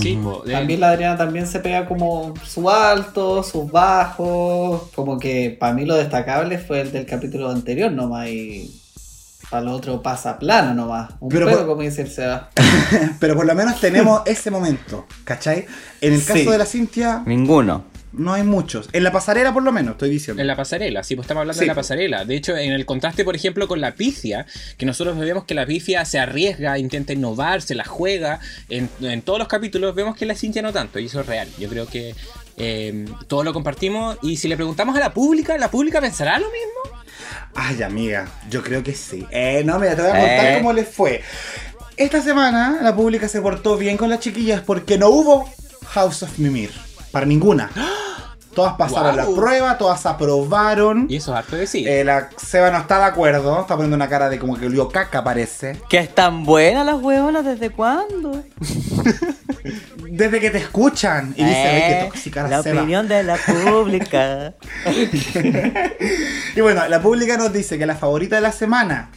[0.00, 0.18] Sí,
[0.50, 4.82] También la Adriana también se pega como su alto, sus bajos.
[4.94, 8.28] Como que para mí lo destacable fue el del capítulo anterior nomás.
[8.28, 8.80] Y
[9.50, 11.10] para lo otro pasa plano nomás.
[11.20, 12.50] Un Pero pedo, por- como dice el Seba.
[13.20, 15.66] Pero por lo menos tenemos ese momento, ¿cachai?
[16.00, 16.46] En el caso Sí.
[16.46, 17.84] de la Cintia, Ninguno.
[18.16, 18.88] No hay muchos.
[18.92, 20.40] En la pasarela, por lo menos, estoy diciendo.
[20.40, 22.24] En la pasarela, sí, pues estamos hablando Sí, de la pasarela.
[22.24, 24.46] De hecho, en el contraste, por ejemplo, con la pifia,
[24.76, 28.40] que nosotros vemos que la pifia se arriesga, intenta innovar, se la juega.
[28.68, 31.48] En, en todos los capítulos vemos que la Cintia no tanto, y eso es real.
[31.58, 32.14] Yo creo que
[32.56, 34.16] eh, todos lo compartimos.
[34.22, 36.98] Y si le preguntamos a la pública, ¿la pública pensará lo mismo?
[37.54, 39.24] Ay, amiga, yo creo que sí.
[39.30, 40.54] Eh, no, mira, te voy a contar Eh.
[40.58, 41.22] cómo les fue.
[41.96, 45.48] Esta semana la pública se portó bien con las chiquillas porque no hubo
[45.86, 46.70] House of Mimir.
[47.12, 47.70] Para ninguna.
[48.54, 51.06] Todas pasaron la prueba, todas aprobaron.
[51.08, 51.88] Y eso es harto de decir.
[51.88, 54.88] Eh, la Seba no está de acuerdo, está poniendo una cara de como que olió
[54.88, 55.80] caca, parece.
[55.88, 57.44] ¿Que están buenas las huevonas?
[57.44, 58.42] ¿Desde cuándo?
[60.10, 62.80] Desde que te escuchan y dice, Eh, ay, qué tóxica la, la Seba.
[62.82, 64.54] opinión de la pública.
[66.56, 69.10] Y bueno, la pública nos dice que la favorita de la semana,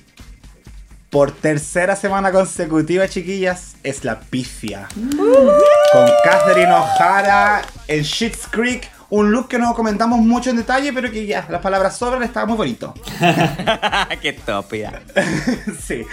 [1.11, 4.87] por tercera semana consecutiva, chiquillas, es la pifia.
[4.97, 8.89] Con Catherine O'Hara en Schitt's Creek.
[9.09, 12.45] Un look que no comentamos mucho en detalle, pero que ya, las palabras sobran, estaba
[12.45, 12.93] muy bonito.
[14.21, 15.01] Qué estúpida.
[15.85, 16.03] sí.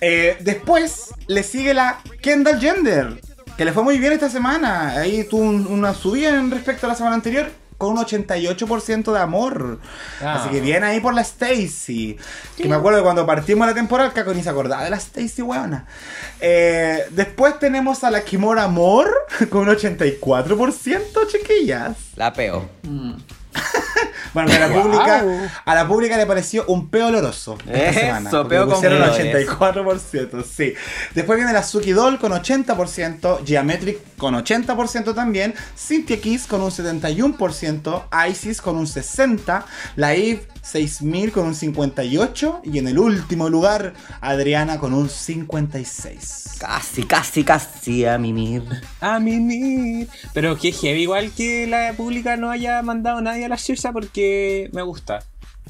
[0.00, 3.20] Eh, después le sigue la Kendall Gender,
[3.56, 4.90] que le fue muy bien esta semana.
[4.96, 7.50] Ahí tuvo un- una subida en respecto a la semana anterior
[7.80, 9.78] con un 88% de amor.
[10.20, 10.34] Ah.
[10.34, 12.18] Así que bien ahí por la Stacy.
[12.54, 14.98] Que me acuerdo que cuando partimos la temporada, el Caco ni se acordaba de la
[14.98, 15.86] Stacy, weona.
[16.42, 19.10] Eh, después tenemos a la Kimora Amor
[19.48, 21.96] con un 84%, chiquillas.
[22.16, 22.68] La peo.
[22.82, 23.14] Mm.
[24.32, 25.24] Bueno, a la, pública,
[25.64, 28.30] a la pública le pareció un peo oloroso esta Eso, semana.
[28.48, 29.34] peo con pusieron olores.
[29.34, 30.74] 84%, sí.
[31.14, 36.70] Después viene la Suki Doll con 80%, Geometric con 80% también, Cynthia Kiss con un
[36.70, 39.64] 71%, Isis con un 60%,
[39.96, 46.58] la Eve 6000 con un 58% y en el último lugar, Adriana con un 56%.
[46.58, 48.62] Casi, casi, casi a mimir.
[49.00, 50.08] A mimir.
[50.34, 53.92] Pero que heavy, igual que la pública no haya mandado a nadie a la Shirza
[53.92, 55.20] porque me gusta.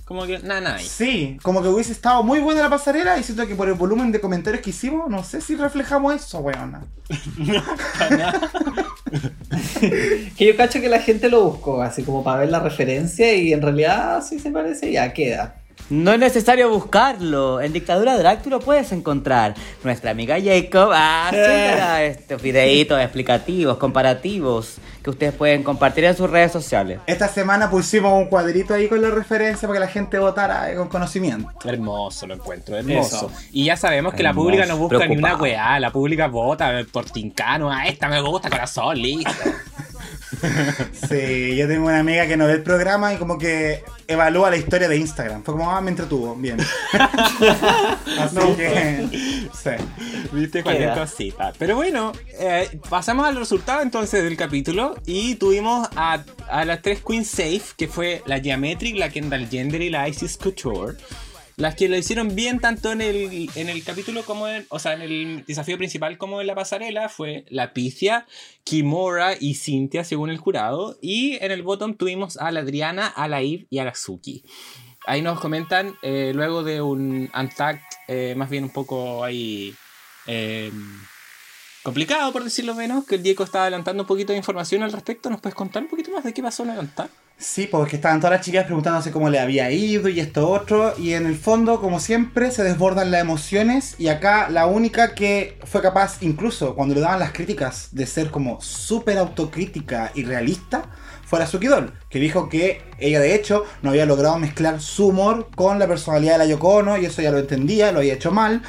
[0.05, 0.79] Como que nada, nada.
[0.81, 4.11] Sí, como que hubiese estado muy buena la pasarela y siento que por el volumen
[4.11, 6.83] de comentarios que hicimos, no sé si reflejamos eso, weona.
[10.37, 13.53] Que yo cacho que la gente lo buscó, así como para ver la referencia y
[13.53, 15.57] en realidad sí se parece, ya queda.
[15.89, 17.61] No es necesario buscarlo.
[17.61, 19.55] En Dictadura Drag tú lo puedes encontrar.
[19.83, 26.53] Nuestra amiga Jacob hace estos videitos explicativos, comparativos, que ustedes pueden compartir en sus redes
[26.53, 27.01] sociales.
[27.07, 30.77] Esta semana pusimos un cuadrito ahí con la referencia para que la gente votara eh,
[30.77, 31.51] con conocimiento.
[31.65, 33.29] Hermoso lo encuentro, hermoso.
[33.29, 33.33] Eso.
[33.53, 35.43] Y ya sabemos que la pública no busca ni una preocupado.
[35.43, 39.31] weá, la pública vota por Tincano, a esta me gusta, corazón, listo.
[41.09, 44.57] Sí, yo tengo una amiga que no ve el programa y como que evalúa la
[44.57, 45.43] historia de Instagram.
[45.43, 46.59] Fue como, ah, me entretuvo, bien.
[48.19, 49.09] Así que,
[49.53, 49.71] sí.
[50.33, 51.01] Viste cualquier Queda.
[51.01, 51.53] cosita.
[51.59, 57.01] Pero bueno, eh, pasamos al resultado entonces del capítulo y tuvimos a, a las tres
[57.07, 60.97] Queens Safe, que fue la Geometric, la Kendall Gender y la Isis Couture.
[61.61, 64.95] Las que lo hicieron bien tanto en el, en el capítulo como en, o sea,
[64.95, 68.27] en el desafío principal como en la pasarela fue la Picia,
[68.65, 70.97] Kimora y Cynthia según el jurado.
[71.03, 74.43] Y en el bottom tuvimos a la Adriana, a la Eve y a la Suki.
[75.07, 79.75] Ahí nos comentan, eh, luego de un Untact, eh, más bien un poco ahí
[80.27, 80.73] eh,
[81.83, 85.29] complicado, por decirlo menos, que el Diego estaba adelantando un poquito de información al respecto.
[85.29, 87.11] ¿Nos puedes contar un poquito más de qué pasó en el?
[87.43, 90.93] Sí, porque estaban todas las chicas preguntándose cómo le había ido y esto otro.
[90.99, 93.95] Y en el fondo, como siempre, se desbordan las emociones.
[93.99, 98.31] Y acá la única que fue capaz, incluso cuando le daban las críticas, de ser
[98.31, 100.91] como súper autocrítica y realista,
[101.25, 105.07] fue la Suki Doll, que dijo que ella de hecho no había logrado mezclar su
[105.07, 108.15] humor con la personalidad de la Yoko Ono, y eso ya lo entendía, lo había
[108.15, 108.63] hecho mal.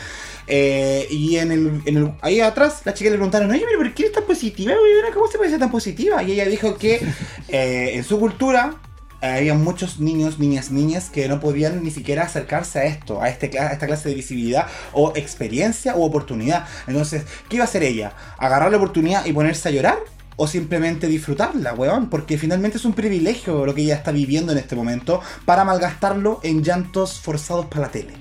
[0.54, 3.94] Eh, y en el, en el- ahí atrás, las chicas le preguntaron, oye, pero ¿por
[3.94, 4.74] qué eres tan positiva?
[5.14, 6.22] ¿Cómo se puede ser tan positiva?
[6.24, 6.96] Y ella dijo que
[7.48, 8.76] eh, en su cultura
[9.22, 13.30] eh, había muchos niños, niñas, niñas que no podían ni siquiera acercarse a esto, a,
[13.30, 16.66] este, a esta clase de visibilidad o experiencia o oportunidad.
[16.86, 18.12] Entonces, ¿qué iba a hacer ella?
[18.38, 20.00] ¿Agarrar la oportunidad y ponerse a llorar?
[20.36, 24.58] O simplemente disfrutarla, weón, porque finalmente es un privilegio lo que ella está viviendo en
[24.58, 28.21] este momento para malgastarlo en llantos forzados para la tele.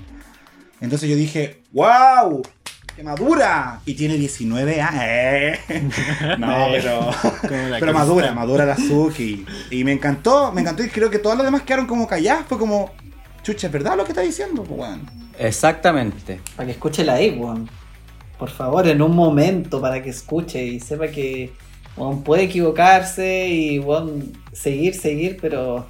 [0.81, 2.41] Entonces yo dije, ¡Wow!
[2.95, 3.79] ¡Qué madura!
[3.85, 5.01] Y tiene 19 años.
[5.05, 5.59] Eh.
[6.37, 6.99] No, pero.
[7.69, 9.45] La Pero que- madura, madura la Suki.
[9.69, 10.83] Y me encantó, me encantó.
[10.83, 12.45] Y creo que todos los demás quedaron como callados.
[12.49, 12.91] Fue como,
[13.43, 14.63] chucha, ¿es verdad lo que está diciendo?
[14.63, 15.03] Bueno.
[15.39, 16.41] Exactamente.
[16.55, 17.69] Para que escuche la weón.
[18.37, 21.53] Por favor, en un momento para que escuche y sepa que
[21.95, 25.87] weón, puede equivocarse y weón, seguir, seguir, pero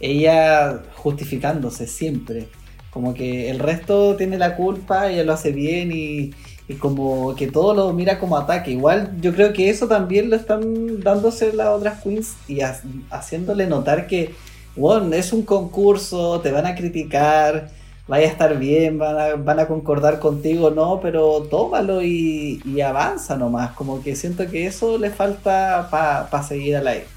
[0.00, 2.48] ella justificándose siempre.
[2.94, 6.32] Como que el resto tiene la culpa, ella lo hace bien y,
[6.78, 8.70] como que todo lo mira como ataque.
[8.70, 12.80] Igual yo creo que eso también lo están dándose las otras queens y ha-
[13.10, 14.34] haciéndole notar que,
[14.76, 17.70] weón, es un concurso, te van a criticar
[18.06, 22.80] vaya a estar bien, van a, van a concordar contigo, no, pero tómalo y, y
[22.82, 23.72] avanza nomás.
[23.72, 27.13] Como que siento que eso le falta para seguir al aire.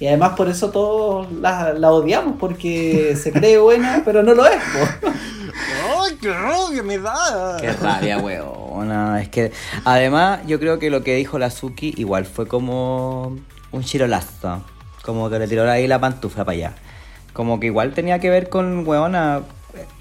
[0.00, 4.46] Y además por eso todos la, la odiamos, porque se cree buena, pero no lo
[4.46, 4.56] es.
[4.56, 5.08] po.
[6.02, 7.58] ¡Ay, qué rabia me da!
[7.60, 9.20] Qué rabia, weona.
[9.20, 9.52] Es que
[9.84, 13.36] además yo creo que lo que dijo la Suki igual fue como
[13.72, 14.62] un chirolazo.
[15.02, 16.74] Como que le tiró ahí la pantufla para allá.
[17.34, 19.42] Como que igual tenía que ver con, weona,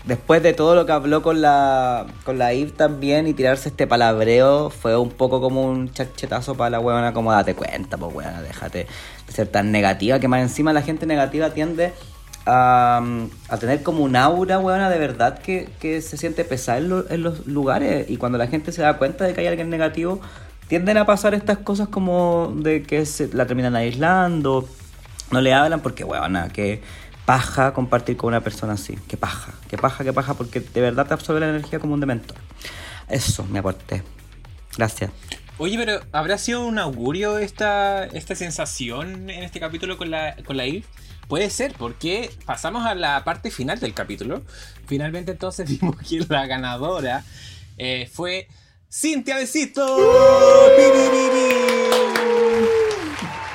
[0.06, 3.88] después de todo lo que habló con la con la Eve también y tirarse este
[3.88, 8.42] palabreo, fue un poco como un chachetazo para la weona, como date cuenta, pues weona,
[8.42, 8.88] déjate
[9.28, 11.94] de ser tan negativa, que más encima la gente negativa tiende
[12.46, 13.02] a,
[13.48, 17.24] a tener como un aura, weona, de verdad que, que se siente pesada en, en
[17.24, 18.10] los lugares.
[18.10, 20.20] Y cuando la gente se da cuenta de que hay alguien negativo,
[20.68, 24.68] tienden a pasar estas cosas como de que se la terminan aislando,
[25.32, 26.82] no le hablan porque, weona, que
[27.30, 28.96] paja compartir con una persona así.
[29.08, 32.00] Que paja, que paja, que paja, porque de verdad te absorbe la energía como un
[32.00, 32.36] dementor.
[33.08, 34.02] Eso, me aporté.
[34.76, 35.12] Gracias.
[35.60, 40.58] Oye, pero ¿habrá sido un augurio esta, esta sensación en este capítulo con la, con
[40.58, 40.84] la Eve?
[41.28, 44.42] Puede ser, porque pasamos a la parte final del capítulo.
[44.88, 47.24] Finalmente entonces vimos que la ganadora
[47.78, 48.48] eh, fue
[48.92, 49.86] Cintia Besito.
[50.76, 51.60] Piririrí.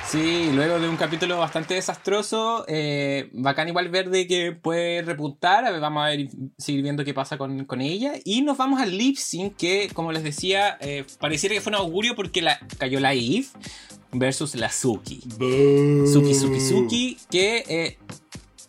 [0.06, 5.64] Sí, luego de un capítulo bastante desastroso, eh, bacán igual ver de que puede repuntar,
[5.64, 6.28] a ver, vamos a ver,
[6.58, 8.12] seguir viendo qué pasa con, con ella.
[8.24, 11.76] Y nos vamos al lip sync que, como les decía, eh, pareciera que fue un
[11.78, 13.46] augurio porque la, cayó la Eve
[14.12, 15.20] versus la Suki.
[16.12, 17.64] Suki, Suki, Suki, que...
[17.68, 17.98] eh,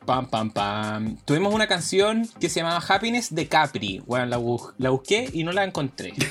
[0.05, 1.17] Pam, pam, pam.
[1.25, 4.03] Tuvimos una canción que se llamaba Happiness de Capri.
[4.05, 6.13] Bueno, la, bu- la busqué y no la encontré.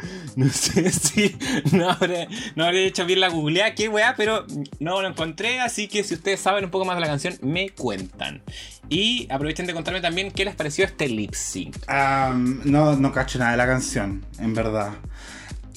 [0.36, 1.34] No sé si
[1.72, 4.46] no habré, no habré hecho bien la googlea, qué weá, pero
[4.80, 7.70] no lo encontré, así que si ustedes saben un poco más de la canción, me
[7.70, 8.42] cuentan.
[8.88, 11.76] Y aprovechen de contarme también qué les pareció este lip sync.
[11.88, 14.92] No, no cacho nada de la canción, en verdad.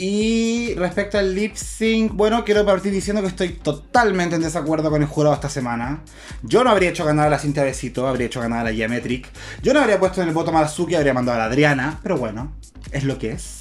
[0.02, 5.02] Y respecto al lip sync, bueno, quiero partir diciendo que estoy totalmente en desacuerdo con
[5.02, 6.04] el jurado esta semana.
[6.42, 9.28] Yo no habría hecho ganar a la Cintia Besito, habría hecho ganar a la Geometric.
[9.62, 12.18] Yo no habría puesto en el voto a Suki, habría mandado a la Adriana, pero
[12.18, 12.54] bueno,
[12.94, 13.59] es lo que es.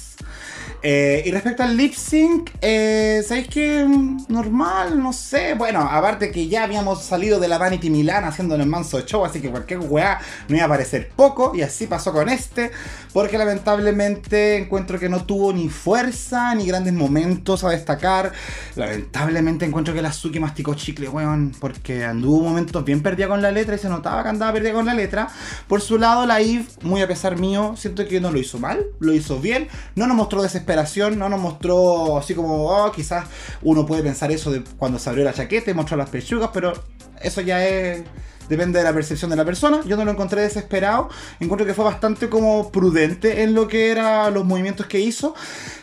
[0.81, 3.85] Eh, y respecto al lip sync, eh, ¿sabéis qué?
[4.29, 5.53] Normal, no sé.
[5.55, 9.41] Bueno, aparte que ya habíamos salido de la Vanity Milan haciendo el manso show, así
[9.41, 11.51] que cualquier weá me iba a parecer poco.
[11.53, 12.71] Y así pasó con este,
[13.11, 18.31] porque lamentablemente encuentro que no tuvo ni fuerza ni grandes momentos a destacar.
[18.75, 23.51] Lamentablemente encuentro que la Suki masticó chicle, weón, porque anduvo momentos bien perdida con la
[23.51, 25.27] letra y se notaba que andaba perdida con la letra.
[25.67, 28.85] Por su lado, la Eve, muy a pesar mío, siento que no lo hizo mal,
[28.99, 29.67] lo hizo bien.
[29.95, 30.68] No nos mostró desesperación,
[31.17, 33.25] no nos mostró así como, oh, quizás
[33.61, 36.73] uno puede pensar eso de cuando se abrió la chaqueta y mostró las pechugas, pero
[37.21, 38.03] eso ya es
[38.49, 39.81] depende de la percepción de la persona.
[39.85, 41.09] Yo no lo encontré desesperado.
[41.39, 45.35] Encuentro que fue bastante como prudente en lo que eran los movimientos que hizo.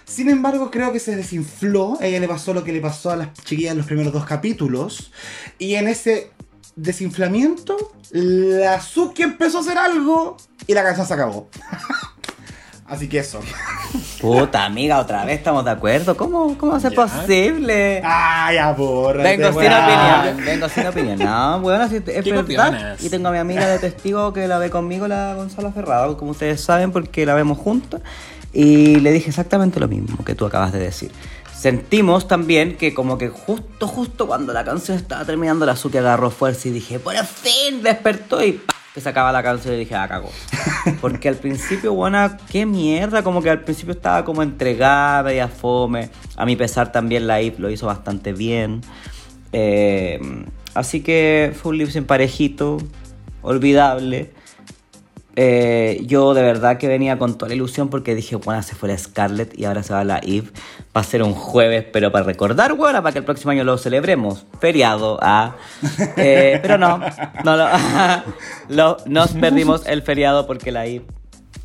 [0.04, 1.96] Sin embargo, creo que se desinfló.
[2.00, 5.12] Ella le pasó lo que le pasó a las chiquillas en los primeros dos capítulos.
[5.58, 6.32] Y en ese
[6.74, 7.76] desinflamiento,
[8.10, 10.36] la Suki empezó a hacer algo
[10.66, 11.48] y la canción se acabó.
[12.88, 13.40] Así que eso.
[14.20, 16.16] Puta amiga, otra vez estamos de acuerdo.
[16.16, 18.00] ¿Cómo, cómo va a ser posible?
[18.04, 19.24] Ay, porra.
[19.24, 21.18] Vengo sin opinión, vengo sin opinión.
[21.18, 22.96] No, bueno, si es ¿Qué verdad.
[23.00, 26.30] Y tengo a mi amiga de testigo que la ve conmigo, la Gonzalo Ferrado, como
[26.30, 28.00] ustedes saben, porque la vemos juntos.
[28.52, 31.10] Y le dije exactamente lo mismo que tú acabas de decir.
[31.58, 36.30] Sentimos también que como que justo, justo cuando la canción estaba terminando, la Suki agarró
[36.30, 38.74] fuerza y dije, por fin despertó y ¡pah!
[38.97, 40.31] Que se acaba la canción y dije, ah, cagó.
[41.02, 45.48] Porque al principio, buena, qué mierda, como que al principio estaba como entregada y a
[45.48, 46.09] fome.
[46.35, 48.81] A mi pesar también la IP lo hizo bastante bien.
[49.52, 50.18] Eh,
[50.73, 52.78] así que fue un lip sync parejito,
[53.43, 54.32] olvidable.
[55.38, 58.88] Eh, yo de verdad que venía con toda la ilusión porque dije, bueno, se fue
[58.88, 60.48] la Scarlett y ahora se va la Eve.
[60.96, 63.76] Va a ser un jueves, pero para recordar, bueno, para que el próximo año lo
[63.76, 64.46] celebremos.
[64.60, 65.56] Feriado, ah.
[66.16, 67.00] Eh, pero no,
[67.44, 67.68] no lo-
[68.68, 71.04] lo- nos perdimos el feriado porque la Eve,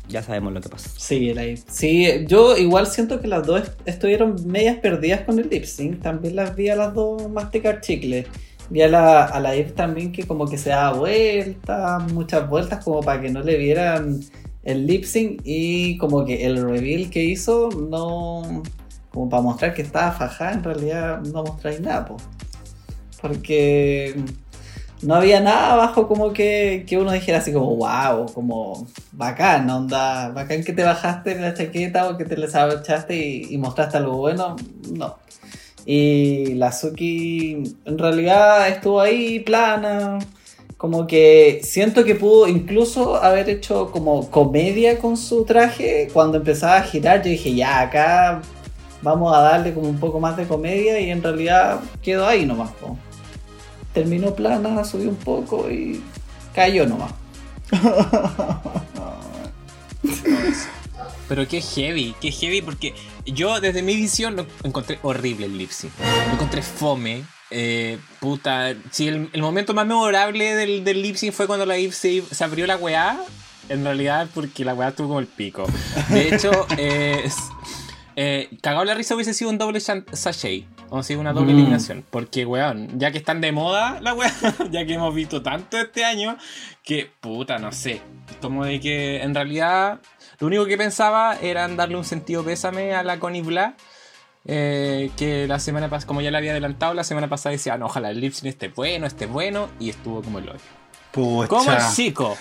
[0.08, 0.90] ya sabemos lo que pasó.
[0.98, 1.60] Sí, la Eve.
[1.70, 6.02] Sí, yo igual siento que las dos est- estuvieron medias perdidas con el lip sync.
[6.02, 8.26] También las vi a las dos masticar chicle.
[8.70, 12.84] Vi a la, a la Eve también que como que se daba vueltas, muchas vueltas
[12.84, 14.20] como para que no le vieran
[14.62, 18.62] el lip sync y como que el reveal que hizo no...
[19.10, 22.16] Como para mostrar que estaba fajada, en realidad no mostráis nada, po.
[23.20, 24.16] Porque
[25.02, 30.30] no había nada abajo como que, que uno dijera así como wow, como bacán, onda,
[30.30, 34.16] bacán que te bajaste la chaqueta o que te les abachaste y, y mostraste algo
[34.16, 34.56] bueno,
[34.92, 35.18] no.
[35.84, 40.18] Y la Suki en realidad estuvo ahí plana,
[40.76, 46.76] como que siento que pudo incluso haber hecho como comedia con su traje, cuando empezaba
[46.76, 48.42] a girar yo dije ya acá
[49.02, 52.70] vamos a darle como un poco más de comedia y en realidad quedó ahí nomás.
[52.72, 52.96] po.
[53.92, 56.02] Terminó plana, subió un poco y
[56.54, 57.12] cayó nomás.
[61.28, 62.94] Pero qué heavy, qué heavy, porque
[63.26, 65.92] yo desde mi visión lo encontré horrible el lip sync.
[66.28, 67.22] Lo encontré fome.
[67.50, 71.76] eh, puta, si el, el momento más memorable del, del lip sync fue cuando la
[71.76, 73.18] Eve se, se abrió la weá,
[73.68, 75.66] en realidad porque la weá estuvo como el pico.
[76.08, 77.28] De hecho, eh,
[78.16, 80.64] eh, cagado la risa hubiese sido un doble sachet.
[80.94, 81.56] O sea, una doble Mm.
[81.58, 82.04] eliminación.
[82.10, 84.30] Porque, weón, ya que están de moda la weá,
[84.70, 86.36] ya que hemos visto tanto este año,
[86.84, 88.02] que puta, no sé.
[88.42, 90.00] Como de que en realidad
[90.42, 93.76] lo único que pensaba era darle un sentido pésame a la Connie Bla.
[94.44, 97.86] eh, que la semana pasada, como ya le había adelantado, la semana pasada decía, no,
[97.86, 100.58] ojalá el lip sync esté bueno, esté bueno, y estuvo como el hoyo.
[101.12, 101.46] Pucha.
[101.48, 102.36] Como el chico.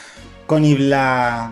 [0.47, 1.51] Con Ibla.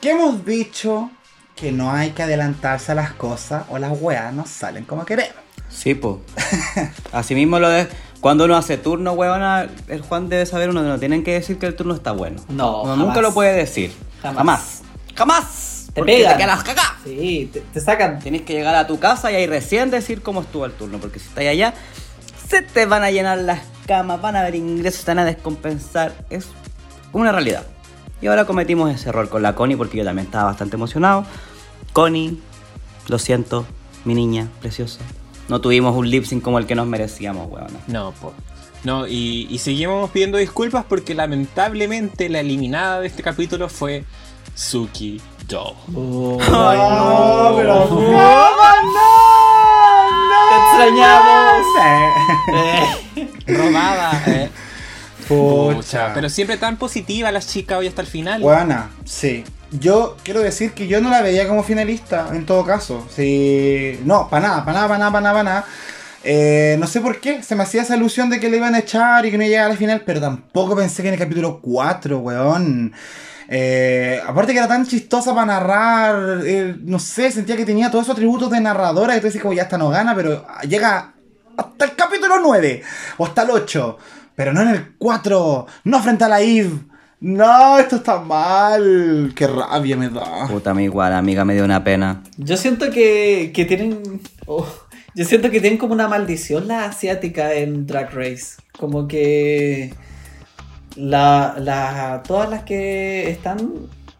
[0.00, 1.10] ¿Qué hemos dicho?
[1.54, 5.34] Que no hay que adelantarse a las cosas o las weas no salen como queremos.
[5.68, 6.22] Sí, po.
[7.12, 7.86] Así mismo lo de...
[8.20, 11.66] Cuando uno hace turno, huevona, el Juan debe saber, uno no tienen que decir que
[11.66, 12.40] el turno está bueno.
[12.48, 13.06] No, Uno jamás.
[13.08, 13.92] nunca lo puede decir.
[14.22, 14.36] Jamás.
[14.38, 14.82] Jamás.
[15.16, 15.61] Jamás.
[15.94, 16.36] Te pegan.
[16.36, 16.96] Te quedas cagá.
[17.04, 18.18] Sí, te, te sacan.
[18.18, 21.18] Tienes que llegar a tu casa y ahí recién decir cómo estuvo el turno, porque
[21.18, 21.74] si estás allá,
[22.48, 26.14] se te van a llenar las camas, van a haber ingresos, te van a descompensar.
[26.30, 26.48] Es
[27.12, 27.66] una realidad.
[28.20, 31.26] Y ahora cometimos ese error con la Connie, porque yo también estaba bastante emocionado.
[31.92, 32.38] Connie,
[33.08, 33.66] lo siento,
[34.04, 35.00] mi niña preciosa.
[35.48, 37.80] No tuvimos un lip sync como el que nos merecíamos, huevona.
[37.88, 38.32] No, po.
[38.84, 44.04] No, y, y seguimos pidiendo disculpas porque lamentablemente la eliminada de este capítulo fue
[44.54, 45.74] Suki Do.
[46.40, 47.88] Ay, no, pero
[50.48, 51.66] Te extrañamos.
[53.46, 54.50] Robada, eh.
[55.28, 55.76] Pucha.
[55.76, 58.42] Pucha, Pero siempre tan positiva la chica hoy hasta el final.
[58.42, 59.44] Buena, sí.
[59.70, 63.06] Yo quiero decir que yo no la veía como finalista, en todo caso.
[63.14, 63.98] Sí.
[64.04, 65.66] No, para nada, para nada, para nada, para nada, para nada.
[66.24, 68.80] Eh, no sé por qué, se me hacía esa ilusión de que le iban a
[68.80, 71.14] echar y que no iba a llegar a la final, pero tampoco pensé que en
[71.14, 72.92] el capítulo 4, weón.
[73.54, 78.04] Eh, aparte que era tan chistosa para narrar, eh, no sé, sentía que tenía todos
[78.04, 81.12] esos atributos de narradora que tú decís como ya hasta no gana, pero llega
[81.54, 82.82] hasta el capítulo 9
[83.18, 83.98] o hasta el 8,
[84.34, 86.78] pero no en el 4, no frente a la Eve.
[87.20, 89.34] No, esto está mal.
[89.36, 90.48] Qué rabia me da.
[90.48, 92.22] Puta, mi igual, amiga, me dio una pena.
[92.38, 94.22] Yo siento que, que tienen.
[94.46, 94.66] oh,
[95.14, 98.56] yo siento que tienen como una maldición la asiática en Drag Race.
[98.78, 99.92] Como que.
[100.96, 103.70] La, la- todas las que están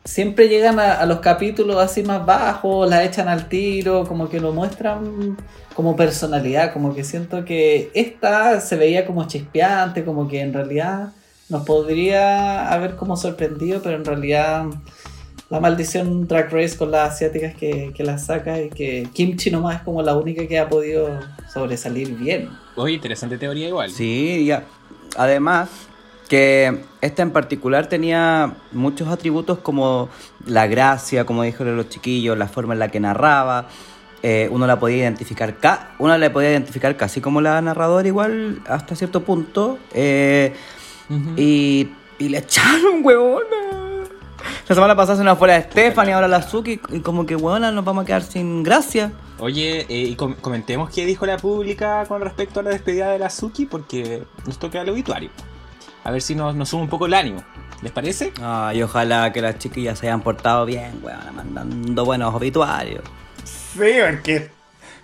[0.05, 4.41] siempre llegan a, a los capítulos así más bajos, las echan al tiro, como que
[4.41, 5.37] lo muestran
[5.75, 6.73] como personalidad.
[6.73, 11.13] Como que siento que esta se veía como chispeante, como que en realidad
[11.49, 14.65] nos podría haber como sorprendido, pero en realidad
[15.51, 19.77] la maldición Drag Race con las asiáticas que, que las saca y que Kimchi nomás
[19.77, 21.11] es como la única que ha podido
[21.53, 22.49] sobresalir bien.
[22.75, 23.91] Oye, interesante teoría igual.
[23.91, 24.65] Sí, ya.
[25.19, 25.69] Además,
[26.29, 30.09] que esta en particular tenía muchos atributos como
[30.47, 33.69] la gracia, como dijeron los chiquillos, la forma en la que narraba.
[34.23, 38.63] eh, uno la podía identificar, ca uno la podía identificar casi como la narradora igual
[38.69, 39.79] hasta cierto punto.
[39.93, 40.55] eh,
[41.37, 41.89] y,
[42.19, 43.45] y le echaron, huevona.
[44.69, 47.71] La semana pasada se nos fue la Stephanie, ahora la Suki, y como que, huevona,
[47.73, 49.13] nos vamos a quedar sin gracia.
[49.39, 53.19] Oye, eh, y com- comentemos qué dijo la pública con respecto a la despedida de
[53.19, 55.31] la Suki, porque nos toca el obituario.
[56.05, 57.43] A ver si nos, nos sube un poco el ánimo.
[57.83, 58.33] ¿Les parece?
[58.41, 63.03] Ay, ojalá que las chiquillas se hayan portado bien, weón, mandando buenos obituarios.
[63.45, 64.51] Sí, porque,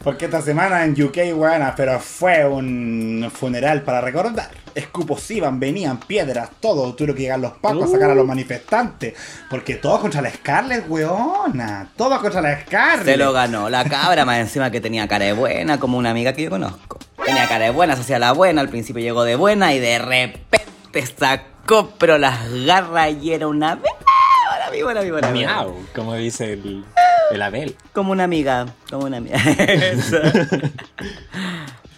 [0.03, 4.51] porque esta semana en UK, bueno, pero fue un funeral para recordar.
[4.77, 6.95] Escupos iban, venían, piedras, todo.
[6.95, 9.15] Tuvieron que llegar los pacos a sacar a los manifestantes.
[9.51, 11.91] Porque todos contra la Scarlett, weona.
[11.97, 13.07] Todos contra la Scarlett.
[13.07, 16.33] Se lo ganó la cabra, más encima que tenía cara de buena, como una amiga
[16.33, 16.99] que yo conozco.
[17.25, 19.99] Tenía cara de buena, se hacía la buena, al principio llegó de buena y de
[19.99, 20.68] repente
[21.17, 25.31] sacó, pero las garras y era una víbora, víbora, víbora.
[25.31, 26.85] Miau, como dice el,
[27.31, 27.77] el Abel.
[27.93, 29.39] Como una amiga, como una amiga.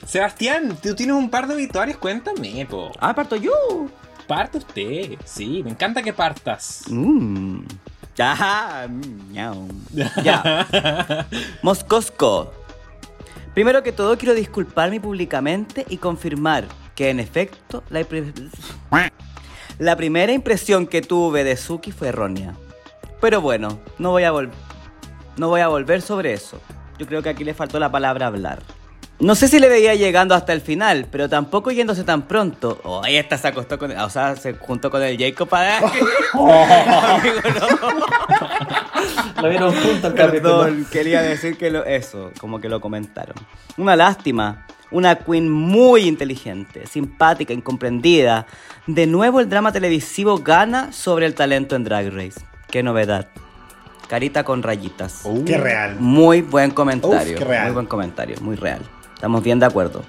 [0.06, 2.90] Sebastián, tú tienes un par de obituarios, cuéntame, po.
[2.98, 3.52] ah, parto yo.
[4.26, 5.14] Parte usted.
[5.24, 6.84] Sí, me encanta que partas.
[6.88, 7.60] Mmm.
[8.16, 9.68] Ya, mm, ñau.
[10.24, 11.26] Ya.
[11.62, 12.52] Moscosco.
[13.54, 16.64] Primero que todo quiero disculparme públicamente y confirmar
[17.00, 17.82] que en efecto
[19.78, 22.52] la, primera impresión que tuve de Suki fue errónea.
[23.22, 24.50] Pero bueno, no voy a vol-
[25.38, 26.60] no voy a volver sobre eso.
[26.98, 28.58] Yo creo que aquí le faltó la palabra hablar.
[29.18, 32.78] No sé si le veía llegando hasta el final, pero tampoco yéndose tan pronto.
[32.84, 35.78] Oh, ahí esta se acostó con, o sea, se juntó con el Jacob para
[36.34, 37.40] Amigo,
[39.34, 39.42] no.
[39.42, 40.64] Lo vieron juntos capítulo.
[40.64, 43.36] Perdón, quería decir que lo, eso, como que lo comentaron.
[43.78, 44.66] Una lástima.
[44.90, 48.46] Una queen muy inteligente, simpática, incomprendida.
[48.86, 52.40] De nuevo el drama televisivo gana sobre el talento en Drag Race.
[52.70, 53.28] Qué novedad.
[54.08, 55.20] Carita con rayitas.
[55.24, 55.96] Uh, Qué real.
[56.00, 57.34] Muy buen comentario.
[57.34, 57.64] Uf, qué real.
[57.66, 58.80] Muy buen comentario, muy real.
[59.14, 60.02] Estamos bien de acuerdo.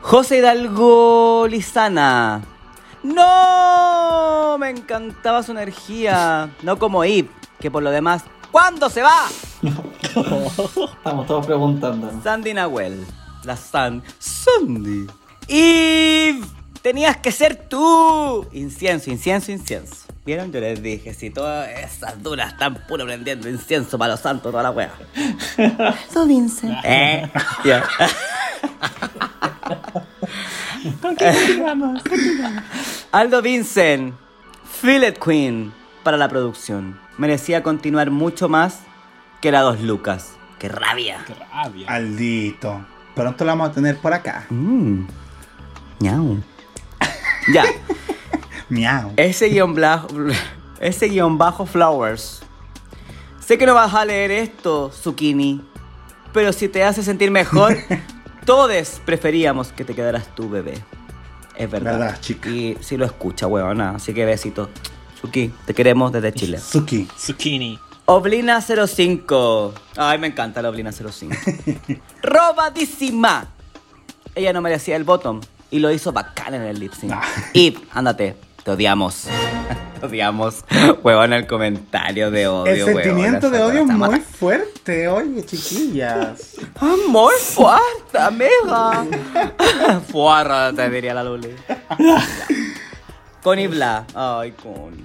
[0.00, 2.40] José Hidalgo Lizana.
[3.02, 4.56] ¡No!
[4.58, 6.50] Me encantaba su energía.
[6.62, 7.28] No como Eve,
[7.60, 8.24] que por lo demás.
[8.50, 9.26] ¿Cuándo se va?
[10.02, 12.10] Estamos todos preguntando.
[12.24, 13.06] Sandy Nahuel.
[13.44, 14.02] La San.
[14.18, 15.06] Sandy.
[15.48, 16.40] Eve,
[16.82, 18.46] tenías que ser tú.
[18.52, 20.06] Incienso, incienso, incienso.
[20.24, 20.52] ¿Vieron?
[20.52, 24.62] Yo les dije, si todas esas duras están puro prendiendo incienso para los santos, toda
[24.62, 24.92] la wea.
[26.08, 26.78] Eso, Vincent.
[26.84, 27.30] ¿Eh?
[27.64, 27.84] Ya.
[33.12, 34.14] Aldo Vincent,
[34.80, 35.72] Fillet Queen
[36.02, 37.00] para la producción.
[37.18, 38.80] Merecía continuar mucho más
[39.40, 40.36] que la dos lucas.
[40.58, 41.24] ¡Qué rabia!
[41.26, 41.88] Qué rabia.
[41.88, 42.84] Aldito.
[43.14, 44.46] Pronto la vamos a tener por acá.
[44.50, 45.06] Mmm.
[46.00, 46.38] Ñau.
[47.52, 47.64] Ya.
[48.68, 49.12] Miau.
[49.16, 50.06] Ese guion, bla-
[50.80, 52.42] ese guion bajo Flowers.
[53.44, 55.60] Sé que no vas a leer esto, Zucchini.
[56.32, 57.76] Pero si te hace sentir mejor,
[58.46, 60.74] todos preferíamos que te quedaras tú, bebé.
[61.56, 61.98] Es verdad.
[61.98, 62.48] Verdad, chica.
[62.50, 63.96] Y si lo escucha, huevona.
[63.96, 64.68] Así que besito.
[65.20, 66.58] Zuki, te queremos desde Chile.
[66.60, 67.08] Suki.
[67.18, 67.78] Zucchini.
[68.12, 69.72] Oblina 05.
[69.96, 71.32] Ay, me encanta la Oblina 05.
[72.24, 73.46] Robadísima.
[74.34, 77.12] Ella no merecía el bottom y lo hizo bacán en el lip sync.
[77.14, 77.22] Ah.
[77.52, 78.34] Y, ándate,
[78.64, 79.28] te odiamos.
[80.00, 80.64] te odiamos.
[81.04, 82.88] Huevón el comentario de odio.
[82.88, 86.56] El sentimiento huevona, de odio es muy mata- fuerte, oye, chiquillas.
[86.80, 89.06] Amor fuerte, amiga.
[90.10, 91.54] Fuarra, te diría la Luli.
[93.40, 94.04] Connie Bla.
[94.16, 95.04] Ay, Connie.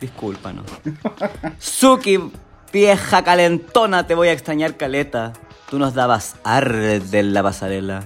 [0.00, 0.66] Discúlpanos.
[1.58, 2.18] Suki,
[2.72, 5.32] vieja calentona, te voy a extrañar caleta.
[5.70, 8.04] Tú nos dabas arde en la pasarela.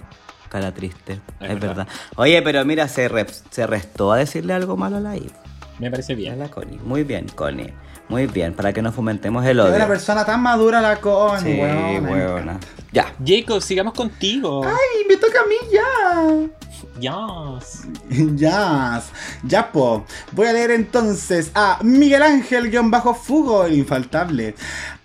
[0.48, 1.20] Cara triste.
[1.40, 1.68] Es, verdad.
[1.68, 1.88] verdad.
[2.16, 5.32] Oye, pero mira, se, re- se restó a decirle algo malo a la Eve.
[5.78, 6.38] Me parece bien.
[6.38, 6.78] La Connie.
[6.84, 7.72] Muy bien, Connie.
[8.08, 9.88] Muy bien, para que no fomentemos el Es una odio.
[9.88, 12.04] persona tan madura la con, Sí, weón.
[12.06, 12.60] weona.
[12.92, 13.12] Ya.
[13.26, 14.64] Jacob, sigamos contigo.
[14.64, 16.65] Ay, me toca a mí ya.
[16.98, 17.82] Yes.
[18.36, 19.02] Ya,
[19.44, 20.04] ya po.
[20.32, 24.54] Voy a leer entonces a Miguel Ángel-Fugo, el infaltable.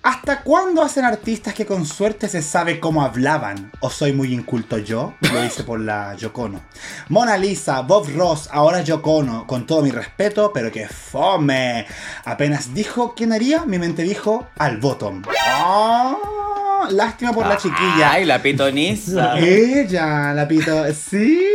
[0.04, 3.72] ¿Hasta cuándo hacen artistas que con suerte se sabe cómo hablaban?
[3.82, 5.14] ¿O soy muy inculto yo?
[5.32, 6.62] Lo hice por la Yocono.
[7.10, 9.46] Mona Lisa, Bob Ross, ahora Yocono.
[9.46, 11.86] Con todo mi respeto, pero que fome.
[12.26, 15.22] Apenas dijo quién haría, mi mente dijo al bottom.
[15.48, 18.14] Ah, lástima por la chiquilla.
[18.14, 19.38] Ay, la pitoniza.
[19.38, 20.92] Ella, la pito.
[20.94, 21.48] Sí.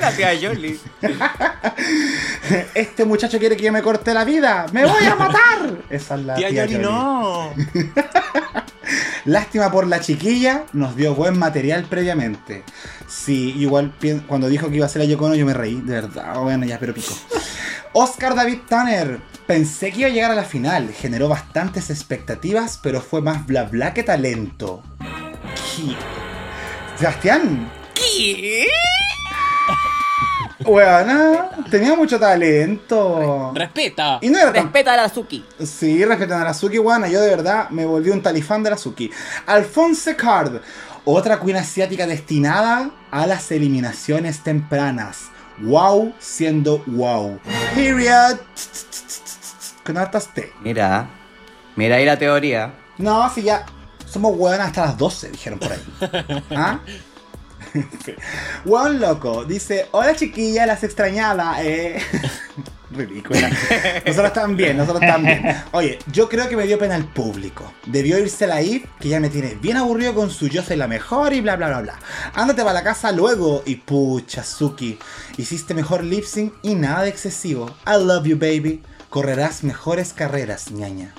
[0.00, 0.78] La tía Yoli.
[2.74, 4.66] Este muchacho quiere que yo me corte la vida.
[4.72, 5.78] ¡Me voy a matar!
[5.88, 6.82] Esa es la Tía tía Yoli.
[6.82, 7.52] no.
[9.24, 12.64] Lástima por la chiquilla, nos dio buen material previamente.
[13.06, 13.92] Sí, igual
[14.26, 16.34] cuando dijo que iba a ser a Yocono yo me reí, de verdad.
[16.40, 17.14] Bueno, ya, pero pico.
[17.92, 19.20] Oscar David Tanner.
[19.46, 20.90] Pensé que iba a llegar a la final.
[20.92, 24.82] Generó bastantes expectativas, pero fue más bla bla que talento.
[24.98, 25.94] ¿Qué?
[26.98, 27.70] Sebastián.
[28.16, 28.66] ¿Qué?
[30.64, 33.52] Bueno, tenía mucho talento.
[33.54, 34.18] Respeta.
[34.20, 35.44] Y no era tan Respeta a la Suki.
[35.64, 37.08] Sí, respetan a la Suki, guana.
[37.08, 39.10] Yo de verdad me volví un talifán de la Suki.
[39.46, 40.60] Alphonse Card,
[41.04, 45.30] otra queen asiática destinada a las eliminaciones tempranas.
[45.58, 47.40] Wow, siendo wow.
[47.74, 48.38] Period.
[49.84, 50.52] Con hartas T.
[50.62, 51.08] Mira.
[51.74, 52.74] Mira ahí la teoría.
[52.98, 53.66] No, si ya
[54.06, 56.42] somos hueonas hasta las 12, dijeron por ahí.
[56.50, 56.78] ¿Ah?
[58.64, 62.00] Hueón loco, dice, hola chiquilla, las extrañaba, eh.
[62.92, 63.50] Ridícula.
[64.06, 65.42] Nosotros también, nosotros también.
[65.72, 67.72] Oye, yo creo que me dio pena el público.
[67.86, 70.88] Debió irse la Eve, que ya me tiene bien aburrido con su yo soy la
[70.88, 71.98] mejor y bla bla bla bla.
[72.34, 74.98] Ándate para la casa luego y pucha, Suki.
[75.38, 77.74] Hiciste mejor lip sync y nada de excesivo.
[77.86, 78.82] I love you, baby.
[79.08, 81.14] Correrás mejores carreras, ñaña.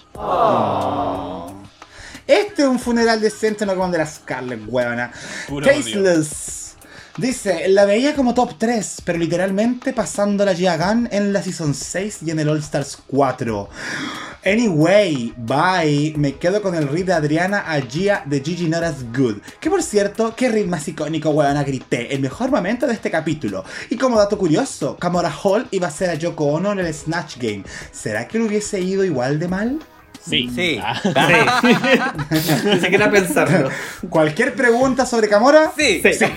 [2.28, 5.12] Este es un funeral decente, no como de la Scarlett, huevona.
[5.64, 6.76] Tasteless.
[7.18, 11.76] Dice, la veía como top 3, pero literalmente pasando la Gia Gunn en la Season
[11.76, 13.70] 6 y en el All Stars 4.
[14.44, 16.16] Anyway, bye.
[16.18, 19.38] Me quedo con el read de Adriana a Gia de Gigi Not As Good.
[19.60, 22.14] Que por cierto, qué ritmo más icónico, weona, grité.
[22.16, 23.64] El mejor momento de este capítulo.
[23.92, 27.38] Y como dato curioso, Kamora Hall iba a ser a Yoko Ono en el Snatch
[27.38, 27.64] Game.
[27.92, 29.80] ¿Será que le hubiese ido igual de mal?
[30.28, 30.50] Sí.
[30.54, 30.80] Sí.
[30.82, 32.22] Ah.
[32.66, 33.70] Ni siquiera pensarlo.
[34.10, 36.02] Cualquier pregunta sobre Kamora, Sí.
[36.02, 36.26] Sí.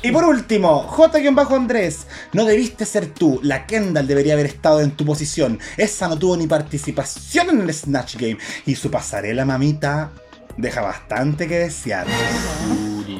[0.00, 5.04] Y por último, J-Andrés, no debiste ser tú, la Kendall debería haber estado en tu
[5.04, 5.58] posición.
[5.76, 8.38] Esa no tuvo ni participación en el Snatch Game.
[8.64, 10.12] Y su pasarela, mamita,
[10.56, 12.06] deja bastante que desear.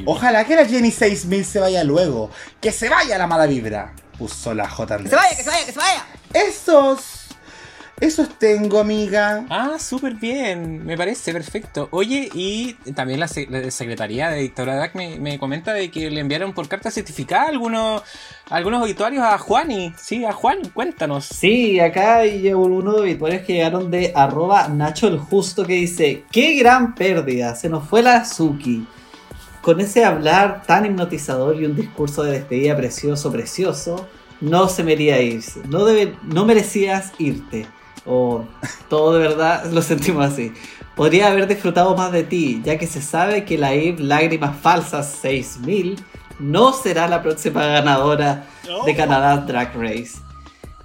[0.05, 2.31] Ojalá que la Jenny 6000 se vaya luego.
[2.61, 3.93] Que se vaya la mala vibra.
[4.17, 4.99] Puso la J.
[4.99, 6.05] Que se vaya, que se vaya, que se vaya.
[6.33, 7.18] Esos.
[8.01, 9.45] Esos tengo, amiga.
[9.49, 11.89] Ah, súper bien, me parece perfecto.
[11.91, 15.91] Oye, y también la, se- la Secretaría de Dictadura de DAC me, me comenta de
[15.91, 18.01] que le enviaron por carta certificada algunos,
[18.49, 19.93] algunos obituarios a Juani.
[19.97, 21.25] Sí, a Juan, cuéntanos.
[21.25, 26.55] Sí, acá hay unos obituarios que llegaron de arroba Nacho el Justo que dice, qué
[26.55, 28.87] gran pérdida, se nos fue la Suki.
[29.61, 34.07] Con ese hablar tan hipnotizador y un discurso de despedida precioso, precioso,
[34.39, 37.67] no se merecía irse, no, debe- no merecías irte.
[38.05, 38.43] O
[38.89, 40.51] todo de verdad lo sentimos así.
[40.95, 45.09] Podría haber disfrutado más de ti, ya que se sabe que la Eve Lágrimas Falsas
[45.21, 45.97] 6000
[46.39, 48.45] no será la próxima ganadora
[48.85, 50.19] de Canadá Drag Race.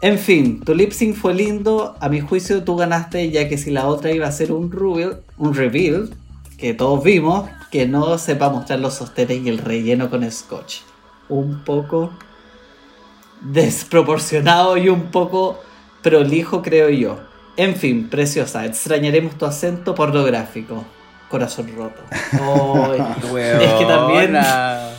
[0.01, 1.97] En fin, tu lip sync fue lindo.
[2.01, 5.23] A mi juicio, tú ganaste, ya que si la otra iba a ser un reveal,
[5.39, 6.11] un reveal
[6.59, 10.81] que todos vimos, que no sepa mostrar los sostenes y el relleno con scotch.
[11.29, 12.11] Un poco
[13.41, 15.59] desproporcionado y un poco
[16.05, 17.19] prolijo, creo yo.
[17.57, 20.85] En fin, preciosa, extrañaremos tu acento pornográfico.
[21.29, 22.01] Corazón roto.
[22.33, 23.01] Ay,
[23.63, 24.91] es que también Weona.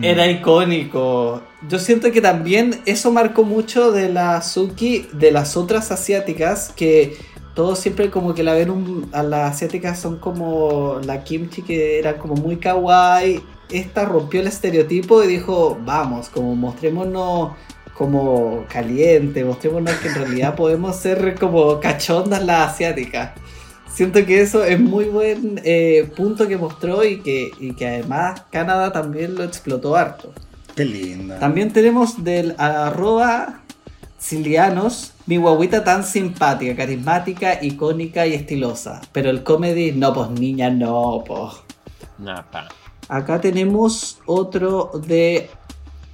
[0.00, 1.42] era icónico.
[1.68, 7.16] Yo siento que también eso marcó mucho de la Suki, de las otras asiáticas, que
[7.54, 11.98] todos siempre como que la ven un- a las asiáticas son como la kimchi que
[11.98, 13.42] era como muy kawaii.
[13.68, 17.52] Esta rompió el estereotipo y dijo, vamos, como mostrémonos
[17.96, 23.32] como caliente, mostrémonos que en realidad podemos ser como cachondas las asiáticas.
[23.92, 28.44] Siento que eso es muy buen eh, punto que mostró y que, y que además
[28.50, 30.32] Canadá también lo explotó harto.
[30.74, 31.38] Qué linda.
[31.38, 33.60] También tenemos del arroba
[34.18, 39.02] Cilianos, mi guaguita tan simpática, carismática, icónica y estilosa.
[39.12, 41.54] Pero el comedy, no, pues niña, no, pues.
[42.18, 42.68] Napa.
[43.08, 45.50] Acá tenemos otro de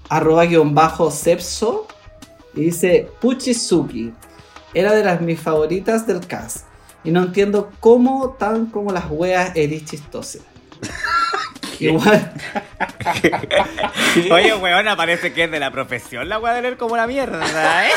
[0.08, 1.86] arroba guion bajo Cepso.
[2.54, 4.12] Y dice Puchizuki.
[4.74, 6.66] Era de las mis favoritas del cast.
[7.04, 10.40] Y no entiendo cómo tan como las weas eres chistosa.
[11.80, 12.32] Igual.
[14.30, 17.86] Oye, weona, parece que es de la profesión la weá de leer como la mierda,
[17.86, 17.90] ¿eh?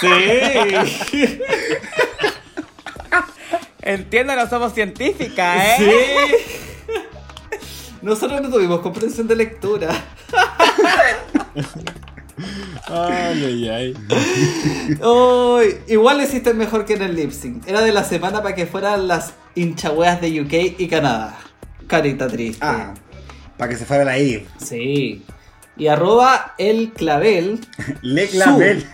[1.10, 1.40] Sí.
[3.82, 5.74] Entiendo, no somos científicas, ¿eh?
[5.78, 6.77] Sí.
[8.02, 9.88] Nosotros no tuvimos comprensión de lectura.
[12.86, 13.94] Ay, ay, ay.
[15.02, 17.66] Ay, igual hiciste mejor que en el lip sync.
[17.66, 21.36] Era de la semana para que fueran las hinchahueas de UK y Canadá.
[21.86, 22.64] Carita triste.
[22.64, 22.94] Ah,
[23.56, 24.46] para que se fuera la IV.
[24.58, 25.22] Sí.
[25.76, 27.60] Y arroba el clavel.
[28.02, 28.86] Le clavel.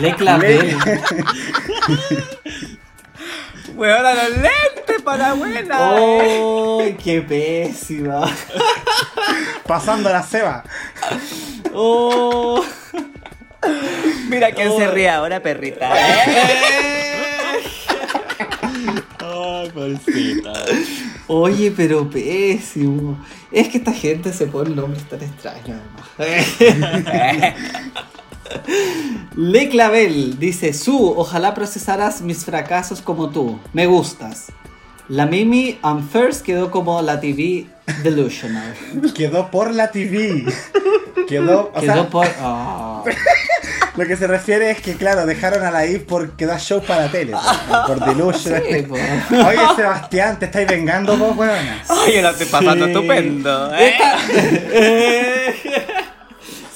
[0.00, 0.76] Le clavel.
[3.74, 5.98] Weona, los lentes para buena.
[5.98, 6.80] ¿eh?
[6.82, 8.30] ¡Ay, qué pésima!
[9.66, 10.62] Pasando la ceba.
[11.72, 12.64] ¡Oh!
[14.28, 15.90] Mira quién se ríe ahora, perrita.
[15.96, 16.34] ¿eh?
[19.18, 20.52] Ay, pobrecita.
[21.26, 23.18] Oye, pero pésimo.
[23.50, 25.80] Es que esta gente se pone nombres tan extraños,
[26.18, 26.46] además.
[29.36, 33.58] Le Clavel dice: Su, ojalá procesaras mis fracasos como tú.
[33.72, 34.52] Me gustas.
[35.08, 37.66] La Mimi on First quedó como la TV
[38.02, 38.74] Delusional.
[39.14, 40.46] Quedó por la TV.
[41.28, 42.26] Quedó, o Quedó sea, por.
[42.40, 43.02] ah.
[43.96, 47.10] lo que se refiere es que, claro, dejaron a la IV porque da show para
[47.10, 47.34] tele.
[47.86, 48.62] Por Delusion.
[48.66, 48.94] Sí, po.
[48.94, 51.36] Oye, Sebastián, te estáis vengando vos.
[51.38, 52.92] Ay, yo lo estoy pasando Sí.
[52.92, 53.74] estupendo.
[53.74, 53.92] ¿eh?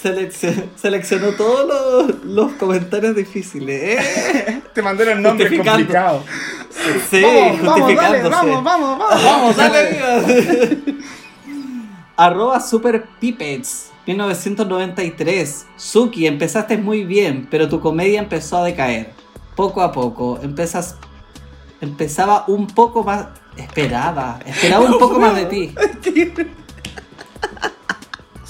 [0.00, 4.62] Seleccionó, seleccionó todos los, los comentarios difíciles, ¿eh?
[4.74, 5.86] Te mandé los nombres Justificando.
[5.86, 6.22] complicados.
[7.10, 8.28] Sí, vamos, vamos, dale, justificándose.
[8.30, 9.24] vamos, vamos, vamos.
[9.24, 10.76] Vamos, dale, amiga.
[12.16, 15.66] Arroba Super Pipets 1993.
[15.76, 19.12] Suki, empezaste muy bien, pero tu comedia empezó a decaer.
[19.56, 20.38] Poco a poco.
[20.42, 20.96] Empezas,
[21.80, 23.26] empezaba un poco más.
[23.56, 24.38] Esperaba.
[24.46, 25.74] Esperaba un poco más de ti.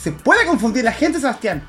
[0.09, 1.63] Se puede confundir la gente, Sebastián.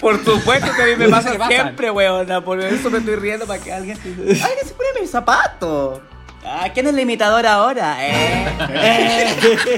[0.00, 2.42] Por supuesto que a mí me pasa siempre, weona.
[2.42, 3.98] Por eso me estoy riendo para que alguien.
[4.04, 6.00] ¡Alguien se pone mis zapatos!
[6.46, 7.96] Ah, ¿quién es la imitadora ahora?
[8.00, 9.58] Eh?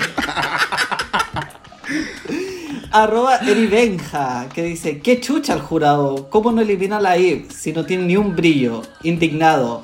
[2.92, 7.72] Arroba Eribenja, que dice, qué chucha el jurado, ¿cómo no elimina a la Eve si
[7.72, 8.82] no tiene ni un brillo?
[9.02, 9.82] Indignado.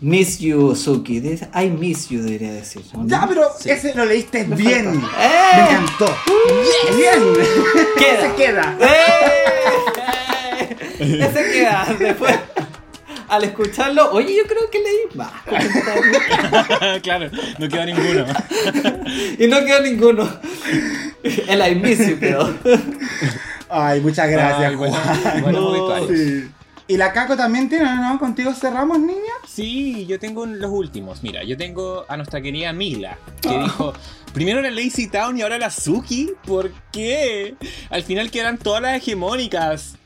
[0.00, 1.20] Miss you, Suki.
[1.54, 2.82] I miss you, debería decir.
[2.94, 3.06] ¿no?
[3.06, 4.94] Ya, pero ese lo leíste bien.
[5.20, 5.56] ¡Eh!
[5.56, 6.16] Me encantó.
[6.96, 7.22] Bien.
[7.98, 8.20] Queda.
[8.20, 8.76] Se queda.
[8.80, 10.76] ¡Eh!
[11.00, 11.86] Ese queda.
[11.98, 12.34] Después,
[13.28, 15.30] al escucharlo, oye, yo creo que leí más
[17.02, 18.24] claro, no queda ninguno.
[19.38, 20.28] Y no quedó ninguno.
[21.22, 22.54] El I miss you quedó.
[23.68, 25.42] Ay, muchas gracias, Ay, bueno, Juan.
[25.42, 26.08] bueno, No.
[26.08, 26.48] Sí.
[26.90, 28.18] ¿Y la Caco también tiene, no?
[28.18, 29.32] ¿Contigo cerramos, niña?
[29.46, 31.22] Sí, yo tengo los últimos.
[31.22, 33.92] Mira, yo tengo a nuestra querida Mila, que dijo,
[34.34, 36.32] primero la Lazy Town y ahora la Suki.
[36.44, 37.54] ¿Por qué?
[37.90, 39.98] Al final quedan todas las hegemónicas.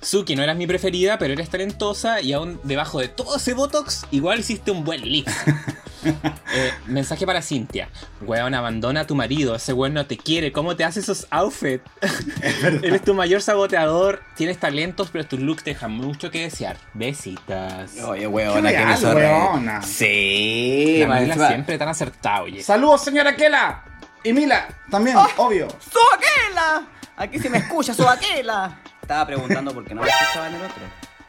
[0.00, 4.06] Suki, no eras mi preferida, pero eres talentosa y aún debajo de todo ese Botox,
[4.10, 5.28] igual hiciste un buen lip.
[6.54, 7.88] Eh, mensaje para Cintia.
[8.20, 9.54] Weón, abandona a tu marido.
[9.54, 10.52] Ese weón no te quiere.
[10.52, 11.82] ¿Cómo te hace esos outfits?
[12.82, 14.22] Eres tu mayor saboteador.
[14.36, 16.76] Tienes talentos, pero tus looks dejan mucho que desear.
[16.92, 17.96] Besitas.
[18.04, 19.26] Oye, Qué weona, que me real, sorre.
[19.26, 19.80] weona.
[19.82, 21.04] Sí,
[21.48, 22.62] siempre tan acertado, oye.
[22.62, 23.84] Saludos, señora Kela.
[24.22, 25.68] Y Mila, también, obvio.
[25.90, 26.86] ¡Sobaquela!
[27.16, 28.78] Aquí se me escucha, Sobaquela.
[29.00, 30.82] Estaba preguntando por qué no me escuchaba en el otro.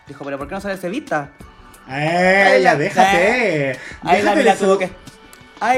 [0.06, 1.32] Dijo, pero ¿por qué no sale Cevita?
[1.90, 3.80] ¡Eh, Ahí ya la- déjate!
[4.04, 4.92] La Mila de su- tuvo que.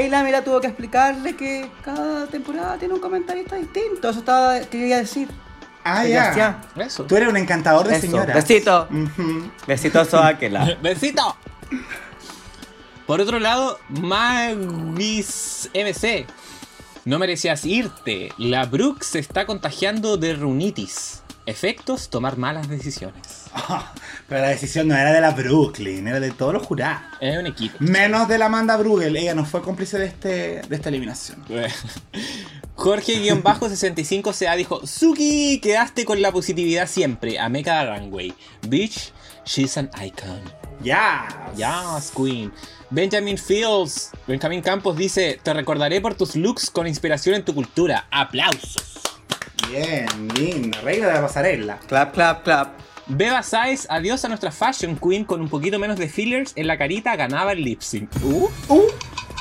[0.09, 4.09] La Mila tuvo que explicarle que cada temporada tiene un comentarista distinto.
[4.09, 5.27] Eso estaba quería decir.
[5.83, 6.61] Ah, ya.
[6.77, 7.03] Eso.
[7.03, 8.35] Tú eres un encantador de Eso, señoras.
[8.35, 8.87] besito.
[8.89, 9.51] Ujú.
[9.67, 10.75] Besito Sobaquela.
[10.81, 11.35] ¡Besito!
[13.05, 16.25] Por otro lado, Magis MC.
[17.05, 18.29] No merecías irte.
[18.39, 21.21] La Brooke se está contagiando de runitis.
[21.45, 23.45] Efectos, tomar malas decisiones.
[24.27, 27.03] Pero la decisión no era de la Brooklyn, era de todos los jurados.
[27.19, 27.77] Es un equipo.
[27.79, 31.43] Menos de la Amanda Brugel, ella no fue cómplice de, este, de esta eliminación.
[32.75, 37.39] Jorge-65CA dijo: Suki, quedaste con la positividad siempre.
[37.39, 38.33] Amé cada runway.
[38.67, 39.13] Bitch,
[39.45, 40.41] she's an icon.
[40.81, 41.27] Ya.
[41.55, 42.51] Yes, Queen.
[42.89, 48.07] Benjamin Fields, Benjamin Campos dice: Te recordaré por tus looks con inspiración en tu cultura.
[48.11, 48.99] ¡Aplausos!
[49.69, 51.77] Bien, linda, reina de la pasarela.
[51.87, 52.94] clap, clap, clap.
[53.07, 56.77] Beba Sáez, adiós a nuestra Fashion Queen con un poquito menos de fillers en la
[56.77, 58.09] carita, ganaba el lip sync.
[58.23, 58.49] Uh.
[58.67, 58.87] Uh,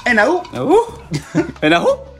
[0.04, 0.42] en la U.
[0.52, 0.76] Uh,
[1.62, 2.13] ¿En la U?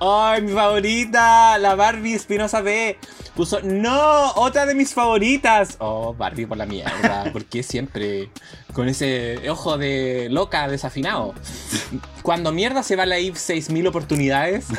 [0.00, 1.58] ¡Ay, mi favorita!
[1.58, 2.98] La Barbie Espinosa B.
[3.34, 5.76] Puso, no, otra de mis favoritas.
[5.78, 7.24] Oh, Barbie por la mierda.
[7.32, 8.30] ¿Por qué siempre
[8.72, 11.34] con ese ojo de loca desafinado?
[12.22, 14.66] Cuando mierda se va la IF 6000 oportunidades.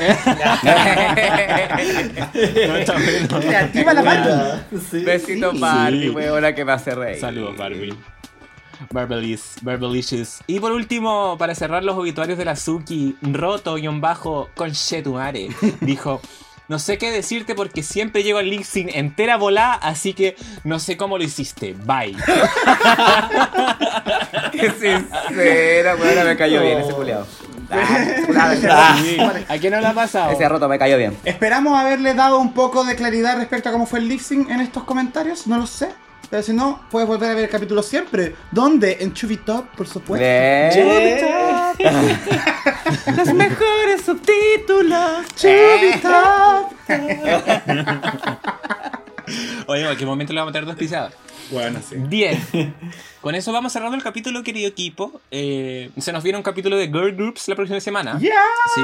[3.39, 4.59] Creativa la mano.
[4.91, 5.59] Sí, Besito sí.
[5.59, 7.19] Barbie, weona, que me hace reír.
[7.19, 7.97] Saludos, Barbie.
[8.91, 10.41] Barbelis, Barbelicious.
[10.47, 15.49] Y por último, para cerrar los obituarios de la Suki, roto-bajo con Shetumare,
[15.81, 16.21] dijo.
[16.69, 20.77] No sé qué decirte porque siempre llego al lip sync entera volá, así que no
[20.77, 21.73] sé cómo lo hiciste.
[21.73, 22.15] Bye.
[24.51, 27.25] Qué sincera, weona, me cayó bien ese culiao.
[27.25, 29.17] Sí.
[29.19, 30.31] ¿A quién no le ha pasado?
[30.31, 31.17] Ese roto me cayó bien.
[31.25, 34.83] Esperamos haberle dado un poco de claridad respecto a cómo fue el lip en estos
[34.83, 35.89] comentarios, no lo sé.
[36.29, 38.35] Pero si no, puedes volver a ver el capítulo siempre.
[38.51, 38.97] ¿Dónde?
[38.99, 40.23] En Chubitop, por supuesto.
[40.23, 40.69] Bien.
[43.17, 45.25] Los mejores subtítulos.
[45.35, 46.71] Chubitop.
[49.67, 51.13] Oye, ¿en qué momento le vamos a meter dos pisadas?
[51.51, 51.95] Bueno, sí.
[51.97, 52.41] Bien.
[53.21, 55.19] Con eso vamos cerrando el capítulo, querido equipo.
[55.31, 58.17] Eh, se nos viene un capítulo de Girl Groups la próxima semana.
[58.21, 58.35] ¡Ya!
[58.75, 58.81] Sí,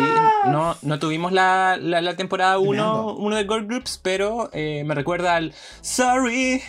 [0.47, 3.15] no, no tuvimos la, la, la temporada 1 Mirando.
[3.15, 6.61] uno de Girl Groups, pero eh, me recuerda al Sorry,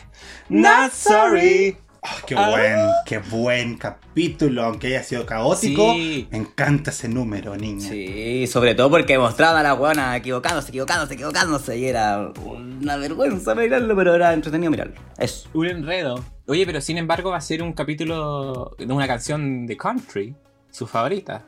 [0.49, 1.77] Not Sorry.
[2.09, 2.51] Oh, qué Ah.
[2.51, 5.93] buen, qué buen capítulo, aunque haya sido caótico.
[5.93, 6.29] Sí.
[6.31, 7.89] Me encanta ese número, niña.
[7.89, 11.77] Sí, sobre todo porque mostraba a la weona equivocándose, equivocándose, equivocándose.
[11.79, 14.95] Y era una vergüenza mirarlo, pero era entretenido mirarlo.
[15.19, 15.49] Eso.
[15.55, 16.25] Un enredo.
[16.47, 20.35] Oye, pero sin embargo va a ser un capítulo de una canción de country,
[20.71, 21.43] su favorita.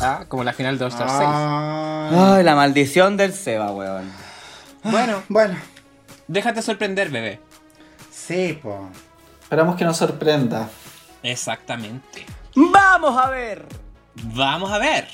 [0.00, 4.10] Ah, como la final de All Star Ah, Ay, la maldición del Seba, weón.
[4.82, 4.92] 6.
[4.92, 5.56] Bueno, bueno,
[6.28, 7.40] déjate sorprender, bebé.
[8.10, 8.88] sí, po.
[9.50, 10.70] Esperamos que nos sorprenda.
[11.24, 12.24] Exactamente.
[12.54, 13.66] ¡Vamos a ver!
[14.32, 15.08] Vamos a ver.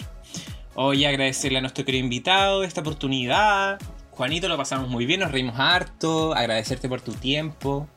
[0.74, 3.78] Hoy agradecerle a nuestro querido invitado esta oportunidad.
[4.10, 6.34] Juanito, lo pasamos muy bien, nos reímos harto.
[6.34, 7.88] Agradecerte por tu tiempo.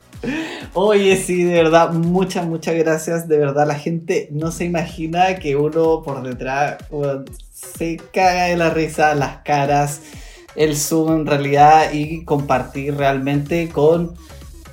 [0.72, 3.28] Oye, sí, de verdad, muchas, muchas gracias.
[3.28, 6.78] De verdad, la gente no se imagina que uno por detrás
[7.52, 10.00] se caga de la risa, las caras,
[10.56, 14.14] el zoom en realidad y compartir realmente con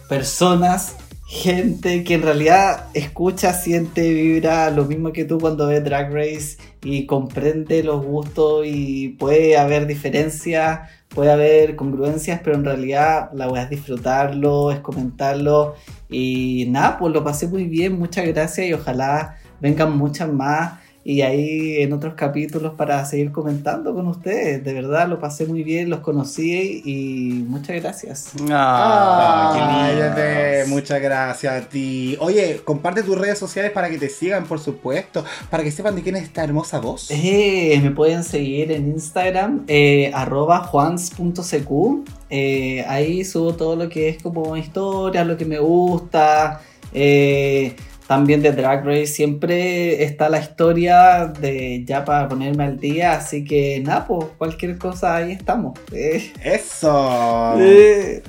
[0.08, 0.96] personas,
[1.28, 6.58] gente que en realidad escucha, siente, vibra lo mismo que tú cuando ves Drag Race
[6.82, 13.48] y comprende los gustos y puede haber diferencias, puede haber congruencias, pero en realidad la
[13.48, 15.76] voy a disfrutarlo, es comentarlo.
[16.10, 20.80] Y nada, pues lo pasé muy bien, muchas gracias y ojalá vengan muchas más
[21.10, 24.62] y ahí en otros capítulos para seguir comentando con ustedes.
[24.62, 28.32] De verdad lo pasé muy bien, los conocí y muchas gracias.
[28.52, 30.76] Ah, qué Ay, lindo.
[30.76, 32.18] muchas gracias a ti.
[32.20, 36.02] Oye, comparte tus redes sociales para que te sigan, por supuesto, para que sepan de
[36.02, 37.10] quién es esta hermosa voz.
[37.10, 42.04] Eh, me pueden seguir en Instagram, eh, arroba juans.cq.
[42.30, 46.60] Eh, ahí subo todo lo que es como historias, lo que me gusta.
[46.94, 47.78] eh,
[48.08, 53.14] también de Drag Race siempre está la historia de ya para ponerme al día.
[53.14, 55.78] Así que nada, pues cualquier cosa ahí estamos.
[55.92, 57.54] Eh, Eso.
[57.60, 58.24] eh,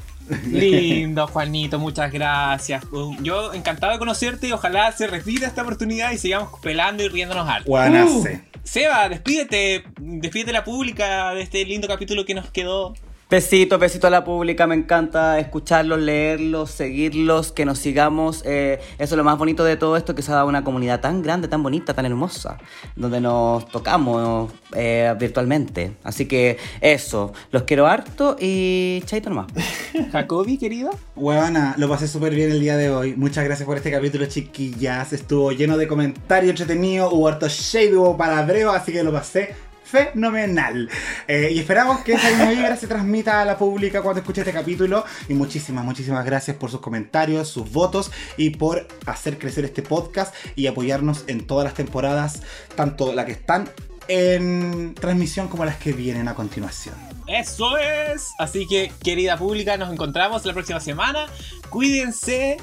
[0.51, 2.85] Lindo, Juanito, muchas gracias.
[3.23, 7.49] Yo encantado de conocerte y ojalá se repita esta oportunidad y sigamos pelando y riéndonos
[7.49, 7.69] harto.
[7.69, 8.43] Guanace.
[8.63, 12.93] Seba, despídete, despídete la pública de este lindo capítulo que nos quedó.
[13.31, 18.43] Besito, besito a la pública, me encanta escucharlos, leerlos, seguirlos, que nos sigamos.
[18.47, 21.01] eh, eso es lo más bonito de todo esto, que se ha dado una comunidad
[21.01, 22.57] tan grande, tan bonita, tan hermosa,
[22.97, 25.93] donde nos tocamos eh, virtualmente.
[26.05, 29.49] Así que eso, los quiero harto y chaito nomás.
[30.13, 30.89] Jacobi, querido.
[31.15, 33.15] Huevona, lo pasé súper bien el día de hoy.
[33.15, 35.13] Muchas gracias por este capítulo, chiquillas.
[35.13, 40.89] Estuvo lleno de comentarios entretenidos, hubo harto shade, hubo palabreo, así que lo pasé fenomenal.
[41.27, 44.53] Eh, y esperamos que esa misma vibra se transmita a la pública cuando escuche este
[44.53, 45.05] capítulo.
[45.29, 50.35] Y muchísimas, muchísimas gracias por sus comentarios, sus votos y por hacer crecer este podcast
[50.55, 52.43] y apoyarnos en todas las temporadas,
[52.77, 53.69] tanto las que están
[54.09, 56.95] en transmisión como las que vienen a continuación.
[57.27, 58.29] Eso es.
[58.39, 61.27] Así que, querida pública, nos encontramos la próxima semana.
[61.69, 62.57] Cuídense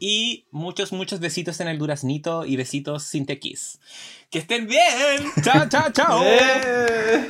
[0.00, 3.78] y muchos, muchos besitos en el duraznito y besitos sin tequis.
[4.30, 5.30] Que estén bien.
[5.42, 6.20] Chao, chao, chao.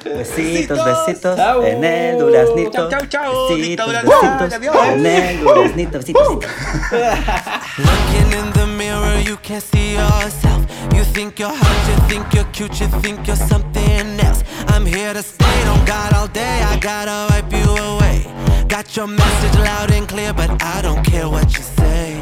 [0.04, 1.64] Besitos, besitos Chao.
[1.64, 2.70] en el duraznito.
[2.70, 3.48] Chao, chao, chao.
[3.48, 4.76] Besitos, besitos adiós.
[4.86, 5.98] en el duraznito.
[5.98, 6.44] Besitos, besitos.
[7.78, 10.66] Looking in the mirror, you can't see yourself.
[10.94, 14.44] You think you're hot, you think you're cute, you think you're something else.
[14.68, 18.26] I'm here to stay, don't got all day, I gotta wipe you away.
[18.68, 22.19] Got your message loud and clear, but I don't care what you say.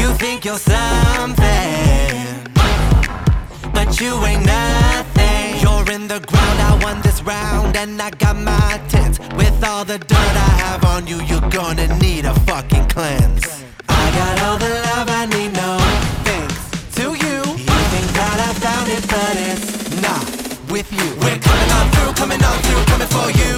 [0.00, 1.44] You think you're something,
[3.74, 5.60] but you ain't nothing.
[5.62, 9.18] You're in the ground, I won this round and I got my tits.
[9.36, 13.44] With all the dirt I have on you, you're gonna need a fucking cleanse.
[13.88, 15.78] I got all the love I need, no
[16.24, 17.38] thanks to you.
[17.66, 19.68] You think that I found it, but it's
[20.00, 20.24] not
[20.72, 21.08] with you.
[21.20, 23.52] We're coming on through, coming on through, coming for you.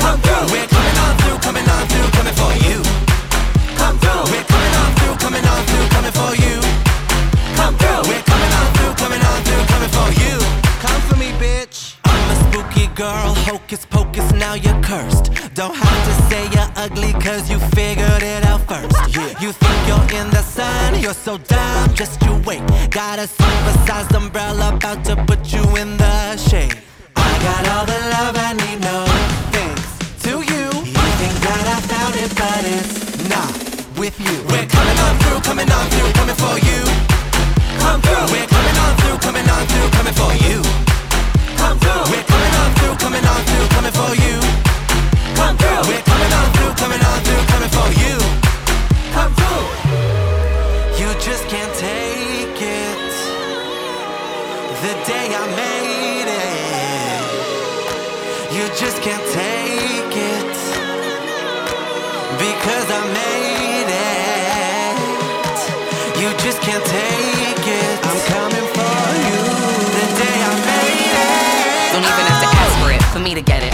[0.00, 0.46] Come through.
[0.52, 0.79] We're
[5.94, 6.56] coming for you.
[7.56, 8.02] Come through.
[8.08, 10.36] We're coming on through, coming on through, coming for you.
[10.84, 11.96] Come for me, bitch.
[12.04, 15.30] I'm a spooky girl, hocus pocus, now you're cursed.
[15.54, 18.96] Don't have to say you're ugly, cause you figured it out first.
[19.14, 19.40] Yeah.
[19.40, 22.62] You think you're in the sun, you're so dumb, just you wait.
[22.90, 26.76] Got a supersized umbrella about to put you in the shade.
[27.16, 29.04] I got all the love I need, no
[29.52, 30.64] thanks to you.
[30.94, 33.69] You think that I found it, but it's not
[34.00, 34.32] with you.
[34.48, 36.80] We're coming on through, coming on through, coming for you.
[37.84, 38.32] Come through.
[38.32, 40.64] We're coming on through, coming on through, coming for you.
[41.60, 42.08] Come through.
[42.08, 44.40] We're coming on through, coming on through, coming for you.
[45.36, 45.84] Come through.
[45.84, 48.16] We're coming on through, coming on through, coming for you.
[49.12, 49.68] Come through.
[50.96, 53.12] You just can't take it.
[54.80, 57.20] The day I made it.
[58.56, 60.56] You just can't take it.
[62.40, 63.39] Because I made.
[66.20, 67.98] You just can't take it.
[68.04, 68.92] I'm coming for
[69.24, 69.40] you.
[69.96, 71.92] The day I made it.
[71.94, 73.69] Don't even have to ask for it, for me to get it.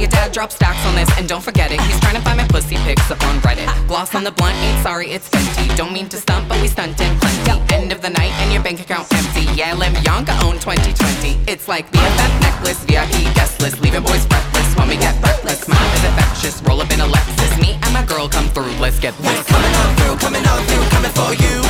[0.00, 1.80] Your dad drops stacks on this, and don't forget it.
[1.82, 3.68] He's trying to find my pussy pics up on Reddit.
[3.86, 5.76] Gloss on the blunt, ain't sorry, it's Fenty.
[5.76, 7.74] Don't mean to stunt, but we stuntin' plenty.
[7.74, 9.44] End of the night, and your bank account empty.
[9.52, 11.44] Yeah, Lim Yonka own 2020.
[11.46, 15.60] It's like BFF necklace, VIP guest list, leaving boys breathless when we get breathless.
[15.68, 17.60] Smile is infectious, roll up in a Lexus.
[17.60, 20.86] Me and my girl come through, let's get We're coming on through, coming on through,
[20.96, 21.60] coming for you.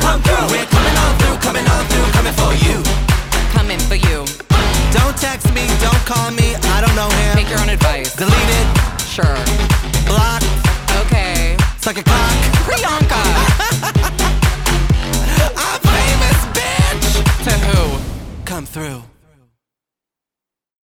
[0.00, 0.48] Come through.
[0.48, 2.80] We're coming on through, coming on through, coming for you.
[3.52, 4.53] Coming for you.
[4.96, 7.36] Don't text me, don't call me, I don't know him.
[7.36, 8.14] Take your own advice.
[8.16, 8.66] Delete it,
[9.14, 9.38] Sure.
[10.06, 10.42] block,
[11.02, 11.56] Okay.
[11.78, 12.32] suck a cock.
[12.66, 13.22] Priyanka!
[15.64, 17.06] I'm famous, bitch.
[17.44, 17.82] to who?
[18.44, 19.02] Come through.